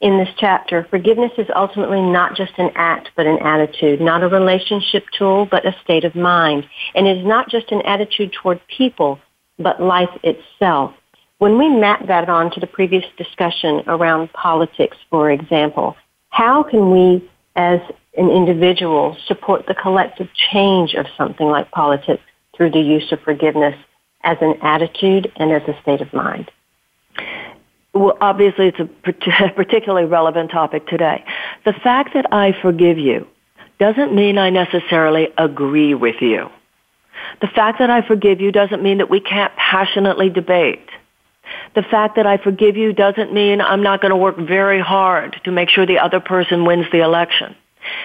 in 0.00 0.18
this 0.18 0.28
chapter. 0.38 0.86
Forgiveness 0.90 1.32
is 1.38 1.46
ultimately 1.54 2.02
not 2.02 2.36
just 2.36 2.52
an 2.58 2.70
act, 2.74 3.10
but 3.16 3.26
an 3.26 3.38
attitude, 3.38 4.00
not 4.00 4.22
a 4.22 4.28
relationship 4.28 5.04
tool, 5.16 5.46
but 5.48 5.64
a 5.64 5.74
state 5.84 6.04
of 6.04 6.14
mind. 6.14 6.66
And 6.94 7.06
it 7.06 7.18
is 7.18 7.26
not 7.26 7.48
just 7.48 7.70
an 7.70 7.80
attitude 7.82 8.32
toward 8.32 8.60
people, 8.66 9.20
but 9.58 9.80
life 9.80 10.10
itself. 10.22 10.94
When 11.38 11.58
we 11.58 11.68
map 11.68 12.06
that 12.08 12.28
on 12.28 12.50
to 12.52 12.60
the 12.60 12.66
previous 12.66 13.04
discussion 13.16 13.82
around 13.86 14.32
politics, 14.32 14.96
for 15.10 15.30
example, 15.30 15.96
how 16.30 16.62
can 16.64 16.90
we 16.90 17.30
as 17.56 17.80
an 18.16 18.30
individual 18.30 19.16
support 19.26 19.66
the 19.66 19.74
collective 19.74 20.28
change 20.52 20.94
of 20.94 21.06
something 21.16 21.46
like 21.46 21.70
politics 21.70 22.22
through 22.56 22.70
the 22.70 22.80
use 22.80 23.10
of 23.12 23.20
forgiveness 23.20 23.74
as 24.22 24.38
an 24.40 24.54
attitude 24.62 25.30
and 25.36 25.52
as 25.52 25.62
a 25.68 25.80
state 25.82 26.00
of 26.00 26.12
mind? 26.12 26.50
Well, 27.92 28.16
obviously, 28.20 28.68
it's 28.68 28.80
a 28.80 28.86
particularly 29.54 30.06
relevant 30.06 30.50
topic 30.50 30.86
today. 30.86 31.24
The 31.64 31.72
fact 31.72 32.14
that 32.14 32.32
I 32.32 32.52
forgive 32.60 32.98
you 32.98 33.26
doesn't 33.78 34.14
mean 34.14 34.38
I 34.38 34.50
necessarily 34.50 35.28
agree 35.38 35.94
with 35.94 36.20
you. 36.20 36.50
The 37.40 37.46
fact 37.48 37.78
that 37.78 37.90
I 37.90 38.06
forgive 38.06 38.40
you 38.40 38.52
doesn't 38.52 38.82
mean 38.82 38.98
that 38.98 39.10
we 39.10 39.20
can't 39.20 39.54
passionately 39.56 40.28
debate. 40.28 40.88
The 41.74 41.82
fact 41.82 42.16
that 42.16 42.26
I 42.26 42.36
forgive 42.38 42.76
you 42.76 42.92
doesn't 42.92 43.32
mean 43.32 43.60
I'm 43.60 43.82
not 43.82 44.00
going 44.00 44.10
to 44.10 44.16
work 44.16 44.36
very 44.38 44.80
hard 44.80 45.40
to 45.44 45.52
make 45.52 45.68
sure 45.68 45.86
the 45.86 45.98
other 45.98 46.20
person 46.20 46.64
wins 46.64 46.86
the 46.90 47.00
election. 47.00 47.54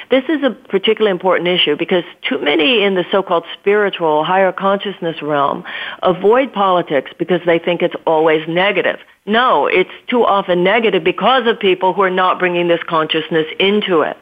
This 0.10 0.24
is 0.30 0.44
a 0.44 0.52
particularly 0.52 1.12
important 1.12 1.48
issue 1.48 1.76
because 1.76 2.04
too 2.28 2.40
many 2.40 2.84
in 2.84 2.96
the 2.96 3.06
so-called 3.12 3.46
spiritual, 3.60 4.24
higher 4.24 4.52
consciousness 4.52 5.22
realm 5.22 5.64
avoid 6.04 6.54
politics 6.54 7.12
because 7.18 7.42
they 7.46 7.60
think 7.60 7.82
it's 7.82 7.96
always 8.06 8.48
negative. 8.48 9.00
No, 9.26 9.68
it's 9.68 9.90
too 10.08 10.26
often 10.26 10.64
negative 10.64 11.04
because 11.04 11.48
of 11.48 11.60
people 11.60 11.94
who 11.94 12.02
are 12.02 12.10
not 12.10 12.40
bringing 12.40 12.68
this 12.68 12.82
consciousness 12.88 13.46
into 13.60 14.02
it. 14.02 14.18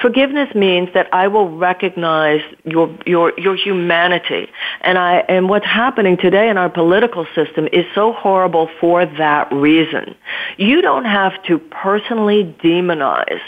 Forgiveness 0.00 0.54
means 0.54 0.88
that 0.94 1.12
I 1.12 1.28
will 1.28 1.56
recognize 1.56 2.40
your, 2.64 2.96
your, 3.04 3.32
your 3.38 3.56
humanity. 3.56 4.48
And 4.80 4.96
I, 4.96 5.18
and 5.28 5.48
what's 5.48 5.66
happening 5.66 6.16
today 6.16 6.48
in 6.48 6.56
our 6.56 6.70
political 6.70 7.26
system 7.34 7.68
is 7.72 7.84
so 7.94 8.12
horrible 8.12 8.70
for 8.80 9.04
that 9.04 9.52
reason. 9.52 10.14
You 10.56 10.80
don't 10.80 11.04
have 11.04 11.42
to 11.44 11.58
personally 11.58 12.56
demonize 12.62 13.40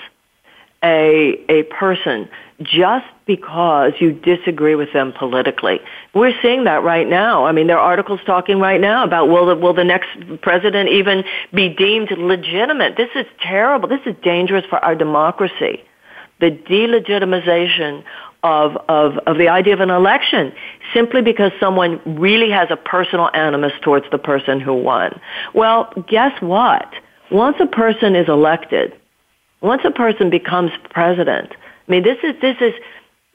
a, 0.82 1.44
a 1.48 1.62
person 1.64 2.28
just 2.62 3.06
because 3.26 3.92
you 4.00 4.12
disagree 4.12 4.74
with 4.74 4.92
them 4.92 5.12
politically. 5.12 5.80
We're 6.14 6.34
seeing 6.42 6.64
that 6.64 6.82
right 6.82 7.08
now. 7.08 7.46
I 7.46 7.52
mean, 7.52 7.66
there 7.66 7.78
are 7.78 7.90
articles 7.90 8.20
talking 8.26 8.58
right 8.58 8.80
now 8.80 9.04
about 9.04 9.28
will 9.28 9.46
the, 9.46 9.56
will 9.56 9.74
the 9.74 9.84
next 9.84 10.08
president 10.42 10.90
even 10.90 11.24
be 11.54 11.68
deemed 11.68 12.10
legitimate? 12.10 12.96
This 12.96 13.10
is 13.14 13.26
terrible. 13.40 13.88
This 13.88 14.00
is 14.04 14.14
dangerous 14.22 14.64
for 14.68 14.78
our 14.84 14.94
democracy. 14.94 15.82
The 16.40 16.50
delegitimization 16.50 18.04
of, 18.42 18.76
of, 18.88 19.18
of 19.26 19.36
the 19.36 19.48
idea 19.48 19.74
of 19.74 19.80
an 19.80 19.90
election 19.90 20.52
simply 20.94 21.20
because 21.20 21.52
someone 21.60 22.00
really 22.06 22.50
has 22.50 22.68
a 22.70 22.76
personal 22.76 23.30
animus 23.34 23.72
towards 23.82 24.06
the 24.10 24.18
person 24.18 24.60
who 24.60 24.74
won. 24.74 25.20
Well, 25.54 25.92
guess 26.08 26.32
what? 26.40 26.90
Once 27.30 27.56
a 27.60 27.66
person 27.66 28.16
is 28.16 28.28
elected, 28.28 28.98
once 29.60 29.82
a 29.84 29.90
person 29.90 30.30
becomes 30.30 30.70
president, 30.90 31.52
I 31.52 31.90
mean, 31.90 32.02
this 32.02 32.18
is, 32.22 32.34
this 32.40 32.56
is, 32.60 32.74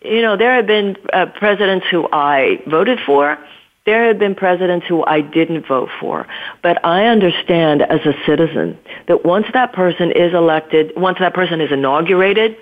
you 0.01 0.21
know, 0.21 0.37
there 0.37 0.55
have 0.55 0.67
been 0.67 0.95
uh, 1.13 1.27
presidents 1.27 1.85
who 1.89 2.07
I 2.11 2.61
voted 2.67 2.99
for, 3.05 3.37
There 3.85 4.07
have 4.07 4.17
been 4.17 4.33
presidents 4.33 4.87
who 4.87 5.05
I 5.05 5.21
didn't 5.21 5.67
vote 5.67 5.89
for, 5.99 6.27
but 6.63 6.83
I 6.83 7.05
understand 7.05 7.83
as 7.83 7.99
a 8.03 8.13
citizen 8.25 8.79
that 9.07 9.23
once 9.23 9.45
that 9.53 9.73
person 9.73 10.11
is 10.11 10.33
elected, 10.33 10.91
once 10.97 11.19
that 11.19 11.35
person 11.35 11.61
is 11.61 11.71
inaugurated, 11.71 12.57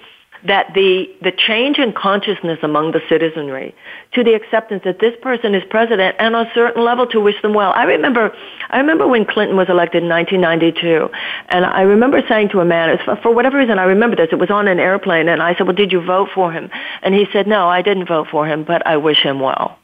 that 0.46 0.74
the, 0.74 1.10
the 1.22 1.32
change 1.32 1.78
in 1.78 1.94
consciousness 1.94 2.60
among 2.64 2.92
the 2.92 3.02
citizenry 3.08 3.74
to 4.14 4.24
the 4.24 4.34
acceptance 4.34 4.84
that 4.84 5.00
this 5.00 5.14
person 5.22 5.56
is 5.56 5.64
president 5.70 6.16
and 6.20 6.36
on 6.36 6.46
a 6.46 6.52
certain 6.54 6.84
level 6.84 7.08
to 7.08 7.20
wish 7.20 7.42
them 7.42 7.54
well. 7.54 7.72
I 7.76 7.84
remember, 7.84 8.36
I 8.70 8.78
remember 8.78 9.08
when 9.08 9.26
Clinton 9.26 9.56
was 9.56 9.70
elected 9.70 10.04
in 10.04 10.10
1992 10.10 11.10
and 11.50 11.66
I 11.66 11.82
remember 11.82 12.22
saying 12.28 12.50
to 12.50 12.60
a 12.60 12.66
man, 12.66 12.98
for 13.22 13.34
whatever 13.34 13.58
reason 13.58 13.80
I 13.80 13.86
remember 13.86 14.16
this, 14.16 14.30
it 14.32 14.40
was 14.40 14.50
on 14.50 14.68
an 14.68 14.80
airplane 14.80 15.30
and 15.30 15.42
I 15.42 15.56
said, 15.56 15.66
well 15.66 15.76
did 15.76 15.92
you 15.92 16.02
vote 16.02 16.30
for 16.34 16.52
him? 16.52 16.70
And 17.02 17.14
he 17.14 17.26
said, 17.32 17.48
no, 17.48 17.68
I 17.68 17.82
didn't 17.82 18.08
vote 18.08 18.28
for 18.30 18.46
him, 18.46 18.64
but 18.64 18.86
I 18.86 18.98
wish 18.98 19.24
him 19.24 19.40
well. 19.40 19.78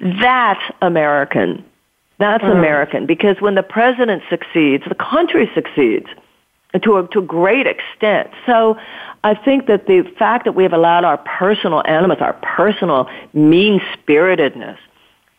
That's 0.00 0.62
American. 0.80 1.64
That's 2.18 2.44
mm. 2.44 2.52
American 2.52 3.06
because 3.06 3.36
when 3.40 3.56
the 3.56 3.62
president 3.62 4.22
succeeds, 4.30 4.84
the 4.88 4.94
country 4.94 5.50
succeeds 5.54 6.06
to 6.82 6.98
a, 6.98 7.08
to 7.08 7.20
a 7.20 7.22
great 7.22 7.66
extent. 7.66 8.30
So 8.46 8.76
I 9.24 9.34
think 9.34 9.66
that 9.66 9.86
the 9.86 10.02
fact 10.18 10.44
that 10.44 10.52
we 10.52 10.62
have 10.62 10.72
allowed 10.72 11.04
our 11.04 11.18
personal 11.18 11.82
animus, 11.86 12.18
our 12.20 12.34
personal 12.34 13.08
mean 13.32 13.80
spiritedness, 13.94 14.78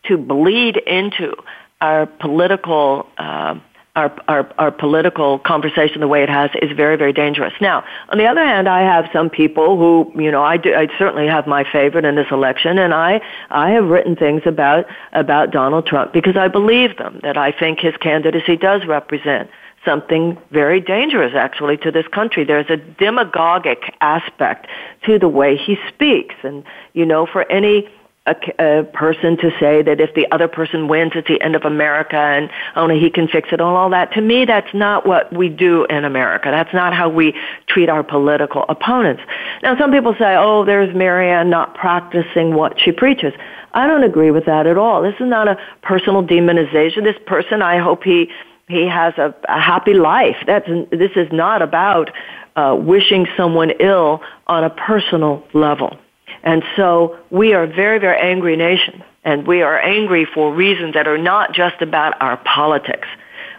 to 0.04 0.16
bleed 0.16 0.76
into 0.76 1.34
our 1.80 2.06
political 2.06 3.06
uh, 3.18 3.58
our, 3.98 4.16
our, 4.28 4.52
our 4.58 4.70
political 4.70 5.40
conversation 5.40 6.00
the 6.00 6.08
way 6.08 6.22
it 6.22 6.28
has 6.28 6.50
is 6.62 6.70
very, 6.76 6.96
very 6.96 7.12
dangerous. 7.12 7.52
Now, 7.60 7.84
on 8.10 8.18
the 8.18 8.26
other 8.26 8.44
hand, 8.44 8.68
I 8.68 8.82
have 8.82 9.10
some 9.12 9.28
people 9.28 9.76
who, 9.76 10.12
you 10.20 10.30
know, 10.30 10.42
I, 10.42 10.56
do, 10.56 10.72
I 10.72 10.86
certainly 10.98 11.26
have 11.26 11.46
my 11.46 11.64
favorite 11.70 12.04
in 12.04 12.14
this 12.14 12.28
election, 12.30 12.78
and 12.78 12.94
I, 12.94 13.20
I 13.50 13.70
have 13.70 13.86
written 13.86 14.14
things 14.14 14.42
about, 14.46 14.86
about 15.12 15.50
Donald 15.50 15.86
Trump 15.86 16.12
because 16.12 16.36
I 16.36 16.46
believe 16.46 16.96
them, 16.96 17.18
that 17.24 17.36
I 17.36 17.50
think 17.50 17.80
his 17.80 17.96
candidacy 17.96 18.56
does 18.56 18.86
represent 18.86 19.50
something 19.88 20.36
very 20.50 20.80
dangerous 20.80 21.32
actually 21.34 21.78
to 21.78 21.90
this 21.90 22.06
country. 22.08 22.44
There's 22.44 22.68
a 22.68 22.76
demagogic 22.76 23.94
aspect 24.02 24.66
to 25.06 25.18
the 25.18 25.28
way 25.28 25.56
he 25.56 25.78
speaks. 25.88 26.34
And, 26.42 26.62
you 26.92 27.06
know, 27.06 27.24
for 27.24 27.50
any 27.50 27.88
uh, 28.26 28.34
a, 28.58 28.62
a, 28.62 28.80
uh, 28.80 28.82
person 28.92 29.38
to 29.38 29.50
say 29.58 29.80
that 29.80 30.00
if 30.00 30.14
the 30.14 30.26
other 30.30 30.48
person 30.48 30.86
wins, 30.86 31.12
it's 31.14 31.28
the 31.28 31.40
end 31.40 31.56
of 31.56 31.64
America 31.64 32.16
and 32.16 32.50
only 32.76 33.00
he 33.00 33.08
can 33.08 33.26
fix 33.26 33.48
it 33.48 33.60
and 33.60 33.62
all 33.62 33.88
that. 33.88 34.12
To 34.12 34.20
me, 34.20 34.44
that's 34.44 34.74
not 34.74 35.06
what 35.06 35.32
we 35.32 35.48
do 35.48 35.86
in 35.86 36.04
America. 36.04 36.50
That's 36.50 36.74
not 36.74 36.92
how 36.92 37.08
we 37.08 37.34
treat 37.68 37.88
our 37.88 38.02
political 38.02 38.66
opponents. 38.68 39.22
Now, 39.62 39.78
some 39.78 39.90
people 39.90 40.14
say, 40.18 40.36
oh, 40.36 40.66
there's 40.66 40.94
Marianne 40.94 41.48
not 41.48 41.74
practicing 41.74 42.52
what 42.52 42.78
she 42.78 42.92
preaches. 42.92 43.32
I 43.72 43.86
don't 43.86 44.04
agree 44.04 44.30
with 44.30 44.44
that 44.44 44.66
at 44.66 44.76
all. 44.76 45.00
This 45.02 45.14
is 45.14 45.28
not 45.28 45.48
a 45.48 45.56
personal 45.82 46.22
demonization. 46.22 47.04
This 47.04 47.20
person, 47.26 47.62
I 47.62 47.78
hope 47.78 48.04
he 48.04 48.30
he 48.68 48.86
has 48.86 49.14
a, 49.16 49.34
a 49.48 49.60
happy 49.60 49.94
life. 49.94 50.36
That's 50.46 50.68
this 50.90 51.12
is 51.16 51.28
not 51.32 51.62
about 51.62 52.10
uh, 52.56 52.76
wishing 52.78 53.26
someone 53.36 53.70
ill 53.80 54.20
on 54.46 54.64
a 54.64 54.70
personal 54.70 55.42
level. 55.54 55.96
And 56.42 56.62
so 56.76 57.18
we 57.30 57.54
are 57.54 57.64
a 57.64 57.66
very, 57.66 57.98
very 57.98 58.18
angry 58.18 58.56
nation, 58.56 59.02
and 59.24 59.46
we 59.46 59.62
are 59.62 59.78
angry 59.78 60.24
for 60.24 60.52
reasons 60.54 60.94
that 60.94 61.08
are 61.08 61.18
not 61.18 61.52
just 61.52 61.80
about 61.80 62.20
our 62.20 62.36
politics. 62.38 63.08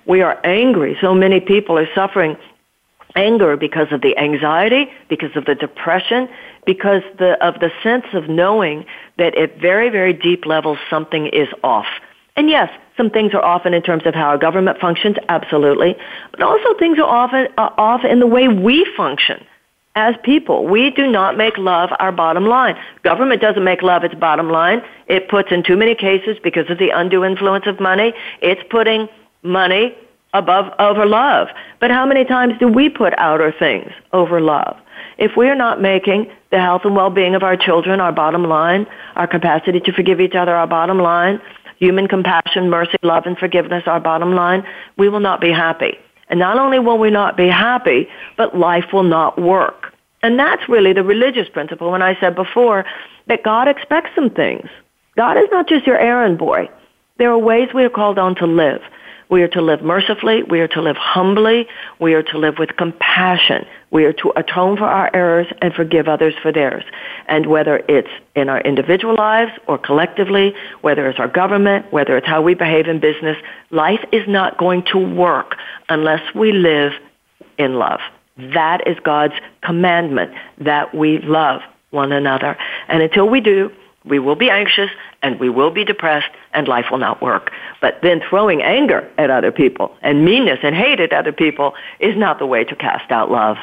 We 0.06 0.22
are 0.22 0.40
angry. 0.46 0.98
So 1.02 1.14
many 1.14 1.40
people 1.40 1.78
are 1.78 1.88
suffering 1.94 2.38
anger 3.16 3.58
because 3.58 3.88
of 3.92 4.02
the 4.02 4.18
anxiety, 4.18 4.92
because 5.10 5.36
of 5.36 5.46
the 5.46 5.56
depression, 5.56 6.30
because 6.66 7.02
the, 7.18 7.44
of 7.46 7.60
the 7.60 7.72
sense 7.84 8.06
of 8.14 8.30
knowing 8.30 8.86
that 9.18 9.36
at 9.38 9.60
very, 9.60 9.90
very 9.90 10.14
deep 10.14 10.46
levels 10.46 10.78
something 10.90 11.28
is 11.28 11.48
off. 11.64 11.88
And 12.36 12.50
yes, 12.50 12.70
some 13.00 13.10
things 13.10 13.34
are 13.34 13.44
often 13.44 13.74
in 13.74 13.82
terms 13.82 14.04
of 14.06 14.14
how 14.14 14.28
our 14.28 14.38
government 14.38 14.78
functions, 14.80 15.16
absolutely. 15.30 15.96
But 16.32 16.44
also 16.44 16.78
things 16.78 17.00
are 17.00 17.08
often 17.08 17.48
uh, 17.58 17.70
off 17.78 18.04
in 18.04 18.20
the 18.20 18.28
way 18.28 18.50
we 18.50 18.86
function 18.98 19.42
as 19.96 20.16
people. 20.24 20.68
We 20.68 20.92
do 20.92 21.10
not 21.10 21.38
make 21.38 21.58
love 21.58 21.92
our 22.00 22.12
bottom 22.12 22.46
line. 22.46 22.76
Government 23.04 23.42
doesn't 23.42 23.64
make 23.64 23.82
love 23.82 24.04
its 24.04 24.16
bottom 24.16 24.50
line. 24.50 24.82
It 25.08 25.30
puts 25.30 25.52
in 25.52 25.64
too 25.64 25.78
many 25.78 25.96
cases 25.96 26.38
because 26.44 26.70
of 26.70 26.78
the 26.78 26.90
undue 26.90 27.24
influence 27.24 27.68
of 27.68 27.80
money. 27.80 28.14
It's 28.42 28.62
putting 28.70 29.08
money 29.44 29.96
above 30.34 30.74
over 30.78 31.06
love. 31.06 31.48
But 31.80 31.90
how 31.90 32.06
many 32.06 32.26
times 32.26 32.54
do 32.60 32.68
we 32.68 32.90
put 32.90 33.14
outer 33.18 33.54
things 33.58 33.92
over 34.12 34.42
love? 34.42 34.78
If 35.18 35.36
we 35.36 35.50
are 35.50 35.56
not 35.56 35.82
making 35.82 36.32
the 36.52 36.60
health 36.60 36.84
and 36.86 36.96
well-being 36.96 37.36
of 37.36 37.44
our 37.44 37.58
children 37.58 38.00
our 38.00 38.12
bottom 38.12 38.44
line, 38.44 38.88
our 39.16 39.28
capacity 39.28 39.80
to 39.82 39.92
forgive 39.92 40.22
each 40.22 40.36
other 40.36 40.56
our 40.56 40.68
bottom 40.68 40.98
line, 40.98 41.42
human 41.80 42.08
compassion, 42.08 42.70
mercy, 42.70 42.98
love, 43.02 43.26
and 43.26 43.38
forgiveness, 43.38 43.84
our 43.88 44.00
bottom 44.00 44.34
line, 44.34 44.64
we 44.98 45.10
will 45.10 45.20
not 45.20 45.42
be 45.42 45.52
happy. 45.52 45.98
And 46.28 46.40
not 46.40 46.60
only 46.60 46.78
will 46.78 47.00
we 47.00 47.10
not 47.10 47.38
be 47.38 47.48
happy, 47.48 48.08
but 48.38 48.58
life 48.58 48.94
will 48.94 49.04
not 49.04 49.42
work. 49.42 49.94
And 50.22 50.38
that's 50.38 50.68
really 50.68 50.94
the 50.94 51.04
religious 51.04 51.50
principle 51.50 51.92
when 51.92 52.02
I 52.02 52.20
said 52.20 52.36
before 52.36 52.86
that 53.28 53.44
God 53.44 53.68
expects 53.68 54.12
some 54.14 54.30
things. 54.30 54.70
God 55.16 55.38
is 55.38 55.48
not 55.52 55.68
just 55.68 55.88
your 55.88 55.98
errand 55.98 56.38
boy. 56.38 56.70
There 57.18 57.32
are 57.32 57.38
ways 57.38 57.70
we 57.74 57.84
are 57.84 57.90
called 57.90 58.20
on 58.20 58.36
to 58.36 58.46
live. 58.46 58.82
We 59.30 59.42
are 59.44 59.48
to 59.50 59.62
live 59.62 59.82
mercifully. 59.82 60.44
We 60.44 60.60
are 60.60 60.68
to 60.70 60.82
live 60.82 60.98
humbly. 60.98 61.68
We 62.00 62.14
are 62.14 62.24
to 62.24 62.38
live 62.38 62.56
with 62.58 62.76
compassion. 62.78 63.66
We 63.92 64.06
are 64.06 64.14
to 64.14 64.32
atone 64.36 64.78
for 64.78 64.86
our 64.86 65.10
errors 65.14 65.48
and 65.62 65.74
forgive 65.74 66.08
others 66.08 66.36
for 66.42 66.52
theirs. 66.52 66.84
And 67.28 67.48
whether 67.48 67.78
it's 67.90 68.10
in 68.36 68.50
our 68.50 68.62
individual 68.62 69.16
lives 69.16 69.52
or 69.68 69.78
collectively, 69.78 70.54
whether 70.82 71.08
it's 71.10 71.20
our 71.20 71.28
government, 71.28 71.92
whether 71.92 72.16
it's 72.18 72.28
how 72.28 72.42
we 72.42 72.54
behave 72.54 72.88
in 72.88 73.00
business, 73.00 73.38
life 73.72 74.04
is 74.12 74.28
not 74.28 74.58
going 74.58 74.84
to 74.92 74.98
work 74.98 75.56
unless 75.90 76.22
we 76.36 76.52
live 76.52 76.94
in 77.58 77.76
love. 77.76 78.00
That 78.38 78.88
is 78.88 78.98
God's 79.04 79.34
commandment 79.64 80.34
that 80.60 80.94
we 80.94 81.20
love 81.20 81.62
one 81.90 82.12
another. 82.12 82.58
And 82.88 83.02
until 83.02 83.28
we 83.28 83.42
do, 83.42 83.72
we 84.06 84.20
will 84.20 84.36
be 84.36 84.50
anxious 84.50 84.90
and 85.22 85.40
we 85.40 85.50
will 85.50 85.72
be 85.72 85.84
depressed 85.84 86.32
and 86.54 86.68
life 86.68 86.86
will 86.90 87.00
not 87.00 87.22
work. 87.22 87.52
But 87.82 88.00
then 88.02 88.22
throwing 88.30 88.62
anger 88.62 89.10
at 89.18 89.30
other 89.30 89.52
people 89.52 89.96
and 90.02 90.24
meanness 90.24 90.60
and 90.64 90.76
hate 90.76 91.00
at 91.00 91.12
other 91.12 91.34
people 91.34 91.74
is 92.00 92.16
not 92.16 92.40
the 92.40 92.46
way 92.46 92.64
to 92.64 92.76
cast 92.76 93.12
out 93.12 93.30
love. 93.30 93.58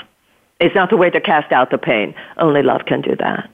It's 0.58 0.74
not 0.74 0.90
the 0.90 0.96
way 0.96 1.10
to 1.10 1.20
cast 1.20 1.52
out 1.52 1.70
the 1.70 1.78
pain. 1.78 2.14
Only 2.38 2.62
love 2.62 2.82
can 2.86 3.00
do 3.00 3.14
that. 3.18 3.50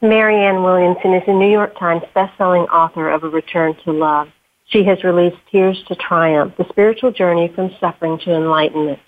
Marianne 0.00 0.62
Williamson 0.62 1.14
is 1.14 1.22
a 1.26 1.32
New 1.32 1.50
York 1.50 1.78
Times 1.78 2.02
bestselling 2.14 2.68
author 2.68 3.10
of 3.10 3.24
A 3.24 3.28
Return 3.28 3.74
to 3.84 3.92
Love. 3.92 4.28
She 4.66 4.84
has 4.84 5.02
released 5.02 5.36
Tears 5.50 5.82
to 5.88 5.94
Triumph, 5.94 6.54
the 6.56 6.66
spiritual 6.68 7.10
journey 7.10 7.50
from 7.54 7.74
suffering 7.80 8.18
to 8.24 8.34
enlightenment. 8.34 8.98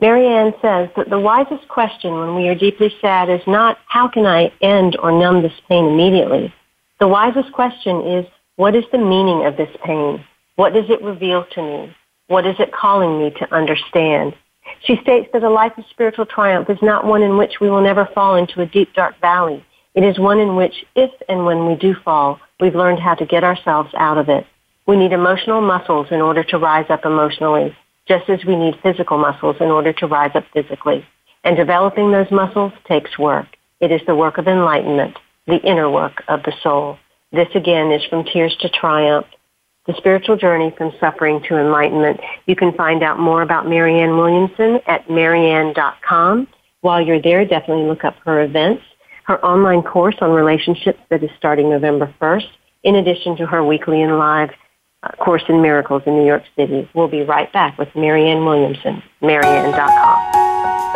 Marianne 0.00 0.52
says 0.60 0.90
that 0.96 1.08
the 1.08 1.18
wisest 1.18 1.66
question 1.68 2.12
when 2.12 2.34
we 2.34 2.48
are 2.48 2.54
deeply 2.54 2.92
sad 3.00 3.30
is 3.30 3.40
not, 3.46 3.78
how 3.86 4.08
can 4.08 4.26
I 4.26 4.52
end 4.60 4.96
or 5.02 5.10
numb 5.10 5.42
this 5.42 5.58
pain 5.68 5.86
immediately? 5.86 6.52
The 7.00 7.08
wisest 7.08 7.52
question 7.52 8.06
is, 8.06 8.26
what 8.56 8.76
is 8.76 8.84
the 8.92 8.98
meaning 8.98 9.46
of 9.46 9.56
this 9.56 9.74
pain? 9.84 10.22
What 10.56 10.74
does 10.74 10.88
it 10.90 11.02
reveal 11.02 11.46
to 11.52 11.62
me? 11.62 11.96
What 12.26 12.46
is 12.46 12.56
it 12.58 12.72
calling 12.72 13.18
me 13.18 13.30
to 13.38 13.54
understand? 13.54 14.34
She 14.84 14.96
states 14.96 15.28
that 15.32 15.42
a 15.42 15.50
life 15.50 15.76
of 15.78 15.84
spiritual 15.90 16.26
triumph 16.26 16.70
is 16.70 16.82
not 16.82 17.06
one 17.06 17.22
in 17.22 17.36
which 17.36 17.60
we 17.60 17.70
will 17.70 17.82
never 17.82 18.06
fall 18.14 18.36
into 18.36 18.60
a 18.60 18.66
deep, 18.66 18.92
dark 18.94 19.18
valley. 19.20 19.64
It 19.94 20.04
is 20.04 20.18
one 20.18 20.38
in 20.38 20.56
which, 20.56 20.84
if 20.94 21.10
and 21.28 21.44
when 21.44 21.66
we 21.66 21.74
do 21.74 21.94
fall, 21.94 22.40
we've 22.60 22.74
learned 22.74 23.00
how 23.00 23.14
to 23.14 23.26
get 23.26 23.44
ourselves 23.44 23.90
out 23.96 24.18
of 24.18 24.28
it. 24.28 24.46
We 24.86 24.96
need 24.96 25.12
emotional 25.12 25.60
muscles 25.60 26.08
in 26.10 26.20
order 26.20 26.44
to 26.44 26.58
rise 26.58 26.86
up 26.90 27.04
emotionally 27.04 27.76
just 28.06 28.28
as 28.30 28.44
we 28.44 28.56
need 28.56 28.78
physical 28.82 29.18
muscles 29.18 29.56
in 29.60 29.66
order 29.66 29.92
to 29.92 30.06
rise 30.06 30.30
up 30.34 30.44
physically. 30.52 31.04
And 31.44 31.56
developing 31.56 32.10
those 32.10 32.30
muscles 32.30 32.72
takes 32.86 33.18
work. 33.18 33.46
It 33.80 33.92
is 33.92 34.00
the 34.06 34.16
work 34.16 34.38
of 34.38 34.48
enlightenment, 34.48 35.16
the 35.46 35.60
inner 35.62 35.90
work 35.90 36.22
of 36.28 36.42
the 36.44 36.52
soul. 36.62 36.98
This 37.32 37.48
again 37.54 37.92
is 37.92 38.04
from 38.04 38.24
Tears 38.24 38.56
to 38.60 38.68
Triumph, 38.68 39.26
the 39.86 39.94
spiritual 39.96 40.36
journey 40.36 40.74
from 40.76 40.92
suffering 40.98 41.40
to 41.48 41.56
enlightenment. 41.56 42.20
You 42.46 42.56
can 42.56 42.72
find 42.72 43.02
out 43.02 43.18
more 43.18 43.42
about 43.42 43.68
Marianne 43.68 44.16
Williamson 44.16 44.80
at 44.86 45.08
marianne.com. 45.08 46.48
While 46.80 47.00
you're 47.00 47.22
there, 47.22 47.44
definitely 47.44 47.86
look 47.86 48.04
up 48.04 48.16
her 48.24 48.42
events, 48.42 48.82
her 49.24 49.44
online 49.44 49.82
course 49.82 50.16
on 50.20 50.30
relationships 50.30 51.00
that 51.10 51.22
is 51.22 51.30
starting 51.36 51.70
November 51.70 52.12
1st, 52.20 52.48
in 52.84 52.96
addition 52.96 53.36
to 53.36 53.46
her 53.46 53.64
weekly 53.64 54.02
and 54.02 54.18
live 54.18 54.50
uh, 55.02 55.10
Course 55.16 55.44
in 55.48 55.62
Miracles 55.62 56.02
in 56.06 56.14
New 56.14 56.26
York 56.26 56.44
City. 56.56 56.88
We'll 56.94 57.08
be 57.08 57.22
right 57.22 57.52
back 57.52 57.78
with 57.78 57.88
Marianne 57.94 58.44
Williamson, 58.44 59.02
marianne.com. 59.20 60.95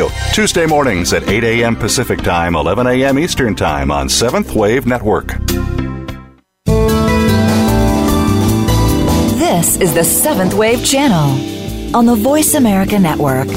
Tuesday 0.33 0.65
mornings 0.65 1.13
at 1.13 1.27
8 1.27 1.43
a.m. 1.43 1.75
Pacific 1.75 2.21
Time, 2.21 2.55
11 2.55 2.87
a.m. 2.87 3.19
Eastern 3.19 3.55
Time 3.55 3.91
on 3.91 4.09
Seventh 4.09 4.53
Wave 4.53 4.85
Network. 4.85 5.37
This 9.37 9.77
is 9.77 9.93
the 9.93 10.03
Seventh 10.03 10.53
Wave 10.53 10.85
Channel 10.85 11.95
on 11.95 12.05
the 12.05 12.15
Voice 12.15 12.53
America 12.53 12.97
Network. 12.97 13.47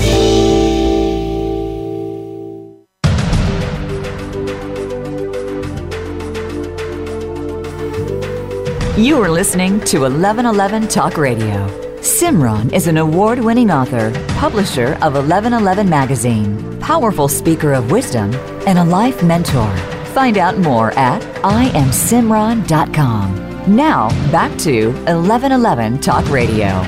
You 8.96 9.20
are 9.20 9.28
listening 9.28 9.80
to 9.86 10.00
1111 10.00 10.88
Talk 10.88 11.16
Radio. 11.16 11.83
Simran 12.04 12.72
is 12.74 12.86
an 12.86 12.98
award 12.98 13.38
winning 13.38 13.70
author, 13.70 14.12
publisher 14.36 14.98
of 15.00 15.14
1111 15.14 15.88
Magazine, 15.88 16.78
powerful 16.78 17.28
speaker 17.28 17.72
of 17.72 17.90
wisdom, 17.90 18.34
and 18.66 18.78
a 18.78 18.84
life 18.84 19.22
mentor. 19.22 19.74
Find 20.12 20.36
out 20.36 20.58
more 20.58 20.90
at 20.98 21.22
IamSimran.com. 21.42 23.74
Now, 23.74 24.10
back 24.30 24.54
to 24.58 24.88
1111 24.88 26.02
Talk 26.02 26.28
Radio. 26.28 26.82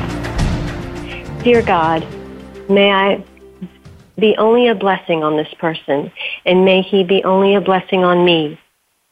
Dear 1.43 1.63
God, 1.63 2.07
may 2.69 2.93
I 2.93 3.25
be 4.19 4.37
only 4.37 4.69
a 4.69 4.75
blessing 4.75 5.25
on 5.25 5.39
this 5.39 5.55
person, 5.55 6.13
and 6.45 6.67
may 6.67 6.83
he 6.83 7.05
be 7.05 7.25
only 7.25 7.55
a 7.55 7.63
blessing 7.63 8.05
on 8.05 8.23
me. 8.23 8.61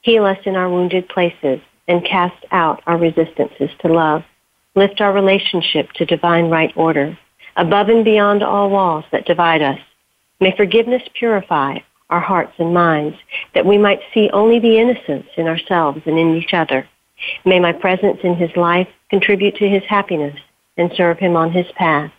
Heal 0.01 0.25
us 0.25 0.37
in 0.45 0.55
our 0.55 0.69
wounded 0.69 1.09
places 1.09 1.61
and 1.87 2.05
cast 2.05 2.45
out 2.51 2.83
our 2.85 2.97
resistances 2.97 3.71
to 3.79 3.87
love. 3.87 4.23
Lift 4.75 4.99
our 4.99 5.13
relationship 5.13 5.91
to 5.93 6.05
divine 6.05 6.49
right 6.49 6.73
order, 6.75 7.17
above 7.55 7.87
and 7.87 8.03
beyond 8.03 8.43
all 8.43 8.69
walls 8.69 9.05
that 9.11 9.25
divide 9.25 9.61
us. 9.61 9.79
May 10.41 10.55
forgiveness 10.55 11.01
purify 11.17 11.77
our 12.09 12.19
hearts 12.19 12.53
and 12.59 12.73
minds, 12.73 13.17
that 13.53 13.65
we 13.65 13.77
might 13.77 14.01
see 14.13 14.29
only 14.33 14.59
the 14.59 14.77
innocence 14.77 15.27
in 15.37 15.47
ourselves 15.47 16.01
and 16.05 16.19
in 16.19 16.35
each 16.35 16.53
other. 16.53 16.87
May 17.45 17.59
my 17.59 17.71
presence 17.71 18.19
in 18.23 18.35
his 18.35 18.51
life 18.55 18.87
contribute 19.09 19.55
to 19.55 19.69
his 19.69 19.83
happiness 19.87 20.37
and 20.77 20.91
serve 20.95 21.17
him 21.17 21.35
on 21.35 21.51
his 21.51 21.65
path. 21.77 22.11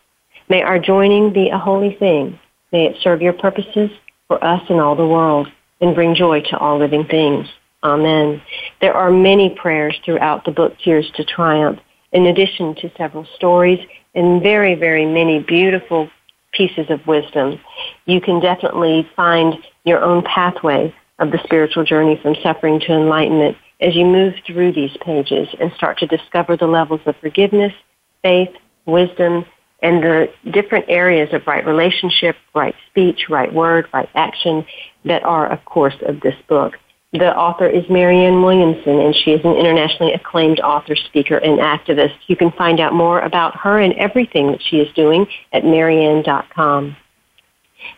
May 0.48 0.62
our 0.62 0.78
joining 0.78 1.32
be 1.32 1.50
a 1.50 1.59
holy 1.59 1.94
thing. 1.94 2.38
May 2.72 2.86
it 2.86 2.96
serve 3.02 3.20
your 3.20 3.34
purposes 3.34 3.90
for 4.28 4.42
us 4.42 4.62
and 4.68 4.80
all 4.80 4.96
the 4.96 5.07
world 5.07 5.48
and 5.80 5.94
bring 5.94 6.14
joy 6.14 6.40
to 6.40 6.57
all 6.57 6.78
living 6.78 7.04
things. 7.04 7.46
Amen. 7.84 8.40
There 8.80 8.94
are 8.94 9.11
many 9.11 9.50
prayers 9.50 9.96
throughout 10.04 10.44
the 10.44 10.50
book 10.52 10.74
Tears 10.82 11.11
to 11.16 11.24
Triumph 11.24 11.78
in 12.17 12.25
addition 12.25 12.75
to 12.75 12.91
several 12.97 13.27
stories 13.37 13.79
and 14.14 14.43
very, 14.43 14.75
very 14.75 15.05
many 15.05 15.39
beautiful 15.39 16.09
pieces 16.53 16.87
of 16.89 17.07
wisdom, 17.07 17.61
you 18.07 18.23
can 18.23 18.41
definitely 18.41 19.07
find 19.14 19.55
your 19.85 20.03
own 20.03 20.23
pathway 20.23 20.95
of 21.19 21.31
the 21.31 21.39
spiritual 21.45 21.85
journey 21.85 22.19
from 22.23 22.35
suffering 22.43 22.81
to 22.81 22.95
enlightenment 22.95 23.55
as 23.83 23.95
you 23.95 24.07
move 24.07 24.33
through 24.47 24.73
these 24.73 24.97
pages 25.03 25.47
and 25.61 25.71
start 25.73 25.99
to 25.99 26.07
discover 26.07 26.57
the 26.57 26.67
levels 26.67 27.03
of 27.05 27.14
forgiveness, 27.17 27.75
faith, 28.23 28.55
wisdom, 28.87 29.45
and 29.83 30.03
the 30.03 30.33
different 30.53 30.87
areas 30.89 31.29
of 31.35 31.47
right 31.47 31.67
relationship, 31.67 32.35
right 32.55 32.75
speech, 32.89 33.29
right 33.29 33.53
word, 33.53 33.87
right 33.93 34.09
action 34.14 34.64
that 35.05 35.23
are, 35.23 35.53
of 35.53 35.62
course, 35.67 35.97
of 36.07 36.23
this 36.23 36.35
book. 36.49 36.79
The 37.19 37.35
author 37.35 37.67
is 37.67 37.89
Marianne 37.89 38.43
Williamson, 38.43 39.01
and 39.01 39.14
she 39.14 39.33
is 39.33 39.45
an 39.45 39.55
internationally 39.55 40.12
acclaimed 40.12 40.61
author, 40.61 40.95
speaker, 40.95 41.39
and 41.39 41.59
activist. 41.59 42.14
You 42.27 42.37
can 42.37 42.51
find 42.53 42.79
out 42.79 42.93
more 42.93 43.21
about 43.21 43.57
her 43.57 43.79
and 43.79 43.95
everything 43.95 44.53
that 44.53 44.62
she 44.62 44.79
is 44.79 44.93
doing 44.95 45.27
at 45.53 45.64
marianne.com. 45.64 46.97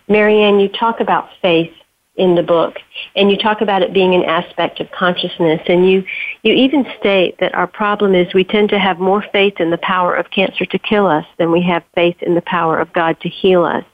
Marianne, 0.08 0.60
you 0.60 0.68
talk 0.68 1.00
about 1.00 1.30
faith 1.42 1.72
in 2.16 2.34
the 2.34 2.42
book, 2.42 2.76
and 3.16 3.30
you 3.30 3.38
talk 3.38 3.60
about 3.60 3.82
it 3.82 3.92
being 3.92 4.14
an 4.14 4.24
aspect 4.24 4.80
of 4.80 4.90
consciousness, 4.90 5.60
and 5.66 5.88
you, 5.90 6.04
you 6.42 6.52
even 6.52 6.86
state 6.98 7.38
that 7.38 7.54
our 7.54 7.66
problem 7.66 8.14
is 8.14 8.32
we 8.34 8.44
tend 8.44 8.68
to 8.68 8.78
have 8.78 8.98
more 8.98 9.24
faith 9.32 9.54
in 9.60 9.70
the 9.70 9.78
power 9.78 10.14
of 10.14 10.30
cancer 10.30 10.64
to 10.66 10.78
kill 10.78 11.06
us 11.06 11.24
than 11.38 11.52
we 11.52 11.62
have 11.62 11.82
faith 11.94 12.16
in 12.20 12.34
the 12.34 12.42
power 12.42 12.78
of 12.78 12.92
God 12.92 13.18
to 13.20 13.28
heal 13.28 13.64
us. 13.64 13.84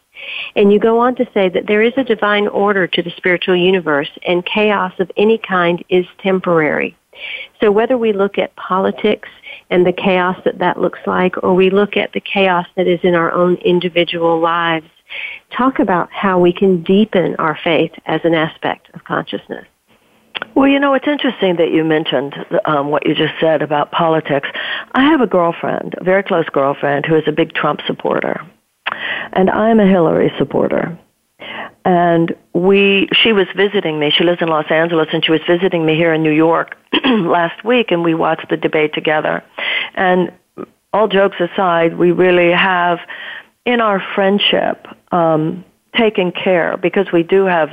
And 0.57 0.73
you 0.73 0.79
go 0.79 0.99
on 0.99 1.15
to 1.17 1.29
say 1.35 1.49
that 1.49 1.67
there 1.67 1.83
is 1.83 1.93
a 1.97 2.05
divine 2.05 2.47
order 2.49 2.87
to 2.87 3.03
the 3.03 3.13
spiritual 3.17 3.57
universe 3.57 4.11
and 4.27 4.45
chaos 4.45 4.93
of 4.99 5.11
any 5.17 5.39
kind 5.39 5.85
is 5.89 6.07
temporary. 6.19 6.97
So 7.61 7.71
whether 7.71 7.97
we 7.97 8.13
look 8.13 8.39
at 8.39 8.57
politics 8.57 9.29
and 9.71 9.87
the 9.87 9.93
chaos 9.93 10.37
that 10.45 10.59
that 10.59 10.81
looks 10.81 11.01
like 11.07 11.43
or 11.43 11.55
we 11.55 11.71
look 11.71 11.97
at 11.97 12.13
the 12.13 12.21
chaos 12.21 12.67
that 12.77 12.87
is 12.87 13.01
in 13.03 13.15
our 13.15 13.33
own 13.33 13.57
individual 13.57 14.41
lives, 14.41 14.89
talk 15.51 15.79
about 15.79 16.11
how 16.13 16.41
we 16.41 16.53
can 16.53 16.83
deepen 16.83 17.37
our 17.37 17.59
faith 17.63 17.93
as 18.07 18.21
an 18.25 18.35
aspect 18.35 18.89
of 18.95 19.05
consciousness. 19.05 19.67
Well, 20.55 20.69
you 20.69 20.79
know, 20.79 20.95
it's 20.95 21.07
interesting 21.07 21.57
that 21.57 21.71
you 21.71 21.85
mentioned 21.85 22.35
um, 22.65 22.91
what 22.91 23.07
you 23.07 23.15
just 23.15 23.35
said 23.41 23.63
about 23.63 23.91
politics. 23.93 24.49
I 24.93 25.05
have 25.05 25.21
a 25.21 25.27
girlfriend, 25.27 25.95
a 25.99 26.05
very 26.05 26.23
close 26.23 26.49
girlfriend, 26.49 27.07
who 27.07 27.17
is 27.17 27.25
a 27.27 27.33
big 27.33 27.55
Trump 27.55 27.81
supporter. 27.87 28.45
And 29.33 29.51
I'm 29.51 29.81
a 29.81 29.87
Hillary 29.87 30.33
supporter. 30.39 30.99
And 31.85 32.35
we, 32.55 33.09
she 33.13 33.33
was 33.33 33.47
visiting 33.57 33.99
me. 33.99 34.11
She 34.11 34.25
lives 34.25 34.41
in 34.41 34.49
Los 34.49 34.71
Angeles, 34.71 35.09
and 35.13 35.25
she 35.25 35.31
was 35.31 35.43
visiting 35.47 35.85
me 35.85 35.95
here 35.95 36.15
in 36.15 36.23
New 36.23 36.33
York 36.33 36.77
last 37.05 37.65
week, 37.65 37.91
and 37.91 38.03
we 38.03 38.15
watched 38.15 38.49
the 38.49 38.57
debate 38.57 38.95
together. 38.95 39.45
And 39.95 40.33
all 40.93 41.09
jokes 41.09 41.37
aside, 41.41 41.99
we 41.99 42.13
really 42.13 42.53
have, 42.53 43.01
in 43.67 43.81
our 43.81 44.03
friendship, 44.15 44.87
um, 45.13 45.65
taken 45.97 46.33
care 46.33 46.77
because 46.77 47.07
we 47.13 47.23
do 47.23 47.45
have 47.45 47.69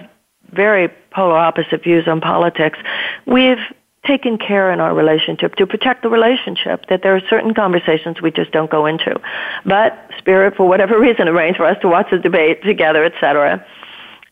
very 0.52 0.90
polar 1.12 1.38
opposite 1.38 1.84
views 1.84 2.08
on 2.08 2.20
politics. 2.20 2.78
We've 3.26 3.60
taken 4.06 4.38
care 4.38 4.72
in 4.72 4.80
our 4.80 4.94
relationship 4.96 5.56
to 5.56 5.68
protect 5.68 6.02
the 6.02 6.10
relationship 6.10 6.86
that 6.90 7.04
there 7.04 7.16
are 7.16 7.22
certain 7.30 7.54
conversations 7.54 8.22
we 8.22 8.32
just 8.32 8.52
don't 8.52 8.72
go 8.72 8.86
into. 8.86 9.20
But 9.66 10.10
spirit 10.18 10.56
for 10.56 10.68
whatever 10.68 11.00
reason 11.08 11.28
arranged 11.28 11.58
for 11.58 11.66
us 11.66 11.78
to 11.82 11.88
watch 11.88 12.08
the 12.12 12.18
debate 12.18 12.64
together 12.64 13.04
etc 13.04 13.66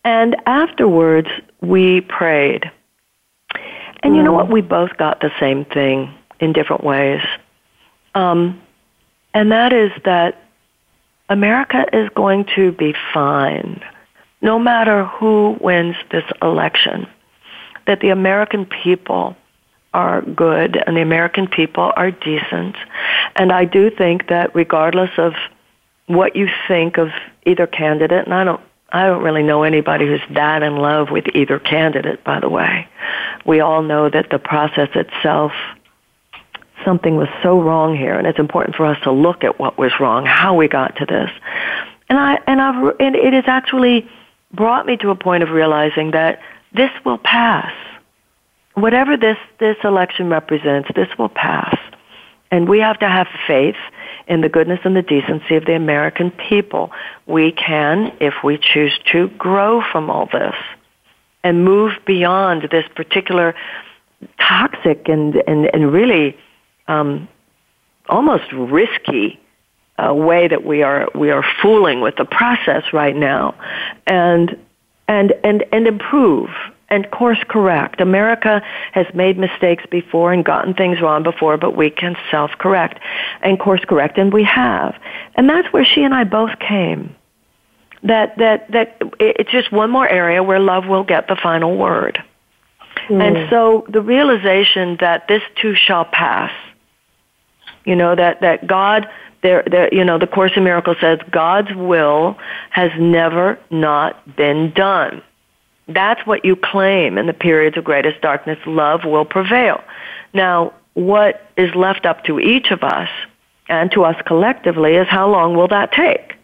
and 0.03 0.35
afterwards 0.45 1.27
we 1.61 2.01
prayed. 2.01 2.71
And 4.01 4.15
you 4.15 4.23
know 4.23 4.31
what? 4.31 4.49
We 4.49 4.61
both 4.61 4.95
got 4.95 5.19
the 5.19 5.29
same 5.41 5.65
thing 5.65 6.13
in 6.39 6.53
different 6.53 6.85
ways. 6.85 7.21
Um, 8.15 8.61
and 9.33 9.51
that 9.51 9.73
is 9.73 9.91
that 10.05 10.41
america 11.29 11.85
is 11.93 12.09
going 12.15 12.43
to 12.55 12.71
be 12.71 12.95
fine 13.13 13.79
no 14.41 14.57
matter 14.57 15.05
who 15.05 15.57
wins 15.59 15.95
this 16.11 16.23
election, 16.41 17.05
that 17.87 17.99
the 17.99 18.09
American 18.09 18.65
people 18.65 19.35
are 19.93 20.21
good 20.21 20.81
and 20.85 20.95
the 20.95 21.01
American 21.01 21.47
people 21.47 21.91
are 21.95 22.11
decent. 22.11 22.75
And 23.35 23.51
I 23.51 23.65
do 23.65 23.89
think 23.89 24.27
that 24.27 24.53
regardless 24.53 25.11
of 25.17 25.33
what 26.07 26.35
you 26.35 26.47
think 26.67 26.97
of 26.97 27.09
either 27.45 27.67
candidate, 27.67 28.25
and 28.25 28.33
I 28.33 28.43
don't 28.43 28.61
I 28.91 29.05
don't 29.05 29.23
really 29.23 29.43
know 29.43 29.63
anybody 29.63 30.07
who's 30.07 30.21
that 30.31 30.63
in 30.63 30.77
love 30.77 31.11
with 31.11 31.25
either 31.35 31.59
candidate, 31.59 32.23
by 32.23 32.39
the 32.39 32.49
way. 32.49 32.87
We 33.45 33.59
all 33.59 33.83
know 33.83 34.09
that 34.09 34.31
the 34.31 34.39
process 34.39 34.89
itself, 34.95 35.51
something 36.83 37.15
was 37.15 37.27
so 37.43 37.61
wrong 37.61 37.95
here, 37.95 38.17
and 38.17 38.25
it's 38.25 38.39
important 38.39 38.75
for 38.75 38.85
us 38.85 38.97
to 39.03 39.11
look 39.11 39.43
at 39.43 39.59
what 39.59 39.77
was 39.77 39.91
wrong, 39.99 40.25
how 40.25 40.55
we 40.55 40.67
got 40.67 40.95
to 40.97 41.05
this. 41.05 41.29
And 42.09 42.17
I, 42.17 42.39
and 42.47 42.59
I've, 42.59 42.95
and 42.99 43.15
it 43.15 43.33
has 43.33 43.43
actually 43.45 44.09
brought 44.51 44.87
me 44.87 44.97
to 44.97 45.11
a 45.11 45.15
point 45.15 45.43
of 45.43 45.51
realizing 45.51 46.11
that 46.11 46.39
this 46.73 46.91
will 47.05 47.19
pass. 47.19 47.71
Whatever 48.75 49.17
this, 49.17 49.37
this 49.59 49.77
election 49.83 50.29
represents, 50.29 50.89
this 50.95 51.09
will 51.17 51.29
pass. 51.29 51.77
And 52.51 52.67
we 52.67 52.79
have 52.79 52.99
to 52.99 53.07
have 53.07 53.27
faith 53.47 53.75
in 54.27 54.41
the 54.41 54.49
goodness 54.49 54.79
and 54.83 54.95
the 54.95 55.01
decency 55.01 55.55
of 55.55 55.65
the 55.65 55.75
American 55.75 56.31
people. 56.31 56.91
We 57.25 57.51
can, 57.51 58.15
if 58.19 58.35
we 58.43 58.57
choose 58.57 58.97
to, 59.11 59.27
grow 59.29 59.83
from 59.91 60.09
all 60.09 60.27
this 60.31 60.55
and 61.43 61.63
move 61.63 61.93
beyond 62.05 62.67
this 62.71 62.85
particular 62.95 63.55
toxic 64.39 65.07
and, 65.07 65.35
and, 65.47 65.69
and 65.73 65.91
really 65.91 66.37
um, 66.87 67.27
almost 68.09 68.51
risky 68.51 69.39
uh, 69.97 70.13
way 70.13 70.47
that 70.47 70.65
we 70.65 70.81
are 70.83 71.09
we 71.13 71.29
are 71.31 71.43
fooling 71.61 72.01
with 72.01 72.15
the 72.15 72.25
process 72.25 72.83
right 72.93 73.15
now, 73.15 73.55
and 74.07 74.57
and 75.07 75.33
and 75.43 75.65
and 75.71 75.87
improve 75.87 76.49
and 76.89 77.09
course 77.11 77.39
correct. 77.47 78.01
America 78.01 78.61
has 78.93 79.05
made 79.13 79.37
mistakes 79.37 79.83
before 79.89 80.33
and 80.33 80.43
gotten 80.43 80.73
things 80.73 81.01
wrong 81.01 81.23
before, 81.23 81.57
but 81.57 81.75
we 81.75 81.89
can 81.89 82.15
self 82.31 82.51
correct 82.59 82.99
and 83.41 83.59
course 83.59 83.81
correct, 83.87 84.17
and 84.17 84.33
we 84.33 84.43
have. 84.43 84.95
And 85.35 85.49
that's 85.49 85.71
where 85.71 85.85
she 85.85 86.03
and 86.03 86.13
I 86.13 86.23
both 86.23 86.57
came. 86.59 87.15
That 88.03 88.37
that 88.37 88.71
that 88.71 88.97
it's 89.19 89.51
just 89.51 89.71
one 89.71 89.91
more 89.91 90.07
area 90.07 90.41
where 90.41 90.59
love 90.59 90.87
will 90.87 91.03
get 91.03 91.27
the 91.27 91.35
final 91.35 91.77
word. 91.77 92.23
Mm. 93.09 93.21
And 93.21 93.49
so 93.49 93.85
the 93.89 94.01
realization 94.01 94.97
that 94.99 95.27
this 95.27 95.41
too 95.61 95.75
shall 95.75 96.05
pass. 96.05 96.51
You 97.85 97.95
know 97.95 98.15
that 98.15 98.41
that 98.41 98.67
God 98.67 99.07
there, 99.41 99.63
there, 99.69 99.93
you 99.93 100.03
know, 100.03 100.19
the 100.19 100.27
Course 100.27 100.51
in 100.55 100.63
Miracles 100.63 100.97
says 100.99 101.19
God's 101.31 101.73
will 101.73 102.37
has 102.71 102.91
never 102.99 103.57
not 103.69 104.35
been 104.35 104.71
done. 104.71 105.21
That's 105.89 106.25
what 106.25 106.45
you 106.45 106.55
claim 106.55 107.17
in 107.17 107.25
the 107.25 107.33
periods 107.33 107.75
of 107.75 107.83
greatest 107.83 108.21
darkness. 108.21 108.59
Love 108.65 109.01
will 109.05 109.25
prevail. 109.25 109.83
Now, 110.33 110.73
what 110.93 111.49
is 111.57 111.73
left 111.73 112.05
up 112.05 112.23
to 112.25 112.39
each 112.39 112.71
of 112.71 112.83
us 112.83 113.09
and 113.67 113.91
to 113.91 114.03
us 114.03 114.15
collectively 114.25 114.95
is 114.95 115.07
how 115.07 115.29
long 115.29 115.55
will 115.55 115.67
that 115.69 115.91
take? 115.91 116.35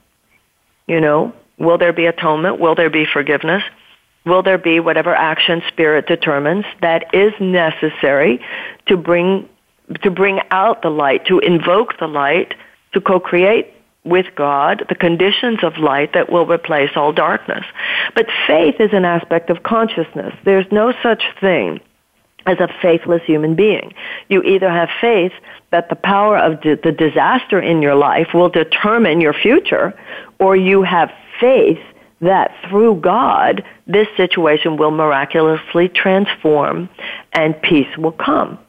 You 0.87 0.99
know, 0.99 1.33
will 1.57 1.77
there 1.77 1.93
be 1.93 2.07
atonement? 2.07 2.59
Will 2.59 2.73
there 2.73 2.89
be 2.89 3.05
forgiveness? 3.05 3.63
Will 4.25 4.41
there 4.41 4.57
be 4.57 4.79
whatever 4.79 5.13
action 5.13 5.61
spirit 5.67 6.07
determines 6.07 6.65
that 6.81 7.13
is 7.13 7.33
necessary 7.39 8.41
to 8.87 8.97
bring 8.97 9.47
to 10.01 10.09
bring 10.09 10.39
out 10.49 10.81
the 10.81 10.89
light, 10.89 11.27
to 11.27 11.37
invoke 11.37 11.99
the 11.99 12.07
light, 12.07 12.55
to 12.93 12.99
co-create 12.99 13.71
with 14.05 14.27
God 14.35 14.85
the 14.87 14.95
conditions 14.95 15.59
of 15.63 15.77
light 15.77 16.13
that 16.13 16.31
will 16.31 16.45
replace 16.45 16.91
all 16.95 17.11
darkness. 17.11 17.65
But 18.13 18.27
faith 18.47 18.75
is 18.79 18.93
an 18.93 19.05
aspect 19.05 19.49
of 19.49 19.63
consciousness. 19.63 20.33
There's 20.45 20.71
no 20.71 20.93
such 21.03 21.23
thing 21.41 21.81
as 22.45 22.59
a 22.59 22.69
faithless 22.81 23.23
human 23.23 23.55
being. 23.55 23.93
You 24.29 24.43
either 24.43 24.69
have 24.69 24.89
faith 25.01 25.33
that 25.71 25.89
the 25.89 25.95
power 25.95 26.37
of 26.37 26.61
the 26.61 26.95
disaster 26.97 27.59
in 27.59 27.81
your 27.81 27.95
life 27.95 28.27
will 28.33 28.49
determine 28.49 29.19
your 29.19 29.33
future, 29.33 29.99
or 30.39 30.55
you 30.55 30.83
have 30.83 31.11
faith 31.39 31.79
that 32.21 32.55
through 32.69 32.95
God, 33.01 33.63
this 33.87 34.07
situation 34.15 34.77
will 34.77 34.91
miraculously 34.91 35.89
transform 35.89 36.89
and 37.33 37.59
peace 37.61 37.97
will 37.97 38.13
come. 38.13 38.59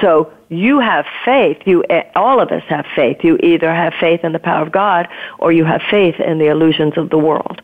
So 0.00 0.32
you 0.48 0.78
have 0.78 1.06
faith. 1.24 1.58
You, 1.66 1.84
eh, 1.90 2.04
all 2.14 2.40
of 2.40 2.50
us 2.50 2.62
have 2.68 2.86
faith. 2.94 3.18
You 3.22 3.38
either 3.42 3.72
have 3.72 3.94
faith 3.98 4.24
in 4.24 4.32
the 4.32 4.38
power 4.38 4.62
of 4.62 4.72
God 4.72 5.08
or 5.38 5.52
you 5.52 5.64
have 5.64 5.82
faith 5.90 6.20
in 6.20 6.38
the 6.38 6.46
illusions 6.46 6.96
of 6.96 7.10
the 7.10 7.18
world. 7.18 7.60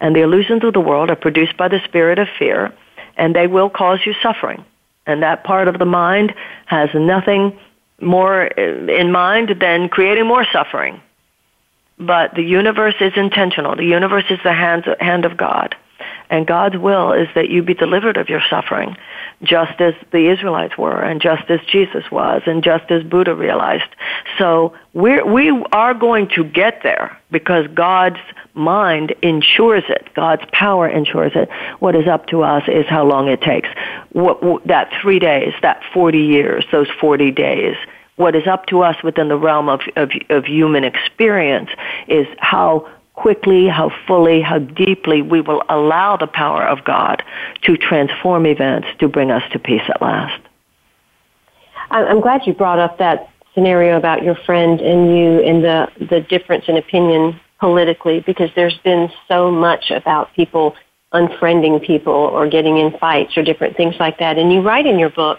And 0.00 0.14
the 0.14 0.22
illusions 0.22 0.64
of 0.64 0.72
the 0.72 0.80
world 0.80 1.10
are 1.10 1.16
produced 1.16 1.56
by 1.56 1.68
the 1.68 1.80
spirit 1.84 2.18
of 2.18 2.28
fear 2.38 2.72
and 3.16 3.34
they 3.34 3.46
will 3.46 3.68
cause 3.68 4.00
you 4.06 4.14
suffering. 4.22 4.64
And 5.06 5.22
that 5.22 5.44
part 5.44 5.68
of 5.68 5.78
the 5.78 5.84
mind 5.84 6.34
has 6.66 6.90
nothing 6.94 7.58
more 8.00 8.48
eh, 8.58 9.00
in 9.00 9.12
mind 9.12 9.56
than 9.60 9.88
creating 9.88 10.26
more 10.26 10.46
suffering. 10.52 11.00
But 11.98 12.34
the 12.34 12.42
universe 12.42 12.94
is 13.00 13.12
intentional. 13.16 13.74
The 13.74 13.84
universe 13.84 14.26
is 14.30 14.38
the 14.44 14.52
hand, 14.52 14.86
hand 15.00 15.24
of 15.24 15.36
God. 15.36 15.74
And 16.30 16.46
God's 16.46 16.76
will 16.76 17.12
is 17.12 17.28
that 17.34 17.50
you 17.50 17.62
be 17.62 17.74
delivered 17.74 18.16
of 18.16 18.28
your 18.28 18.42
suffering, 18.48 18.96
just 19.42 19.80
as 19.80 19.94
the 20.10 20.30
Israelites 20.30 20.76
were, 20.76 21.00
and 21.00 21.20
just 21.20 21.48
as 21.48 21.60
Jesus 21.70 22.10
was, 22.10 22.42
and 22.46 22.62
just 22.62 22.90
as 22.90 23.02
Buddha 23.04 23.34
realized. 23.34 23.88
So 24.36 24.74
we're, 24.94 25.24
we 25.24 25.50
are 25.72 25.94
going 25.94 26.28
to 26.30 26.44
get 26.44 26.82
there 26.82 27.16
because 27.30 27.66
God's 27.68 28.18
mind 28.54 29.14
ensures 29.22 29.84
it. 29.88 30.08
God's 30.14 30.42
power 30.52 30.88
ensures 30.88 31.32
it. 31.34 31.48
What 31.78 31.94
is 31.94 32.08
up 32.08 32.26
to 32.28 32.42
us 32.42 32.64
is 32.66 32.86
how 32.86 33.04
long 33.04 33.28
it 33.28 33.40
takes. 33.40 33.68
What, 34.10 34.66
that 34.66 34.90
three 35.00 35.18
days, 35.20 35.52
that 35.62 35.82
40 35.94 36.18
years, 36.18 36.64
those 36.72 36.88
40 37.00 37.30
days 37.30 37.76
what 38.16 38.34
is 38.34 38.48
up 38.48 38.66
to 38.66 38.82
us 38.82 38.96
within 39.04 39.28
the 39.28 39.38
realm 39.38 39.68
of, 39.68 39.80
of, 39.94 40.10
of, 40.28 40.44
human 40.44 40.82
experience 40.82 41.70
is 42.08 42.26
how 42.38 42.88
quickly, 43.20 43.66
how 43.66 43.90
fully, 44.06 44.40
how 44.40 44.58
deeply 44.58 45.22
we 45.22 45.40
will 45.40 45.62
allow 45.68 46.16
the 46.16 46.26
power 46.26 46.62
of 46.62 46.84
God 46.84 47.22
to 47.62 47.76
transform 47.76 48.46
events 48.46 48.88
to 49.00 49.08
bring 49.08 49.30
us 49.30 49.42
to 49.52 49.58
peace 49.58 49.82
at 49.88 50.00
last. 50.00 50.40
I'm 51.90 52.20
glad 52.20 52.42
you 52.46 52.52
brought 52.52 52.78
up 52.78 52.98
that 52.98 53.30
scenario 53.54 53.96
about 53.96 54.22
your 54.22 54.36
friend 54.46 54.80
and 54.80 55.16
you 55.16 55.40
and 55.40 55.64
the, 55.64 55.88
the 56.10 56.20
difference 56.20 56.66
in 56.68 56.76
opinion 56.76 57.40
politically 57.58 58.20
because 58.20 58.50
there's 58.54 58.78
been 58.84 59.10
so 59.26 59.50
much 59.50 59.90
about 59.90 60.32
people 60.34 60.76
unfriending 61.12 61.84
people 61.84 62.12
or 62.12 62.48
getting 62.48 62.76
in 62.76 62.96
fights 62.98 63.36
or 63.36 63.42
different 63.42 63.76
things 63.76 63.94
like 63.98 64.18
that. 64.18 64.38
And 64.38 64.52
you 64.52 64.60
write 64.60 64.86
in 64.86 64.98
your 64.98 65.10
book, 65.10 65.38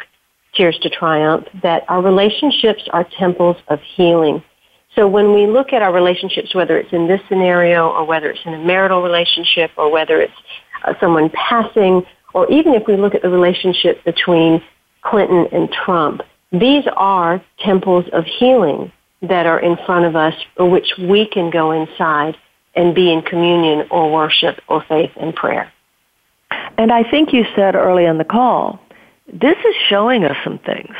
Tears 0.56 0.78
to 0.82 0.90
Triumph, 0.90 1.48
that 1.62 1.86
our 1.88 2.02
relationships 2.02 2.84
are 2.92 3.08
temples 3.18 3.58
of 3.68 3.80
healing. 3.96 4.44
So 5.00 5.08
when 5.08 5.34
we 5.34 5.48
look 5.48 5.72
at 5.72 5.82
our 5.82 5.94
relationships, 5.94 6.54
whether 6.54 6.78
it's 6.78 6.92
in 6.92 7.08
this 7.08 7.22
scenario 7.30 7.88
or 7.88 8.04
whether 8.04 8.30
it's 8.30 8.42
in 8.46 8.54
a 8.54 8.60
marital 8.60 9.02
relationship 9.02 9.72
or 9.78 9.90
whether 9.90 10.20
it's 10.20 10.34
uh, 10.84 10.94
someone 11.00 11.30
passing, 11.30 12.06
or 12.34 12.52
even 12.52 12.74
if 12.74 12.86
we 12.86 12.98
look 12.98 13.16
at 13.16 13.22
the 13.22 13.30
relationship 13.30 14.04
between 14.04 14.62
Clinton 15.02 15.48
and 15.54 15.72
Trump, 15.72 16.22
these 16.52 16.84
are 16.98 17.42
temples 17.60 18.10
of 18.12 18.26
healing 18.26 18.92
that 19.22 19.46
are 19.46 19.62
in 19.62 19.78
front 19.86 20.04
of 20.04 20.18
us 20.18 20.34
for 20.58 20.70
which 20.70 20.92
we 21.00 21.26
can 21.26 21.50
go 21.50 21.72
inside 21.72 22.36
and 22.76 22.94
be 22.94 23.10
in 23.10 23.22
communion 23.22 23.88
or 23.92 24.12
worship 24.12 24.60
or 24.68 24.84
faith 24.90 25.12
and 25.16 25.34
prayer. 25.34 25.72
And 26.78 26.92
I 26.92 27.10
think 27.10 27.32
you 27.32 27.46
said 27.56 27.76
early 27.76 28.04
in 28.04 28.18
the 28.18 28.26
call, 28.26 28.82
this 29.32 29.58
is 29.60 29.76
showing 29.88 30.26
us 30.26 30.36
some 30.44 30.60
things. 30.60 30.94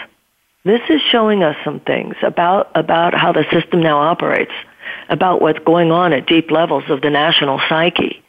This 0.66 0.82
is 0.90 1.02
showing 1.10 1.42
us 1.42 1.56
some 1.64 1.80
things 1.80 2.16
about, 2.22 2.72
about 2.76 3.14
how 3.14 3.32
the 3.32 3.46
system 3.52 3.82
now 3.82 4.00
operates, 4.00 4.52
about 5.08 5.42
what's 5.42 5.60
going 5.60 5.92
on 5.92 6.12
at 6.12 6.28
deep 6.28 6.52
levels 6.52 6.84
of 6.90 7.02
the 7.02 7.10
national 7.10 7.62
psyche. 7.70 8.22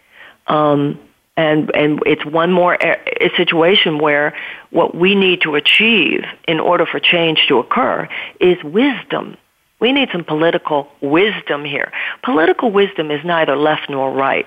Um, 0.47 0.99
and, 1.37 1.75
and 1.75 2.01
it's 2.07 2.25
one 2.25 2.53
more 2.53 2.75
a 2.75 3.31
situation 3.37 3.99
where 3.99 4.35
what 4.71 4.95
we 4.95 5.15
need 5.15 5.43
to 5.43 5.55
achieve 5.55 6.25
in 6.47 6.61
order 6.61 6.87
for 6.87 7.01
change 7.01 7.47
to 7.49 7.59
occur 7.59 8.09
is 8.41 8.63
wisdom. 8.63 9.37
We 9.81 9.93
need 9.93 10.11
some 10.13 10.25
political 10.25 10.89
wisdom 11.01 11.65
here. 11.65 11.93
Political 12.23 12.71
wisdom 12.71 13.11
is 13.11 13.25
neither 13.25 13.57
left 13.57 13.89
nor 13.89 14.13
right. 14.13 14.47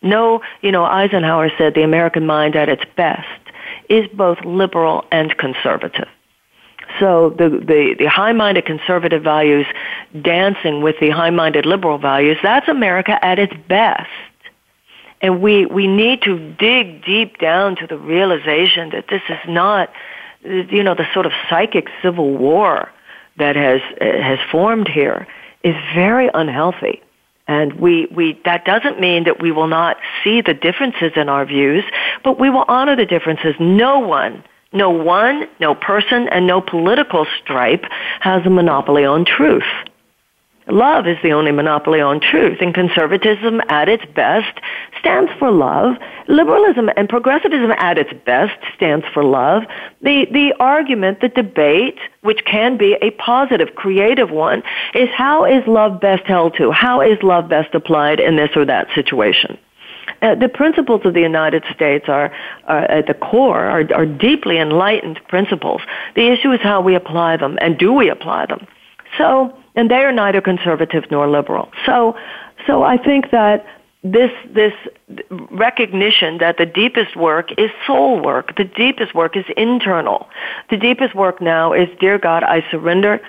No, 0.00 0.40
you 0.62 0.72
know, 0.72 0.84
Eisenhower 0.84 1.50
said 1.58 1.74
the 1.74 1.82
American 1.82 2.26
mind 2.26 2.56
at 2.56 2.68
its 2.68 2.84
best 2.96 3.28
is 3.88 4.08
both 4.08 4.38
liberal 4.44 5.04
and 5.12 5.36
conservative. 5.36 6.08
So 6.98 7.30
the, 7.30 7.48
the, 7.48 7.96
the 7.98 8.06
high-minded 8.06 8.64
conservative 8.64 9.22
values 9.22 9.66
dancing 10.20 10.82
with 10.82 10.96
the 11.00 11.10
high-minded 11.10 11.66
liberal 11.66 11.98
values, 11.98 12.38
that's 12.42 12.68
America 12.68 13.22
at 13.24 13.38
its 13.38 13.54
best. 13.68 14.08
And 15.20 15.40
we, 15.40 15.66
we 15.66 15.86
need 15.86 16.22
to 16.22 16.52
dig 16.54 17.04
deep 17.04 17.38
down 17.38 17.76
to 17.76 17.86
the 17.86 17.96
realization 17.96 18.90
that 18.90 19.06
this 19.08 19.22
is 19.28 19.38
not, 19.48 19.92
you 20.44 20.82
know, 20.82 20.94
the 20.94 21.06
sort 21.14 21.26
of 21.26 21.32
psychic 21.48 21.88
civil 22.02 22.36
war 22.36 22.90
that 23.38 23.54
has, 23.54 23.80
has 24.00 24.38
formed 24.50 24.88
here 24.88 25.26
is 25.62 25.76
very 25.94 26.28
unhealthy. 26.34 27.00
And 27.46 27.74
we, 27.74 28.06
we, 28.06 28.40
that 28.44 28.64
doesn't 28.64 29.00
mean 29.00 29.24
that 29.24 29.40
we 29.40 29.52
will 29.52 29.66
not 29.66 29.96
see 30.22 30.40
the 30.40 30.54
differences 30.54 31.12
in 31.16 31.28
our 31.28 31.44
views, 31.44 31.84
but 32.24 32.38
we 32.38 32.50
will 32.50 32.64
honor 32.68 32.96
the 32.96 33.06
differences. 33.06 33.54
No 33.58 33.98
one, 33.98 34.44
no 34.72 34.90
one, 34.90 35.48
no 35.60 35.74
person, 35.74 36.28
and 36.28 36.46
no 36.46 36.60
political 36.60 37.26
stripe 37.42 37.84
has 38.20 38.44
a 38.46 38.50
monopoly 38.50 39.04
on 39.04 39.24
truth. 39.24 39.64
Love 40.68 41.08
is 41.08 41.16
the 41.24 41.32
only 41.32 41.50
monopoly 41.50 42.00
on 42.00 42.20
truth, 42.20 42.58
and 42.60 42.72
conservatism 42.72 43.60
at 43.68 43.88
its 43.88 44.04
best 44.14 44.60
stands 45.00 45.30
for 45.38 45.50
love. 45.50 45.96
Liberalism 46.28 46.88
and 46.96 47.08
progressivism 47.08 47.72
at 47.72 47.98
its 47.98 48.12
best 48.24 48.56
stands 48.76 49.04
for 49.12 49.24
love. 49.24 49.64
The, 50.02 50.26
the 50.30 50.54
argument, 50.60 51.20
the 51.20 51.28
debate, 51.28 51.98
which 52.20 52.44
can 52.44 52.76
be 52.76 52.96
a 53.02 53.10
positive, 53.12 53.74
creative 53.74 54.30
one, 54.30 54.62
is 54.94 55.08
how 55.08 55.44
is 55.44 55.66
love 55.66 56.00
best 56.00 56.24
held 56.26 56.56
to? 56.58 56.70
How 56.70 57.00
is 57.00 57.20
love 57.22 57.48
best 57.48 57.74
applied 57.74 58.20
in 58.20 58.36
this 58.36 58.50
or 58.54 58.64
that 58.64 58.86
situation? 58.94 59.58
Uh, 60.20 60.36
the 60.36 60.48
principles 60.48 61.00
of 61.04 61.14
the 61.14 61.20
United 61.20 61.64
States 61.74 62.04
are, 62.08 62.32
are 62.66 62.84
at 62.84 63.06
the 63.06 63.14
core, 63.14 63.66
are, 63.66 63.84
are 63.94 64.06
deeply 64.06 64.58
enlightened 64.58 65.20
principles. 65.28 65.82
The 66.14 66.32
issue 66.32 66.52
is 66.52 66.60
how 66.62 66.80
we 66.80 66.94
apply 66.94 67.36
them, 67.36 67.58
and 67.60 67.78
do 67.78 67.92
we 67.92 68.08
apply 68.08 68.46
them? 68.46 68.66
So, 69.18 69.56
and 69.74 69.90
they 69.90 70.04
are 70.04 70.12
neither 70.12 70.40
conservative 70.40 71.04
nor 71.10 71.28
liberal. 71.28 71.70
So, 71.86 72.16
so 72.66 72.82
I 72.82 72.96
think 72.96 73.30
that 73.30 73.66
this 74.04 74.30
this 74.52 74.72
recognition 75.50 76.38
that 76.38 76.56
the 76.58 76.66
deepest 76.66 77.16
work 77.16 77.50
is 77.56 77.70
soul 77.86 78.20
work. 78.20 78.56
The 78.56 78.64
deepest 78.64 79.14
work 79.14 79.36
is 79.36 79.44
internal. 79.56 80.28
The 80.70 80.76
deepest 80.76 81.14
work 81.14 81.40
now 81.40 81.72
is, 81.72 81.88
dear 82.00 82.18
God, 82.18 82.42
I 82.42 82.64
surrender 82.70 83.20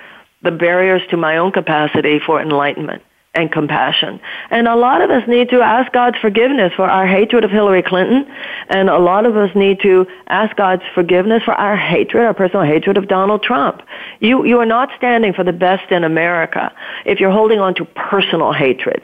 the 0.42 0.50
barriers 0.50 1.02
to 1.10 1.16
my 1.16 1.36
own 1.36 1.52
capacity 1.52 2.18
for 2.18 2.40
enlightenment 2.42 3.02
and 3.34 3.50
compassion. 3.50 4.20
And 4.50 4.68
a 4.68 4.76
lot 4.76 5.02
of 5.02 5.10
us 5.10 5.26
need 5.28 5.50
to 5.50 5.60
ask 5.60 5.92
God's 5.92 6.18
forgiveness 6.18 6.72
for 6.74 6.84
our 6.84 7.06
hatred 7.06 7.44
of 7.44 7.50
Hillary 7.50 7.82
Clinton, 7.82 8.26
and 8.68 8.88
a 8.88 8.98
lot 8.98 9.26
of 9.26 9.36
us 9.36 9.54
need 9.54 9.80
to 9.80 10.06
ask 10.28 10.54
God's 10.56 10.82
forgiveness 10.94 11.42
for 11.42 11.54
our 11.54 11.76
hatred, 11.76 12.24
our 12.24 12.34
personal 12.34 12.64
hatred 12.64 12.96
of 12.96 13.08
Donald 13.08 13.42
Trump. 13.42 13.82
You, 14.20 14.44
you 14.44 14.58
are 14.60 14.66
not 14.66 14.90
standing 14.96 15.32
for 15.32 15.44
the 15.44 15.52
best 15.52 15.90
in 15.90 16.04
America 16.04 16.72
if 17.04 17.20
you're 17.20 17.32
holding 17.32 17.60
on 17.60 17.74
to 17.76 17.84
personal 17.84 18.52
hatred. 18.52 19.02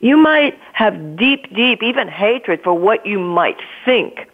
You 0.00 0.16
might 0.16 0.58
have 0.72 1.16
deep, 1.16 1.52
deep, 1.54 1.82
even 1.82 2.08
hatred 2.08 2.60
for 2.62 2.72
what 2.72 3.04
you 3.04 3.18
might 3.18 3.60
think 3.84 4.28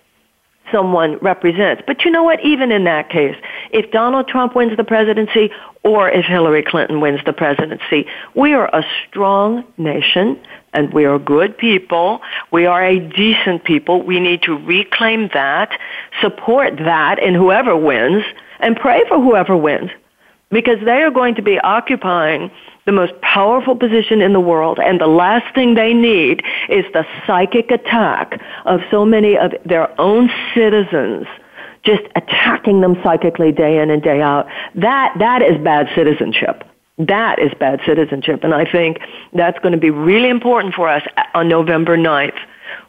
someone 0.72 1.18
represents. 1.18 1.82
But 1.86 2.04
you 2.04 2.10
know 2.10 2.22
what? 2.22 2.44
Even 2.44 2.72
in 2.72 2.84
that 2.84 3.10
case, 3.10 3.36
if 3.70 3.90
Donald 3.90 4.28
Trump 4.28 4.54
wins 4.54 4.76
the 4.76 4.84
presidency 4.84 5.50
or 5.82 6.08
if 6.08 6.24
Hillary 6.24 6.62
Clinton 6.62 7.00
wins 7.00 7.20
the 7.24 7.32
presidency, 7.32 8.06
we 8.34 8.54
are 8.54 8.68
a 8.74 8.84
strong 9.06 9.64
nation 9.76 10.40
and 10.72 10.92
we 10.92 11.04
are 11.04 11.18
good 11.18 11.56
people. 11.56 12.20
We 12.50 12.66
are 12.66 12.84
a 12.84 12.98
decent 12.98 13.64
people. 13.64 14.02
We 14.02 14.20
need 14.20 14.42
to 14.42 14.56
reclaim 14.56 15.28
that, 15.34 15.78
support 16.20 16.76
that 16.78 17.18
in 17.18 17.34
whoever 17.34 17.76
wins, 17.76 18.24
and 18.60 18.76
pray 18.76 19.02
for 19.08 19.20
whoever 19.20 19.56
wins 19.56 19.90
because 20.50 20.78
they 20.84 21.02
are 21.02 21.10
going 21.10 21.34
to 21.34 21.42
be 21.42 21.58
occupying 21.58 22.50
the 22.86 22.92
most 22.92 23.18
powerful 23.20 23.76
position 23.76 24.20
in 24.20 24.32
the 24.32 24.40
world, 24.40 24.78
and 24.78 25.00
the 25.00 25.06
last 25.06 25.54
thing 25.54 25.74
they 25.74 25.94
need 25.94 26.42
is 26.68 26.84
the 26.92 27.06
psychic 27.26 27.70
attack 27.70 28.40
of 28.64 28.80
so 28.90 29.04
many 29.04 29.36
of 29.36 29.52
their 29.64 29.88
own 30.00 30.30
citizens 30.54 31.26
just 31.84 32.02
attacking 32.16 32.80
them 32.80 32.96
psychically 33.02 33.52
day 33.52 33.78
in 33.78 33.90
and 33.90 34.02
day 34.02 34.20
out. 34.20 34.46
That, 34.74 35.14
that 35.18 35.42
is 35.42 35.62
bad 35.62 35.88
citizenship. 35.94 36.64
That 36.98 37.38
is 37.38 37.52
bad 37.58 37.80
citizenship. 37.84 38.42
And 38.42 38.54
I 38.54 38.70
think 38.70 38.98
that's 39.32 39.58
going 39.58 39.72
to 39.72 39.78
be 39.78 39.90
really 39.90 40.28
important 40.28 40.74
for 40.74 40.88
us 40.88 41.02
on 41.34 41.48
November 41.48 41.96
9th 41.96 42.38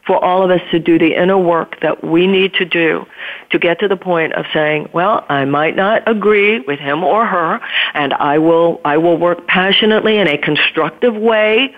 for 0.06 0.22
all 0.24 0.42
of 0.42 0.50
us 0.50 0.60
to 0.70 0.78
do 0.78 0.98
the 0.98 1.14
inner 1.14 1.38
work 1.38 1.80
that 1.80 2.04
we 2.04 2.26
need 2.26 2.54
to 2.54 2.64
do 2.64 3.04
to 3.50 3.58
get 3.58 3.80
to 3.80 3.88
the 3.88 3.96
point 3.96 4.32
of 4.34 4.46
saying, 4.52 4.88
well, 4.92 5.26
I 5.28 5.44
might 5.44 5.74
not 5.74 6.02
agree 6.06 6.60
with 6.60 6.78
him 6.78 7.02
or 7.02 7.26
her, 7.26 7.60
and 7.94 8.14
I 8.14 8.38
will, 8.38 8.80
I 8.84 8.98
will 8.98 9.18
work 9.18 9.46
passionately 9.46 10.18
in 10.18 10.28
a 10.28 10.38
constructive 10.38 11.16
way 11.16 11.74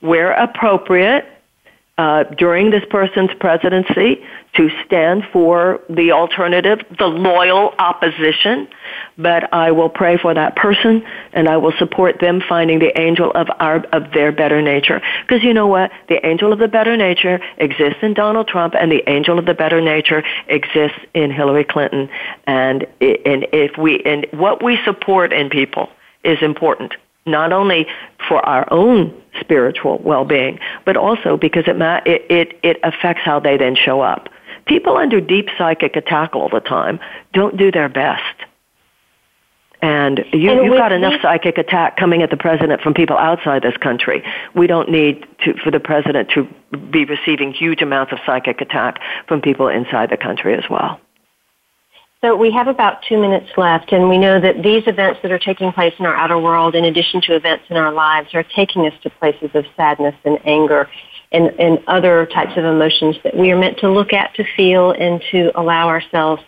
where 0.00 0.32
appropriate 0.32 1.26
uh, 1.98 2.22
during 2.22 2.70
this 2.70 2.84
person's 2.88 3.30
presidency 3.40 4.24
to 4.54 4.70
stand 4.86 5.24
for 5.32 5.80
the 5.90 6.12
alternative, 6.12 6.78
the 6.96 7.06
loyal 7.06 7.74
opposition. 7.78 8.68
But 9.18 9.52
I 9.52 9.72
will 9.72 9.88
pray 9.88 10.16
for 10.16 10.32
that 10.32 10.54
person, 10.54 11.04
and 11.32 11.48
I 11.48 11.56
will 11.56 11.72
support 11.78 12.20
them 12.20 12.40
finding 12.48 12.78
the 12.78 12.98
angel 12.98 13.32
of 13.32 13.48
our 13.58 13.84
of 13.92 14.12
their 14.12 14.30
better 14.30 14.62
nature. 14.62 15.02
Because 15.22 15.42
you 15.42 15.52
know 15.52 15.66
what, 15.66 15.90
the 16.08 16.24
angel 16.24 16.52
of 16.52 16.60
the 16.60 16.68
better 16.68 16.96
nature 16.96 17.40
exists 17.58 17.98
in 18.02 18.14
Donald 18.14 18.46
Trump, 18.46 18.74
and 18.78 18.90
the 18.92 19.02
angel 19.10 19.38
of 19.38 19.46
the 19.46 19.54
better 19.54 19.80
nature 19.80 20.22
exists 20.46 21.00
in 21.14 21.32
Hillary 21.32 21.64
Clinton. 21.64 22.08
And 22.46 22.84
and 23.00 23.46
if 23.52 23.76
we 23.76 24.02
and 24.04 24.26
what 24.30 24.62
we 24.62 24.78
support 24.84 25.32
in 25.32 25.50
people 25.50 25.90
is 26.22 26.38
important 26.42 26.94
not 27.30 27.52
only 27.52 27.86
for 28.28 28.44
our 28.44 28.66
own 28.72 29.14
spiritual 29.40 29.98
well-being, 29.98 30.58
but 30.84 30.96
also 30.96 31.36
because 31.36 31.64
it, 31.66 31.76
ma- 31.76 32.00
it, 32.04 32.26
it, 32.30 32.58
it 32.62 32.78
affects 32.82 33.22
how 33.24 33.40
they 33.40 33.56
then 33.56 33.76
show 33.76 34.00
up. 34.00 34.28
People 34.66 34.96
under 34.96 35.20
deep 35.20 35.48
psychic 35.56 35.96
attack 35.96 36.34
all 36.34 36.48
the 36.48 36.60
time 36.60 37.00
don't 37.32 37.56
do 37.56 37.70
their 37.70 37.88
best. 37.88 38.22
And 39.80 40.24
you, 40.32 40.50
and 40.50 40.64
you've 40.64 40.76
got 40.76 40.90
enough 40.90 41.22
psychic 41.22 41.56
attack 41.56 41.96
coming 41.96 42.22
at 42.22 42.30
the 42.30 42.36
president 42.36 42.82
from 42.82 42.94
people 42.94 43.16
outside 43.16 43.62
this 43.62 43.76
country. 43.76 44.24
We 44.54 44.66
don't 44.66 44.90
need 44.90 45.24
to, 45.44 45.54
for 45.62 45.70
the 45.70 45.78
president 45.78 46.30
to 46.30 46.48
be 46.90 47.04
receiving 47.04 47.52
huge 47.52 47.80
amounts 47.80 48.12
of 48.12 48.18
psychic 48.26 48.60
attack 48.60 49.00
from 49.28 49.40
people 49.40 49.68
inside 49.68 50.10
the 50.10 50.16
country 50.16 50.56
as 50.56 50.64
well. 50.68 51.00
So 52.20 52.34
we 52.34 52.50
have 52.50 52.66
about 52.66 53.02
two 53.08 53.16
minutes 53.20 53.46
left, 53.56 53.92
and 53.92 54.08
we 54.08 54.18
know 54.18 54.40
that 54.40 54.60
these 54.62 54.82
events 54.88 55.20
that 55.22 55.30
are 55.30 55.38
taking 55.38 55.72
place 55.72 55.94
in 56.00 56.06
our 56.06 56.16
outer 56.16 56.38
world, 56.38 56.74
in 56.74 56.84
addition 56.84 57.20
to 57.22 57.36
events 57.36 57.64
in 57.70 57.76
our 57.76 57.92
lives, 57.92 58.34
are 58.34 58.42
taking 58.42 58.86
us 58.86 58.92
to 59.02 59.10
places 59.10 59.50
of 59.54 59.64
sadness 59.76 60.16
and 60.24 60.36
anger 60.44 60.88
and, 61.30 61.46
and 61.60 61.78
other 61.86 62.26
types 62.26 62.56
of 62.56 62.64
emotions 62.64 63.16
that 63.22 63.36
we 63.36 63.52
are 63.52 63.58
meant 63.58 63.78
to 63.78 63.90
look 63.90 64.12
at, 64.12 64.34
to 64.34 64.44
feel, 64.56 64.90
and 64.90 65.22
to 65.30 65.52
allow 65.58 65.86
ourselves 65.86 66.42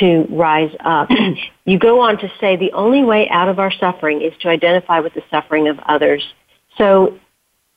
to 0.00 0.26
rise 0.28 0.74
up. 0.84 1.08
you 1.64 1.78
go 1.78 2.00
on 2.00 2.18
to 2.18 2.30
say 2.38 2.56
the 2.56 2.72
only 2.72 3.02
way 3.02 3.26
out 3.30 3.48
of 3.48 3.58
our 3.58 3.72
suffering 3.72 4.20
is 4.20 4.34
to 4.40 4.48
identify 4.48 5.00
with 5.00 5.14
the 5.14 5.22
suffering 5.30 5.66
of 5.68 5.78
others. 5.86 6.22
So 6.76 7.18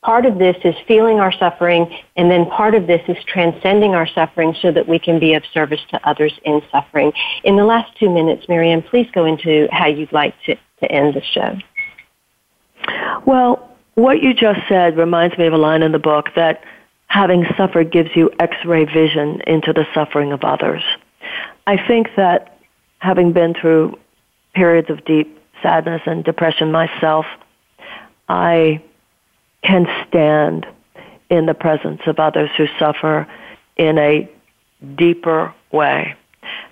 Part 0.02 0.26
of 0.26 0.38
this 0.38 0.56
is 0.64 0.76
feeling 0.88 1.20
our 1.20 1.32
suffering, 1.34 1.93
and 2.16 2.32
then 2.32 2.45
part 2.45 2.74
of 2.74 2.88
this 2.88 3.02
is 3.10 3.18
transcending 3.26 3.95
our 3.95 4.08
suffering 4.08 4.56
so 4.62 4.72
that 4.72 4.88
we 4.88 4.97
can 4.97 5.20
be 5.20 5.34
of 5.34 5.43
service 5.54 5.82
to 5.91 6.00
others 6.08 6.32
in 6.45 6.62
suffering. 6.72 7.12
In 7.43 7.58
the 7.58 7.66
last 7.66 7.97
two 8.00 8.10
minutes, 8.10 8.47
Marianne, 8.47 8.82
please 8.82 9.08
go 9.14 9.26
into 9.26 9.68
how 9.72 9.88
you'd 9.88 10.14
like 10.14 10.36
to, 10.45 10.56
to 10.56 10.91
end 10.91 11.16
the 11.16 11.22
show. 11.22 11.58
Well, 13.26 13.70
what 13.95 14.22
you 14.24 14.34
just 14.34 14.62
said 14.70 14.95
reminds 14.97 15.38
me 15.38 15.47
of 15.47 15.54
a 15.54 15.58
line 15.58 15.84
in 15.84 15.91
the 15.91 16.00
book 16.00 16.28
that 16.36 16.64
having 17.08 17.45
suffered 17.58 17.91
gives 17.91 18.10
you 18.16 18.32
x-ray 18.39 18.86
vision 18.86 19.41
into 19.47 19.74
the 19.74 19.86
suffering 19.93 20.32
of 20.32 20.45
others. 20.45 20.84
I 21.68 21.76
think 21.86 22.08
that 22.16 22.58
having 23.00 23.34
been 23.34 23.54
through 23.54 24.00
periods 24.54 24.89
of 24.89 25.04
deep 25.04 25.38
sadness 25.62 26.02
and 26.06 26.24
depression 26.24 26.72
myself, 26.72 27.26
I 28.30 28.82
can 29.64 29.88
stand 30.07 30.66
in 31.30 31.45
the 31.45 31.53
presence 31.53 32.01
of 32.07 32.20
others 32.20 32.49
who 32.57 32.68
suffer 32.78 33.28
in 33.78 33.97
a 33.97 34.30
deeper 34.95 35.53
way. 35.72 36.16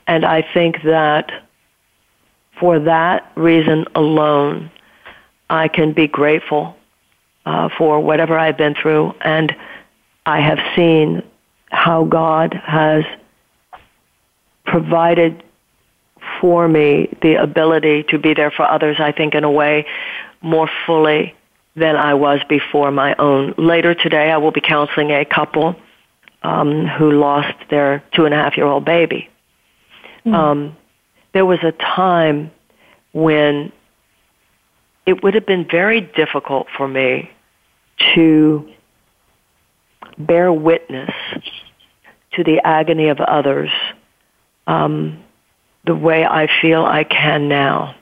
And 0.08 0.26
I 0.26 0.42
think 0.54 0.82
that 0.84 1.32
for 2.60 2.80
that 2.80 3.32
reason 3.36 3.86
alone, 3.94 4.72
I 5.50 5.68
can 5.68 5.94
be 5.94 6.08
grateful 6.08 6.76
uh, 7.46 7.70
for 7.78 8.00
whatever 8.00 8.38
I've 8.38 8.58
been 8.58 8.76
through. 8.76 9.14
And 9.22 9.56
I 10.26 10.42
have 10.42 10.60
seen 10.76 11.24
how 11.70 12.06
God 12.06 12.54
has 12.66 13.04
provided 14.66 15.44
for 16.42 16.68
me 16.68 17.16
the 17.22 17.36
ability 17.36 18.04
to 18.10 18.20
be 18.20 18.34
there 18.34 18.52
for 18.52 18.64
others, 18.64 18.98
I 19.00 19.12
think, 19.12 19.36
in 19.36 19.44
a 19.44 19.52
way 19.52 19.86
more 20.42 20.70
fully 20.86 21.36
than 21.78 21.96
I 21.96 22.16
was 22.16 22.42
before 22.50 22.92
my 22.92 23.16
own. 23.18 23.54
Later 23.58 23.94
today, 23.94 24.32
I 24.32 24.38
will 24.38 24.52
be 24.52 24.62
counseling 24.62 25.12
a 25.12 25.24
couple 25.24 25.76
um, 26.42 26.88
who 26.88 27.12
lost 27.12 27.56
their 27.70 28.04
two 28.14 28.26
and 28.26 28.34
a 28.34 28.38
half 28.38 28.58
year 28.58 28.66
old 28.66 28.84
baby. 28.84 29.30
Mm. 30.26 30.34
Um, 30.34 30.78
there 31.34 31.46
was 31.46 31.60
a 31.64 31.72
time 31.72 32.52
when 33.14 33.72
it 35.06 35.24
would 35.24 35.36
have 35.36 35.46
been 35.46 35.68
very 35.70 36.02
difficult 36.02 36.68
for 36.76 36.88
me 36.88 37.30
to 38.16 38.68
bear 40.18 40.52
witness 40.52 41.14
to 42.34 42.44
the 42.44 42.60
agony 42.66 43.10
of 43.10 43.20
others 43.20 43.70
um, 44.66 45.24
the 45.86 45.96
way 45.96 46.26
I 46.26 46.48
feel 46.62 46.84
I 46.84 47.04
can 47.04 47.48
now 47.48 47.96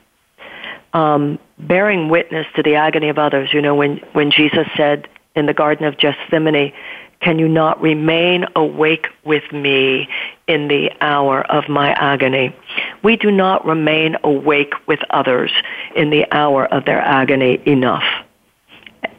um, 0.92 1.38
bearing 1.58 2.08
witness 2.08 2.46
to 2.56 2.62
the 2.62 2.74
agony 2.74 3.08
of 3.08 3.18
others. 3.18 3.52
You 3.52 3.62
know, 3.62 3.74
when, 3.74 3.98
when 4.12 4.30
Jesus 4.30 4.66
said 4.76 5.08
in 5.34 5.46
the 5.46 5.54
Garden 5.54 5.86
of 5.86 5.98
Gethsemane, 5.98 6.72
can 7.20 7.38
you 7.38 7.48
not 7.48 7.80
remain 7.80 8.44
awake 8.54 9.06
with 9.24 9.50
me 9.52 10.08
in 10.46 10.68
the 10.68 10.90
hour 11.00 11.42
of 11.50 11.68
my 11.68 11.92
agony? 11.92 12.54
We 13.02 13.16
do 13.16 13.30
not 13.30 13.64
remain 13.64 14.16
awake 14.22 14.74
with 14.86 15.00
others 15.10 15.50
in 15.94 16.10
the 16.10 16.26
hour 16.30 16.66
of 16.66 16.84
their 16.84 17.00
agony 17.00 17.60
enough 17.64 18.04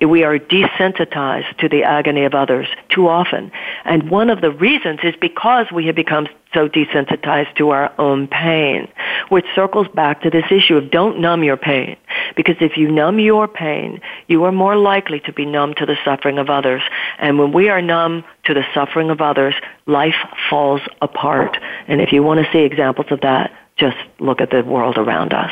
we 0.02 0.24
are 0.24 0.40
desensitized 0.40 1.58
to 1.58 1.70
the 1.70 1.84
agony 1.84 2.26
of 2.26 2.34
others 2.34 2.68
too 2.90 3.08
often. 3.08 3.52
And 3.86 4.10
one 4.10 4.30
of 4.30 4.42
the 4.42 4.52
reasons 4.52 5.00
is 5.04 5.16
because 5.20 5.68
we 5.74 5.86
have 5.88 5.96
become 5.96 6.28
so 6.54 6.70
desensitized 6.70 7.56
to 7.56 7.70
our 7.70 7.94
own 8.00 8.28
pain, 8.28 8.88
which 9.30 9.46
circles 9.54 9.88
back 9.94 10.22
to 10.22 10.30
this 10.30 10.46
issue 10.50 10.78
of 10.78 10.92
don't 10.92 11.20
numb 11.20 11.44
your 11.44 11.58
pain. 11.58 11.98
Because 12.36 12.56
if 12.62 12.78
you 12.78 12.90
numb 12.90 13.20
your 13.20 13.48
pain, 13.48 14.02
you 14.28 14.44
are 14.44 14.52
more 14.52 14.76
likely 14.76 15.20
to 15.22 15.34
be 15.34 15.46
numb 15.46 15.74
to 15.76 15.86
the 15.86 15.98
suffering 16.06 16.38
of 16.38 16.50
others. 16.50 16.82
And 17.20 17.38
when 17.38 17.52
we 17.52 17.70
are 17.70 17.82
numb 17.82 18.24
to 18.46 18.54
the 18.54 18.66
suffering 18.74 19.10
of 19.10 19.22
others, 19.22 19.56
life 19.86 20.16
falls 20.50 20.82
apart. 21.02 21.58
And 21.88 22.02
if 22.02 22.12
you 22.12 22.24
want 22.24 22.46
to 22.46 22.52
see 22.52 22.60
examples 22.60 23.08
of 23.12 23.22
that, 23.22 23.52
just 23.76 23.98
look 24.20 24.42
at 24.42 24.50
the 24.50 24.64
world 24.64 24.98
around 24.98 25.34
us. 25.34 25.52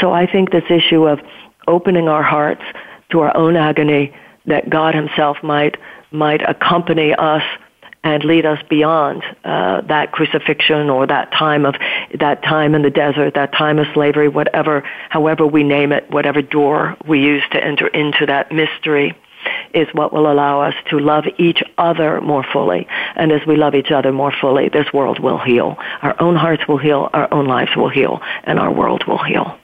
So 0.00 0.12
I 0.12 0.26
think 0.26 0.50
this 0.50 0.64
issue 0.68 1.06
of 1.06 1.20
opening 1.66 2.08
our 2.08 2.22
hearts 2.22 2.62
to 3.10 3.20
our 3.20 3.36
own 3.36 3.56
agony 3.56 4.14
that 4.46 4.70
God 4.70 4.94
Himself 4.94 5.38
might 5.42 5.76
might 6.10 6.48
accompany 6.48 7.14
us 7.14 7.42
and 8.06 8.22
lead 8.22 8.46
us 8.46 8.62
beyond 8.70 9.24
uh, 9.44 9.80
that 9.82 10.12
crucifixion 10.12 10.88
or 10.88 11.08
that 11.08 11.32
time 11.32 11.66
of 11.66 11.74
that 12.20 12.42
time 12.44 12.74
in 12.74 12.82
the 12.82 12.90
desert, 12.90 13.34
that 13.34 13.52
time 13.52 13.80
of 13.80 13.86
slavery, 13.94 14.28
whatever, 14.28 14.88
however 15.08 15.44
we 15.44 15.64
name 15.64 15.90
it, 15.90 16.08
whatever 16.10 16.40
door 16.40 16.96
we 17.06 17.20
use 17.20 17.42
to 17.50 17.62
enter 17.62 17.88
into 17.88 18.24
that 18.24 18.52
mystery 18.52 19.16
is 19.74 19.88
what 19.92 20.12
will 20.12 20.30
allow 20.30 20.60
us 20.60 20.74
to 20.88 20.98
love 20.98 21.24
each 21.38 21.62
other 21.78 22.20
more 22.20 22.44
fully. 22.52 22.86
And 23.16 23.32
as 23.32 23.44
we 23.46 23.56
love 23.56 23.74
each 23.74 23.90
other 23.90 24.12
more 24.12 24.32
fully, 24.40 24.68
this 24.68 24.92
world 24.92 25.18
will 25.18 25.38
heal. 25.38 25.76
Our 26.02 26.14
own 26.20 26.36
hearts 26.36 26.66
will 26.68 26.78
heal, 26.78 27.10
our 27.12 27.32
own 27.34 27.46
lives 27.46 27.74
will 27.76 27.88
heal, 27.88 28.20
and 28.44 28.58
our 28.58 28.72
world 28.72 29.04
will 29.06 29.22
heal. 29.22 29.58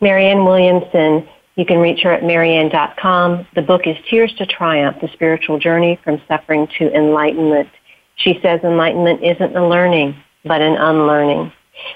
Marianne 0.00 0.44
Williamson 0.44 1.28
you 1.56 1.66
can 1.66 1.78
reach 1.78 2.00
her 2.02 2.12
at 2.12 2.22
marianne.com. 2.22 3.46
The 3.54 3.62
book 3.62 3.82
is 3.86 3.96
Tears 4.08 4.32
to 4.38 4.46
Triumph, 4.46 4.98
The 5.00 5.08
Spiritual 5.12 5.58
Journey 5.58 5.98
from 6.02 6.20
Suffering 6.26 6.66
to 6.78 6.94
Enlightenment. 6.94 7.68
She 8.16 8.38
says 8.42 8.60
enlightenment 8.62 9.22
isn't 9.22 9.56
a 9.56 9.66
learning, 9.66 10.16
but 10.44 10.60
an 10.60 10.76
unlearning. 10.76 11.52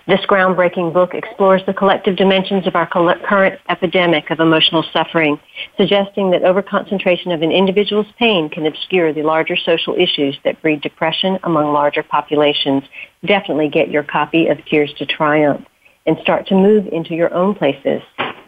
This 0.06 0.20
groundbreaking 0.26 0.92
book 0.92 1.14
explores 1.14 1.62
the 1.66 1.74
collective 1.74 2.16
dimensions 2.16 2.66
of 2.66 2.74
our 2.74 2.86
current 2.86 3.60
epidemic 3.68 4.30
of 4.30 4.40
emotional 4.40 4.82
suffering, 4.92 5.38
suggesting 5.76 6.30
that 6.30 6.42
overconcentration 6.42 7.32
of 7.32 7.42
an 7.42 7.52
individual's 7.52 8.06
pain 8.18 8.48
can 8.48 8.66
obscure 8.66 9.12
the 9.12 9.22
larger 9.22 9.56
social 9.56 9.94
issues 9.94 10.36
that 10.44 10.60
breed 10.62 10.80
depression 10.80 11.38
among 11.44 11.72
larger 11.72 12.02
populations. 12.02 12.84
Definitely 13.24 13.68
get 13.68 13.90
your 13.90 14.02
copy 14.02 14.48
of 14.48 14.64
Tears 14.64 14.92
to 14.98 15.06
Triumph 15.06 15.66
and 16.06 16.16
start 16.22 16.46
to 16.48 16.54
move 16.54 16.86
into 16.88 17.14
your 17.14 17.32
own 17.34 17.54
places 17.54 18.02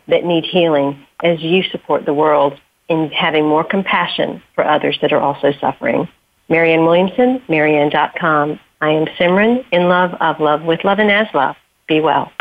that 0.06 0.24
need 0.24 0.44
healing 0.44 1.04
as 1.22 1.40
you 1.40 1.62
support 1.64 2.04
the 2.04 2.14
world 2.14 2.58
in 2.88 3.10
having 3.10 3.46
more 3.46 3.64
compassion 3.64 4.42
for 4.54 4.64
others 4.64 4.98
that 5.02 5.12
are 5.12 5.20
also 5.20 5.52
suffering. 5.60 6.08
Marianne 6.48 6.84
Williamson, 6.84 7.42
Marianne.com. 7.48 8.58
I 8.80 8.90
am 8.90 9.06
Simran, 9.18 9.64
in 9.72 9.88
love, 9.88 10.14
of 10.14 10.40
love, 10.40 10.62
with 10.62 10.84
love, 10.84 10.98
and 10.98 11.10
as 11.10 11.26
love. 11.34 11.56
Be 11.88 12.00
well. 12.00 12.32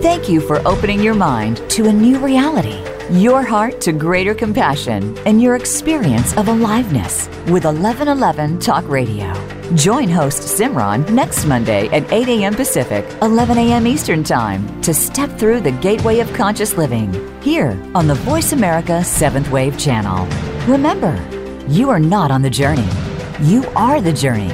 Thank 0.00 0.28
you 0.28 0.40
for 0.40 0.66
opening 0.66 1.00
your 1.00 1.14
mind 1.14 1.62
to 1.70 1.86
a 1.86 1.92
new 1.92 2.18
reality, 2.18 2.82
your 3.10 3.42
heart 3.42 3.80
to 3.82 3.92
greater 3.92 4.34
compassion, 4.34 5.16
and 5.26 5.40
your 5.40 5.56
experience 5.56 6.36
of 6.36 6.48
aliveness 6.48 7.28
with 7.46 7.64
1111 7.64 8.58
Talk 8.58 8.88
Radio. 8.88 9.32
Join 9.74 10.08
host 10.08 10.42
Simran 10.42 11.08
next 11.10 11.44
Monday 11.44 11.88
at 11.88 12.10
8 12.10 12.28
a.m. 12.28 12.54
Pacific, 12.54 13.04
11 13.20 13.58
a.m. 13.58 13.86
Eastern 13.86 14.24
Time 14.24 14.80
to 14.82 14.94
step 14.94 15.30
through 15.38 15.60
the 15.60 15.72
gateway 15.72 16.20
of 16.20 16.32
conscious 16.32 16.76
living 16.76 17.12
here 17.42 17.78
on 17.94 18.06
the 18.06 18.14
Voice 18.14 18.52
America 18.52 19.00
7th 19.02 19.50
Wave 19.50 19.78
channel. 19.78 20.26
Remember, 20.66 21.14
you 21.68 21.90
are 21.90 22.00
not 22.00 22.30
on 22.30 22.42
the 22.42 22.50
journey, 22.50 22.88
you 23.42 23.64
are 23.76 24.00
the 24.00 24.12
journey. 24.12 24.52